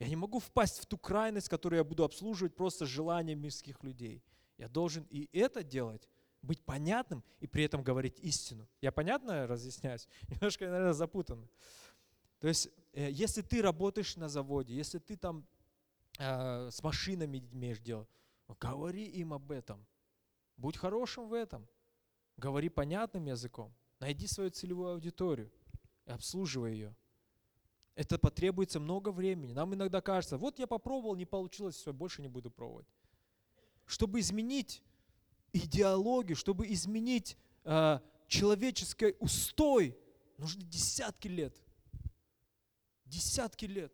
Я 0.00 0.08
не 0.08 0.16
могу 0.16 0.40
впасть 0.40 0.80
в 0.80 0.86
ту 0.86 0.98
крайность, 0.98 1.48
которую 1.48 1.78
я 1.78 1.84
буду 1.84 2.02
обслуживать 2.02 2.56
просто 2.56 2.86
желанием 2.86 3.40
мирских 3.40 3.82
людей. 3.84 4.24
Я 4.58 4.68
должен 4.68 5.06
и 5.10 5.28
это 5.32 5.62
делать, 5.62 6.08
быть 6.42 6.60
понятным 6.64 7.22
и 7.40 7.46
при 7.46 7.64
этом 7.64 7.82
говорить 7.82 8.18
истину. 8.20 8.68
Я 8.80 8.90
понятно 8.90 9.46
разъясняюсь? 9.46 10.08
Немножко, 10.28 10.64
наверное, 10.64 10.92
запутанно. 10.92 11.48
То 12.44 12.48
есть, 12.48 12.68
э, 12.92 13.10
если 13.10 13.40
ты 13.40 13.62
работаешь 13.62 14.16
на 14.16 14.28
заводе, 14.28 14.74
если 14.74 14.98
ты 14.98 15.16
там 15.16 15.46
э, 16.18 16.68
с 16.70 16.82
машинами 16.82 17.38
имеешь 17.52 17.78
дело, 17.78 18.06
говори 18.60 19.06
им 19.06 19.32
об 19.32 19.50
этом. 19.50 19.86
Будь 20.58 20.76
хорошим 20.76 21.26
в 21.26 21.32
этом. 21.32 21.66
Говори 22.36 22.68
понятным 22.68 23.24
языком. 23.24 23.72
Найди 23.98 24.26
свою 24.26 24.50
целевую 24.50 24.92
аудиторию 24.92 25.50
и 26.04 26.10
обслуживай 26.10 26.72
ее. 26.72 26.94
Это 27.94 28.18
потребуется 28.18 28.78
много 28.78 29.08
времени. 29.10 29.52
Нам 29.52 29.72
иногда 29.72 30.02
кажется, 30.02 30.36
вот 30.36 30.58
я 30.58 30.66
попробовал, 30.66 31.16
не 31.16 31.24
получилось, 31.24 31.76
все, 31.76 31.94
больше 31.94 32.20
не 32.20 32.28
буду 32.28 32.50
пробовать. 32.50 32.86
Чтобы 33.86 34.20
изменить 34.20 34.82
идеологию, 35.54 36.36
чтобы 36.36 36.70
изменить 36.70 37.38
э, 37.64 38.00
человеческий 38.28 39.14
устой, 39.18 39.96
нужны 40.36 40.62
десятки 40.64 41.28
лет. 41.28 41.63
Десятки 43.14 43.66
лет. 43.66 43.92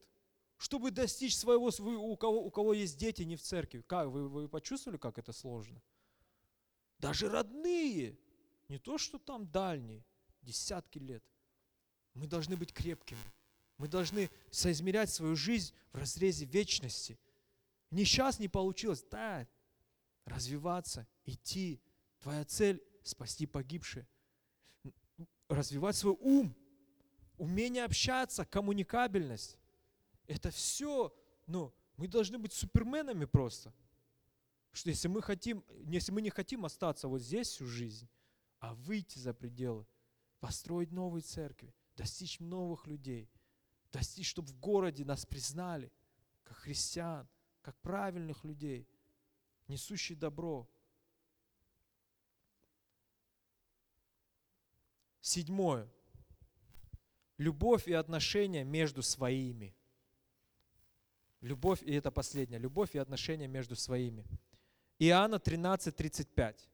Чтобы 0.57 0.91
достичь 0.91 1.37
своего, 1.37 1.67
у 1.67 2.17
кого, 2.17 2.43
у 2.43 2.51
кого 2.51 2.73
есть 2.73 2.97
дети 2.97 3.23
не 3.23 3.37
в 3.37 3.43
церкви. 3.43 3.83
Как, 3.83 4.09
вы, 4.09 4.29
вы 4.29 4.49
почувствовали, 4.49 4.99
как 4.99 5.19
это 5.19 5.33
сложно? 5.33 5.83
Даже 6.99 7.29
родные, 7.29 8.19
не 8.69 8.79
то, 8.79 8.97
что 8.97 9.19
там 9.19 9.47
дальние, 9.51 10.07
десятки 10.41 10.99
лет. 10.99 11.23
Мы 12.15 12.27
должны 12.27 12.57
быть 12.57 12.73
крепкими. 12.73 13.21
Мы 13.77 13.89
должны 13.89 14.31
соизмерять 14.51 15.11
свою 15.11 15.37
жизнь 15.37 15.75
в 15.93 15.99
разрезе 15.99 16.47
вечности. 16.47 17.19
Не 17.91 18.05
сейчас 18.07 18.39
не 18.39 18.49
получилось, 18.49 19.05
да, 19.11 19.47
развиваться, 20.25 21.07
идти. 21.27 21.83
Твоя 22.21 22.45
цель– 22.47 22.83
спасти 23.03 23.45
погибшие. 23.47 24.09
Развивать 25.49 25.97
свой 25.97 26.17
ум, 26.21 26.55
умение 27.41 27.85
общаться, 27.85 28.45
коммуникабельность. 28.45 29.59
Это 30.27 30.51
все, 30.51 31.11
ну, 31.47 31.73
мы 31.97 32.07
должны 32.07 32.39
быть 32.39 32.53
суперменами 32.53 33.25
просто. 33.25 33.73
Что 34.73 34.91
если 34.91 35.09
мы 35.09 35.23
хотим, 35.23 35.65
если 35.87 36.13
мы 36.13 36.21
не 36.21 36.29
хотим 36.29 36.67
остаться 36.67 37.09
вот 37.09 37.23
здесь 37.23 37.49
всю 37.49 37.67
жизнь, 37.67 38.09
а 38.59 38.75
выйти 38.75 39.19
за 39.19 39.33
пределы, 39.33 39.87
построить 40.39 40.93
новые 40.93 41.23
церкви, 41.23 41.75
достичь 41.97 42.39
новых 42.41 42.87
людей, 42.87 43.31
достичь, 43.91 44.29
чтобы 44.29 44.49
в 44.49 44.61
городе 44.61 45.07
нас 45.07 45.25
признали, 45.25 45.91
как 46.45 46.59
христиан, 46.59 47.27
как 47.63 47.75
правильных 47.81 48.45
людей, 48.45 48.87
несущих 49.67 50.19
добро. 50.19 50.69
Седьмое. 55.23 55.91
Любовь 57.41 57.89
и 57.89 57.95
отношения 57.95 58.65
между 58.65 59.03
своими. 59.03 59.75
Любовь, 61.41 61.83
и 61.83 61.95
это 61.95 62.11
последнее, 62.11 62.61
любовь 62.61 62.95
и 62.95 62.99
отношения 62.99 63.49
между 63.49 63.77
своими. 63.77 64.27
Иоанна 64.99 65.39
13, 65.39 65.97
35. 65.97 66.69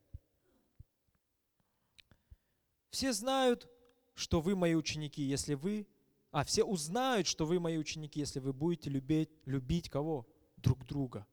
Все 2.91 3.13
знают, 3.13 3.71
что 4.17 4.41
вы 4.41 4.57
мои 4.57 4.75
ученики, 4.75 5.23
если 5.23 5.55
вы... 5.55 5.87
А, 6.33 6.43
все 6.43 6.65
узнают, 6.65 7.29
что 7.29 7.47
вы 7.47 7.61
мои 7.61 7.79
ученики, 7.79 8.19
если 8.19 8.41
вы 8.41 8.53
будете 8.53 8.91
любить, 8.91 9.31
любить 9.45 9.89
кого? 9.89 10.27
Друг 10.57 10.85
друга. 10.85 11.29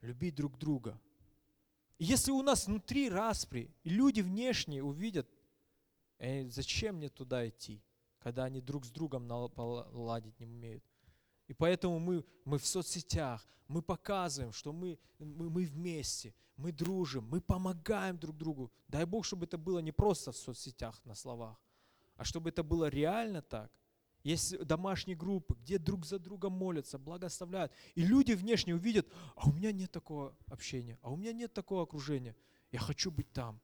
Любить 0.00 0.34
друг 0.34 0.58
друга. 0.58 1.00
Если 2.00 2.32
у 2.32 2.42
нас 2.42 2.66
внутри 2.66 3.08
распри, 3.08 3.72
люди 3.84 4.22
внешние 4.22 4.82
увидят, 4.82 5.28
э, 6.18 6.48
зачем 6.48 6.96
мне 6.96 7.08
туда 7.08 7.48
идти, 7.48 7.80
когда 8.22 8.44
они 8.44 8.60
друг 8.60 8.84
с 8.84 8.90
другом 8.90 9.26
наладить 9.26 10.38
не 10.40 10.46
умеют. 10.46 10.84
И 11.48 11.54
поэтому 11.54 11.98
мы, 11.98 12.24
мы 12.44 12.58
в 12.58 12.66
соцсетях, 12.66 13.46
мы 13.68 13.82
показываем, 13.82 14.52
что 14.52 14.72
мы, 14.72 14.98
мы, 15.18 15.50
мы 15.50 15.64
вместе, 15.64 16.34
мы 16.56 16.72
дружим, 16.72 17.28
мы 17.28 17.40
помогаем 17.40 18.18
друг 18.18 18.36
другу. 18.36 18.72
Дай 18.88 19.04
Бог, 19.04 19.24
чтобы 19.24 19.46
это 19.46 19.58
было 19.58 19.80
не 19.80 19.92
просто 19.92 20.32
в 20.32 20.36
соцсетях 20.36 21.04
на 21.04 21.14
словах, 21.14 21.60
а 22.16 22.24
чтобы 22.24 22.50
это 22.50 22.62
было 22.62 22.88
реально 22.88 23.42
так. 23.42 23.70
Есть 24.22 24.56
домашние 24.64 25.16
группы, 25.16 25.56
где 25.60 25.78
друг 25.78 26.06
за 26.06 26.20
другом 26.20 26.52
молятся, 26.52 26.96
благословляют. 26.96 27.72
И 27.96 28.04
люди 28.04 28.32
внешне 28.32 28.74
увидят, 28.74 29.08
а 29.34 29.48
у 29.48 29.52
меня 29.52 29.72
нет 29.72 29.90
такого 29.90 30.36
общения, 30.46 30.98
а 31.02 31.10
у 31.10 31.16
меня 31.16 31.32
нет 31.32 31.52
такого 31.52 31.82
окружения. 31.82 32.36
Я 32.70 32.78
хочу 32.78 33.10
быть 33.10 33.32
там. 33.32 33.60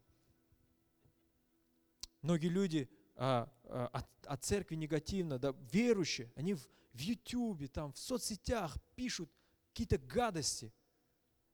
Многие 2.22 2.48
люди 2.48 2.90
а, 3.20 3.52
а, 3.64 4.04
от 4.26 4.44
церкви 4.44 4.76
негативно, 4.76 5.40
да, 5.40 5.52
верующие, 5.72 6.30
они 6.36 6.54
в, 6.54 6.60
в 6.92 7.00
YouTube, 7.00 7.68
там, 7.72 7.92
в 7.92 7.98
соцсетях 7.98 8.76
пишут 8.94 9.28
какие-то 9.70 9.98
гадости 9.98 10.72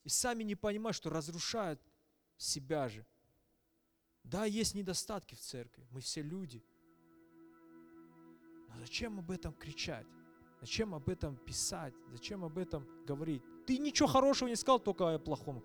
и 0.05 0.11
сами 0.11 0.43
не 0.43 0.57
понимают, 0.57 0.95
что 0.95 1.09
разрушают 1.09 1.81
себя 2.37 2.91
же. 2.91 3.07
Да, 4.25 4.45
есть 4.45 4.75
недостатки 4.75 5.35
в 5.35 5.41
церкви, 5.41 5.87
мы 5.91 6.03
все 6.03 6.21
люди. 6.21 6.63
Но 8.69 8.79
зачем 8.81 9.19
об 9.19 9.31
этом 9.31 9.55
кричать? 9.55 10.07
Зачем 10.61 10.95
об 10.95 11.09
этом 11.09 11.37
писать? 11.37 11.95
Зачем 12.11 12.45
об 12.45 12.59
этом 12.59 12.87
говорить? 13.07 13.43
Ты 13.67 13.79
ничего 13.79 14.09
хорошего 14.09 14.51
не 14.51 14.57
сказал, 14.57 14.81
только 14.81 15.15
о 15.15 15.19
плохом. 15.19 15.65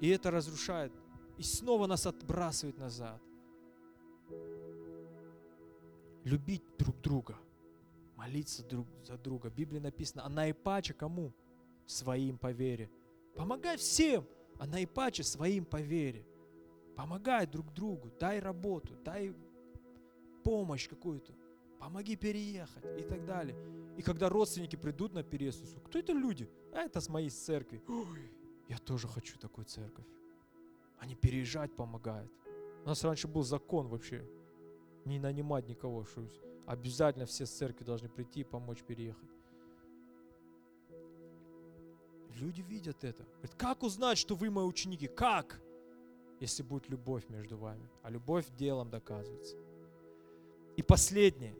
И 0.00 0.08
это 0.08 0.30
разрушает. 0.30 0.92
И 1.38 1.42
снова 1.42 1.88
нас 1.88 2.06
отбрасывает 2.06 2.78
назад. 2.78 3.20
Любить 6.26 6.64
друг 6.76 7.00
друга 7.02 7.38
молиться 8.16 8.64
друг 8.64 8.88
за 9.04 9.16
друга. 9.16 9.48
В 9.48 9.54
Библии 9.54 9.78
написано, 9.78 10.26
а 10.26 10.28
наипаче 10.28 10.92
кому? 10.92 11.32
Своим 11.86 12.36
по 12.36 12.50
вере. 12.50 12.90
Помогай 13.36 13.76
всем, 13.76 14.26
а 14.58 14.66
наипаче 14.66 15.22
своим 15.22 15.64
по 15.64 15.80
вере. 15.80 16.26
Помогай 16.96 17.46
друг 17.46 17.72
другу, 17.72 18.10
дай 18.18 18.40
работу, 18.40 18.96
дай 19.04 19.36
помощь 20.42 20.88
какую-то, 20.88 21.32
помоги 21.78 22.16
переехать 22.16 22.84
и 22.98 23.04
так 23.04 23.24
далее. 23.24 23.56
И 23.96 24.02
когда 24.02 24.28
родственники 24.28 24.74
придут 24.74 25.12
на 25.12 25.22
переезд, 25.22 25.78
кто 25.84 26.00
это 26.00 26.12
люди? 26.12 26.50
А 26.72 26.80
это 26.80 27.00
с 27.00 27.08
моей 27.08 27.30
церкви. 27.30 27.80
Ой, 27.86 28.32
я 28.68 28.78
тоже 28.78 29.06
хочу 29.06 29.38
такую 29.38 29.66
церковь. 29.66 30.06
Они 30.98 31.14
переезжать 31.14 31.76
помогают. 31.76 32.32
У 32.84 32.88
нас 32.88 33.04
раньше 33.04 33.28
был 33.28 33.44
закон 33.44 33.86
вообще, 33.86 34.24
не 35.06 35.18
нанимать 35.18 35.68
никого, 35.68 36.04
что 36.04 36.28
Обязательно 36.66 37.26
все 37.26 37.46
с 37.46 37.50
церкви 37.50 37.84
должны 37.84 38.08
прийти 38.08 38.40
и 38.40 38.44
помочь 38.44 38.82
переехать. 38.82 39.30
Люди 42.30 42.60
видят 42.60 43.04
это. 43.04 43.22
Говорят, 43.22 43.54
как 43.54 43.82
узнать, 43.84 44.18
что 44.18 44.34
вы 44.34 44.50
мои 44.50 44.64
ученики? 44.64 45.06
Как? 45.06 45.62
Если 46.40 46.64
будет 46.64 46.88
любовь 46.88 47.28
между 47.28 47.56
вами. 47.56 47.88
А 48.02 48.10
любовь 48.10 48.46
делом 48.58 48.90
доказывается. 48.90 49.56
И 50.76 50.82
последнее. 50.82 51.56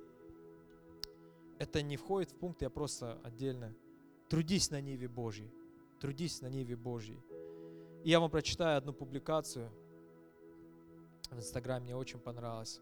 Это 1.58 1.82
не 1.82 1.96
входит 1.96 2.32
в 2.32 2.34
пункт, 2.34 2.60
я 2.62 2.68
просто 2.68 3.18
отдельно. 3.22 3.74
Трудись 4.28 4.70
на 4.70 4.80
Ниве 4.80 5.08
Божьей. 5.08 5.50
Трудись 6.00 6.42
на 6.42 6.48
Ниве 6.48 6.76
Божьей. 6.76 7.22
И 8.04 8.10
я 8.10 8.18
вам 8.18 8.30
прочитаю 8.30 8.76
одну 8.76 8.92
публикацию 8.92 9.70
в 11.30 11.38
Инстаграме, 11.38 11.84
мне 11.84 11.96
очень 11.96 12.18
понравилось. 12.18 12.80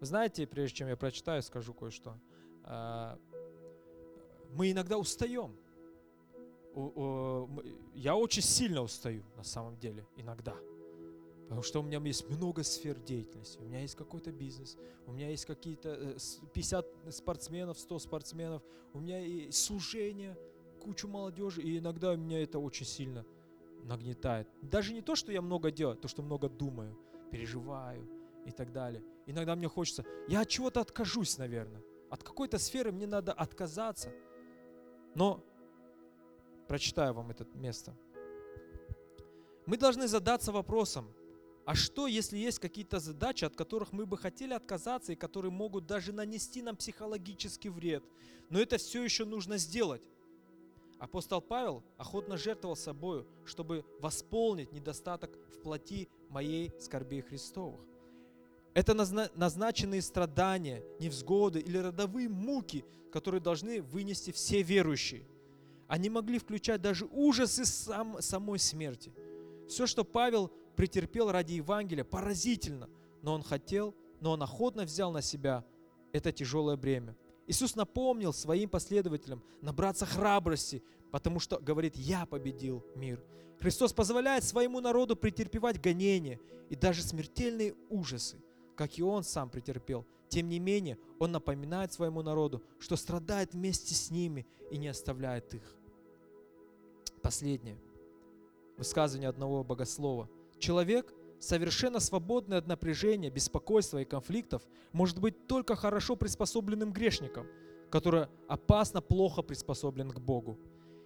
Вы 0.00 0.06
знаете, 0.06 0.46
прежде 0.46 0.78
чем 0.78 0.88
я 0.88 0.96
прочитаю, 0.96 1.42
скажу 1.42 1.74
кое-что. 1.74 2.14
А, 2.64 3.18
мы 4.52 4.70
иногда 4.70 4.96
устаем. 4.98 5.56
Я 7.94 8.14
очень 8.14 8.42
сильно 8.42 8.82
устаю, 8.82 9.24
на 9.36 9.42
самом 9.42 9.76
деле, 9.78 10.06
иногда. 10.16 10.54
Потому 11.44 11.62
что 11.62 11.80
у 11.80 11.82
меня 11.82 11.98
есть 11.98 12.28
много 12.28 12.62
сфер 12.62 12.98
деятельности. 13.00 13.58
У 13.58 13.64
меня 13.64 13.80
есть 13.80 13.96
какой-то 13.96 14.30
бизнес, 14.30 14.76
у 15.06 15.12
меня 15.12 15.30
есть 15.30 15.46
какие-то 15.46 16.16
50 16.52 16.86
э, 17.06 17.10
спортсменов, 17.10 17.78
100 17.78 17.98
спортсменов, 17.98 18.62
у 18.92 19.00
меня 19.00 19.18
есть 19.18 19.64
служение, 19.64 20.36
кучу 20.80 21.08
молодежи, 21.08 21.62
и 21.62 21.78
иногда 21.78 22.14
меня 22.14 22.42
это 22.42 22.58
очень 22.58 22.86
сильно 22.86 23.24
нагнетает. 23.82 24.46
Даже 24.60 24.92
не 24.92 25.00
то, 25.00 25.16
что 25.16 25.32
я 25.32 25.40
много 25.40 25.70
делаю, 25.70 25.96
а 25.96 26.00
то, 26.00 26.06
что 26.06 26.22
много 26.22 26.50
думаю, 26.50 26.96
переживаю, 27.30 28.06
и 28.48 28.50
так 28.50 28.72
далее. 28.72 29.02
Иногда 29.28 29.54
мне 29.54 29.68
хочется, 29.68 30.06
я 30.26 30.40
от 30.40 30.48
чего-то 30.48 30.80
откажусь, 30.80 31.36
наверное. 31.36 31.82
От 32.08 32.22
какой-то 32.22 32.56
сферы 32.58 32.92
мне 32.92 33.06
надо 33.06 33.34
отказаться. 33.34 34.10
Но 35.14 35.44
прочитаю 36.66 37.12
вам 37.12 37.30
это 37.30 37.46
место. 37.52 37.94
Мы 39.66 39.76
должны 39.76 40.08
задаться 40.08 40.50
вопросом, 40.50 41.12
а 41.66 41.74
что, 41.74 42.06
если 42.06 42.38
есть 42.38 42.58
какие-то 42.58 43.00
задачи, 43.00 43.44
от 43.44 43.54
которых 43.54 43.92
мы 43.92 44.06
бы 44.06 44.16
хотели 44.16 44.54
отказаться 44.54 45.12
и 45.12 45.16
которые 45.16 45.52
могут 45.52 45.84
даже 45.84 46.14
нанести 46.14 46.62
нам 46.62 46.76
психологический 46.76 47.68
вред, 47.68 48.02
но 48.48 48.58
это 48.58 48.78
все 48.78 49.04
еще 49.04 49.26
нужно 49.26 49.58
сделать? 49.58 50.00
Апостол 50.98 51.42
Павел 51.42 51.84
охотно 51.98 52.38
жертвовал 52.38 52.76
собою, 52.76 53.28
чтобы 53.44 53.84
восполнить 54.00 54.72
недостаток 54.72 55.36
в 55.52 55.60
плоти 55.60 56.08
моей 56.30 56.72
скорби 56.80 57.20
Христовых. 57.20 57.82
Это 58.78 58.94
назначенные 58.94 60.00
страдания, 60.00 60.84
невзгоды 61.00 61.58
или 61.58 61.78
родовые 61.78 62.28
муки, 62.28 62.84
которые 63.10 63.40
должны 63.40 63.82
вынести 63.82 64.30
все 64.30 64.62
верующие. 64.62 65.26
Они 65.88 66.08
могли 66.08 66.38
включать 66.38 66.80
даже 66.80 67.06
ужасы 67.06 67.64
сам, 67.64 68.22
самой 68.22 68.60
смерти. 68.60 69.12
Все, 69.68 69.88
что 69.88 70.04
Павел 70.04 70.52
претерпел 70.76 71.32
ради 71.32 71.54
Евангелия, 71.54 72.04
поразительно, 72.04 72.88
но 73.20 73.34
он 73.34 73.42
хотел, 73.42 73.96
но 74.20 74.30
он 74.30 74.44
охотно 74.44 74.84
взял 74.84 75.10
на 75.10 75.22
себя 75.22 75.64
это 76.12 76.30
тяжелое 76.30 76.76
бремя. 76.76 77.16
Иисус 77.48 77.74
напомнил 77.74 78.32
своим 78.32 78.68
последователям 78.70 79.42
набраться 79.60 80.06
храбрости, 80.06 80.84
потому 81.10 81.40
что 81.40 81.58
говорит, 81.58 81.96
я 81.96 82.26
победил 82.26 82.86
мир. 82.94 83.24
Христос 83.58 83.92
позволяет 83.92 84.44
своему 84.44 84.78
народу 84.78 85.16
претерпевать 85.16 85.80
гонения 85.80 86.38
и 86.70 86.76
даже 86.76 87.02
смертельные 87.02 87.74
ужасы, 87.88 88.40
как 88.78 88.96
и 88.96 89.02
Он 89.02 89.24
сам 89.24 89.50
претерпел. 89.50 90.06
Тем 90.28 90.48
не 90.48 90.60
менее, 90.60 90.98
Он 91.18 91.32
напоминает 91.32 91.92
своему 91.92 92.22
народу, 92.22 92.62
что 92.78 92.94
страдает 92.94 93.52
вместе 93.52 93.92
с 93.92 94.12
ними 94.12 94.46
и 94.70 94.78
не 94.78 94.86
оставляет 94.86 95.52
их. 95.52 95.76
Последнее. 97.20 97.76
Высказывание 98.76 99.28
одного 99.28 99.64
богослова. 99.64 100.30
Человек, 100.60 101.12
совершенно 101.40 101.98
свободный 101.98 102.58
от 102.58 102.68
напряжения, 102.68 103.30
беспокойства 103.30 103.98
и 103.98 104.04
конфликтов, 104.04 104.62
может 104.92 105.18
быть 105.18 105.48
только 105.48 105.74
хорошо 105.74 106.14
приспособленным 106.14 106.92
грешником, 106.92 107.48
который 107.90 108.28
опасно 108.48 109.00
плохо 109.02 109.42
приспособлен 109.42 110.12
к 110.12 110.20
Богу. 110.20 110.56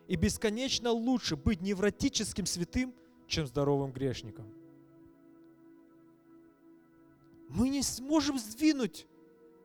И 0.08 0.16
бесконечно 0.16 0.90
лучше 0.90 1.36
быть 1.36 1.62
невротическим 1.62 2.44
святым, 2.44 2.94
чем 3.26 3.46
здоровым 3.46 3.92
грешником. 3.92 4.61
Мы 7.54 7.68
не 7.68 7.82
сможем 7.82 8.38
сдвинуть 8.38 9.06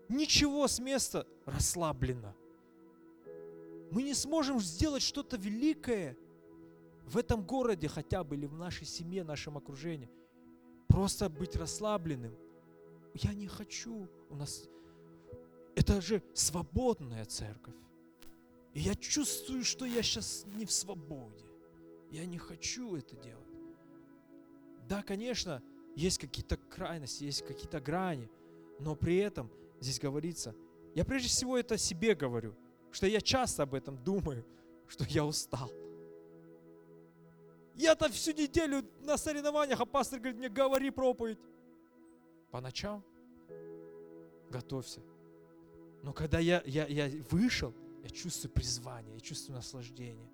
ничего 0.10 0.68
с 0.68 0.80
места 0.80 1.26
расслабленно. 1.46 2.36
Мы 3.92 4.04
не 4.04 4.14
сможем 4.14 4.60
сделать 4.60 5.02
что-то 5.02 5.38
великое 5.38 6.18
в 7.06 7.18
этом 7.18 7.46
городе 7.46 7.88
хотя 7.88 8.24
бы 8.24 8.36
или 8.36 8.46
в 8.46 8.54
нашей 8.54 8.86
семье, 8.86 9.24
нашем 9.24 9.58
окружении– 9.58 10.10
просто 10.88 11.30
быть 11.30 11.56
расслабленным. 11.56 12.36
Я 13.14 13.34
не 13.34 13.48
хочу. 13.48 14.08
У 14.30 14.36
нас 14.36 14.68
это 15.76 16.02
же 16.02 16.24
свободная 16.34 17.26
церковь. 17.26 17.76
И 18.74 18.80
я 18.80 18.96
чувствую, 18.96 19.64
что 19.64 19.86
я 19.86 20.02
сейчас 20.02 20.46
не 20.56 20.66
в 20.66 20.72
свободе. 20.72 21.46
Я 22.12 22.26
не 22.26 22.38
хочу 22.38 22.96
это 22.96 23.16
делать. 23.16 23.46
Да, 24.88 25.04
конечно, 25.04 25.62
есть 25.98 26.20
какие-то 26.20 26.58
крайности, 26.58 27.24
есть 27.24 27.46
какие-то 27.46 27.80
грани, 27.82 28.30
но 28.80 28.96
при 28.96 29.18
этом 29.18 29.50
здесь 29.80 30.00
говорится, 30.00 30.56
я 30.94 31.04
прежде 31.04 31.28
всего 31.28 31.58
это 31.58 31.78
себе 31.78 32.14
говорю, 32.14 32.56
что 32.92 33.08
я 33.08 33.20
часто 33.20 33.64
об 33.64 33.74
этом 33.74 34.02
думаю, 34.04 34.46
что 34.88 35.04
я 35.06 35.26
устал. 35.26 35.72
Я-то 37.74 38.10
всю 38.10 38.32
неделю 38.32 38.84
на 39.02 39.18
соревнованиях, 39.18 39.80
а 39.80 39.86
пастор 39.86 40.20
говорит 40.20 40.38
мне, 40.38 40.50
говори 40.50 40.92
проповедь. 40.92 41.40
По 42.52 42.62
ночам 42.62 43.04
готовься. 44.50 45.02
Но 46.04 46.14
когда 46.14 46.40
я, 46.40 46.62
я, 46.66 46.86
я 46.88 47.10
вышел, 47.30 47.74
я 48.04 48.10
чувствую 48.10 48.52
призвание, 48.52 49.16
я 49.16 49.20
чувствую 49.20 49.56
наслаждение, 49.56 50.32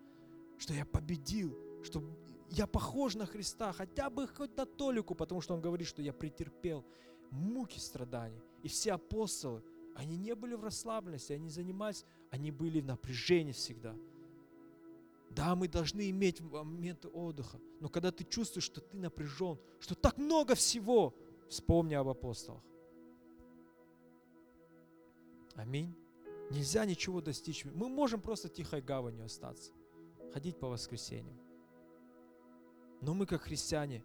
что 0.58 0.74
я 0.74 0.86
победил, 0.86 1.58
что 1.84 2.02
я 2.50 2.68
похож 2.68 3.16
на 3.16 3.26
Христа, 3.26 3.74
хотя 3.74 4.10
бы 4.10 4.28
хоть 4.28 4.56
на 4.58 4.66
толику, 4.66 5.16
потому 5.16 5.42
что 5.42 5.54
Он 5.54 5.62
говорит, 5.62 5.88
что 5.88 6.02
я 6.02 6.14
претерпел 6.14 6.86
муки 7.32 7.80
страданий. 7.80 8.42
И 8.64 8.68
все 8.68 8.94
апостолы, 8.94 9.64
они 9.96 10.18
не 10.18 10.36
были 10.36 10.56
в 10.56 10.64
расслабленности, 10.64 11.34
они 11.34 11.50
занимались, 11.50 12.06
они 12.32 12.52
были 12.52 12.82
в 12.82 12.86
напряжении 12.86 13.52
всегда– 13.52 13.96
да, 15.36 15.56
мы 15.56 15.68
должны 15.68 16.10
иметь 16.12 16.42
моменты 16.42 17.08
отдыха, 17.08 17.60
но 17.80 17.90
когда 17.90 18.12
ты 18.12 18.24
чувствуешь, 18.24 18.66
что 18.66 18.82
ты 18.82 18.98
напряжен, 18.98 19.58
что 19.80 19.96
так 19.96 20.18
много 20.18 20.54
всего, 20.54 21.16
вспомни 21.50 21.96
об 21.96 22.08
апостолах. 22.08 22.64
Аминь. 25.56 25.96
Нельзя 26.52 26.86
ничего 26.86 27.22
достичь. 27.22 27.66
Мы 27.66 27.90
можем 27.90 28.22
просто 28.22 28.50
тихой 28.50 28.82
гаванью 28.82 29.26
остаться, 29.26 29.72
ходить 30.34 30.60
по 30.60 30.68
воскресеньям. 30.68 31.40
Но 33.04 33.14
мы, 33.14 33.26
как 33.26 33.42
христиане, 33.42 34.02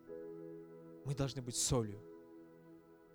мы 1.05 1.14
должны 1.14 1.40
быть 1.40 1.55
солью. 1.55 2.03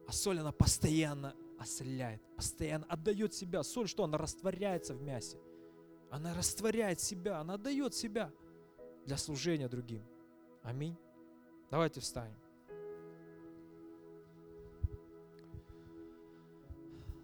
А 0.07 0.13
соль, 0.13 0.39
она 0.39 0.53
постоянно 0.53 1.35
осоляет, 1.59 2.21
постоянно 2.37 2.85
отдает 2.85 3.33
себя. 3.33 3.63
Соль 3.63 3.89
что? 3.89 4.05
Она 4.05 4.17
растворяется 4.17 4.95
в 4.95 5.01
мясе. 5.01 5.37
Она 6.09 6.33
растворяет 6.33 7.01
себя, 7.01 7.39
она 7.39 7.57
дает 7.57 7.93
себя 7.93 8.31
для 9.05 9.17
служения 9.17 9.67
другим. 9.67 10.05
Аминь. 10.63 10.97
Давайте 11.69 11.99
встанем. 11.99 12.39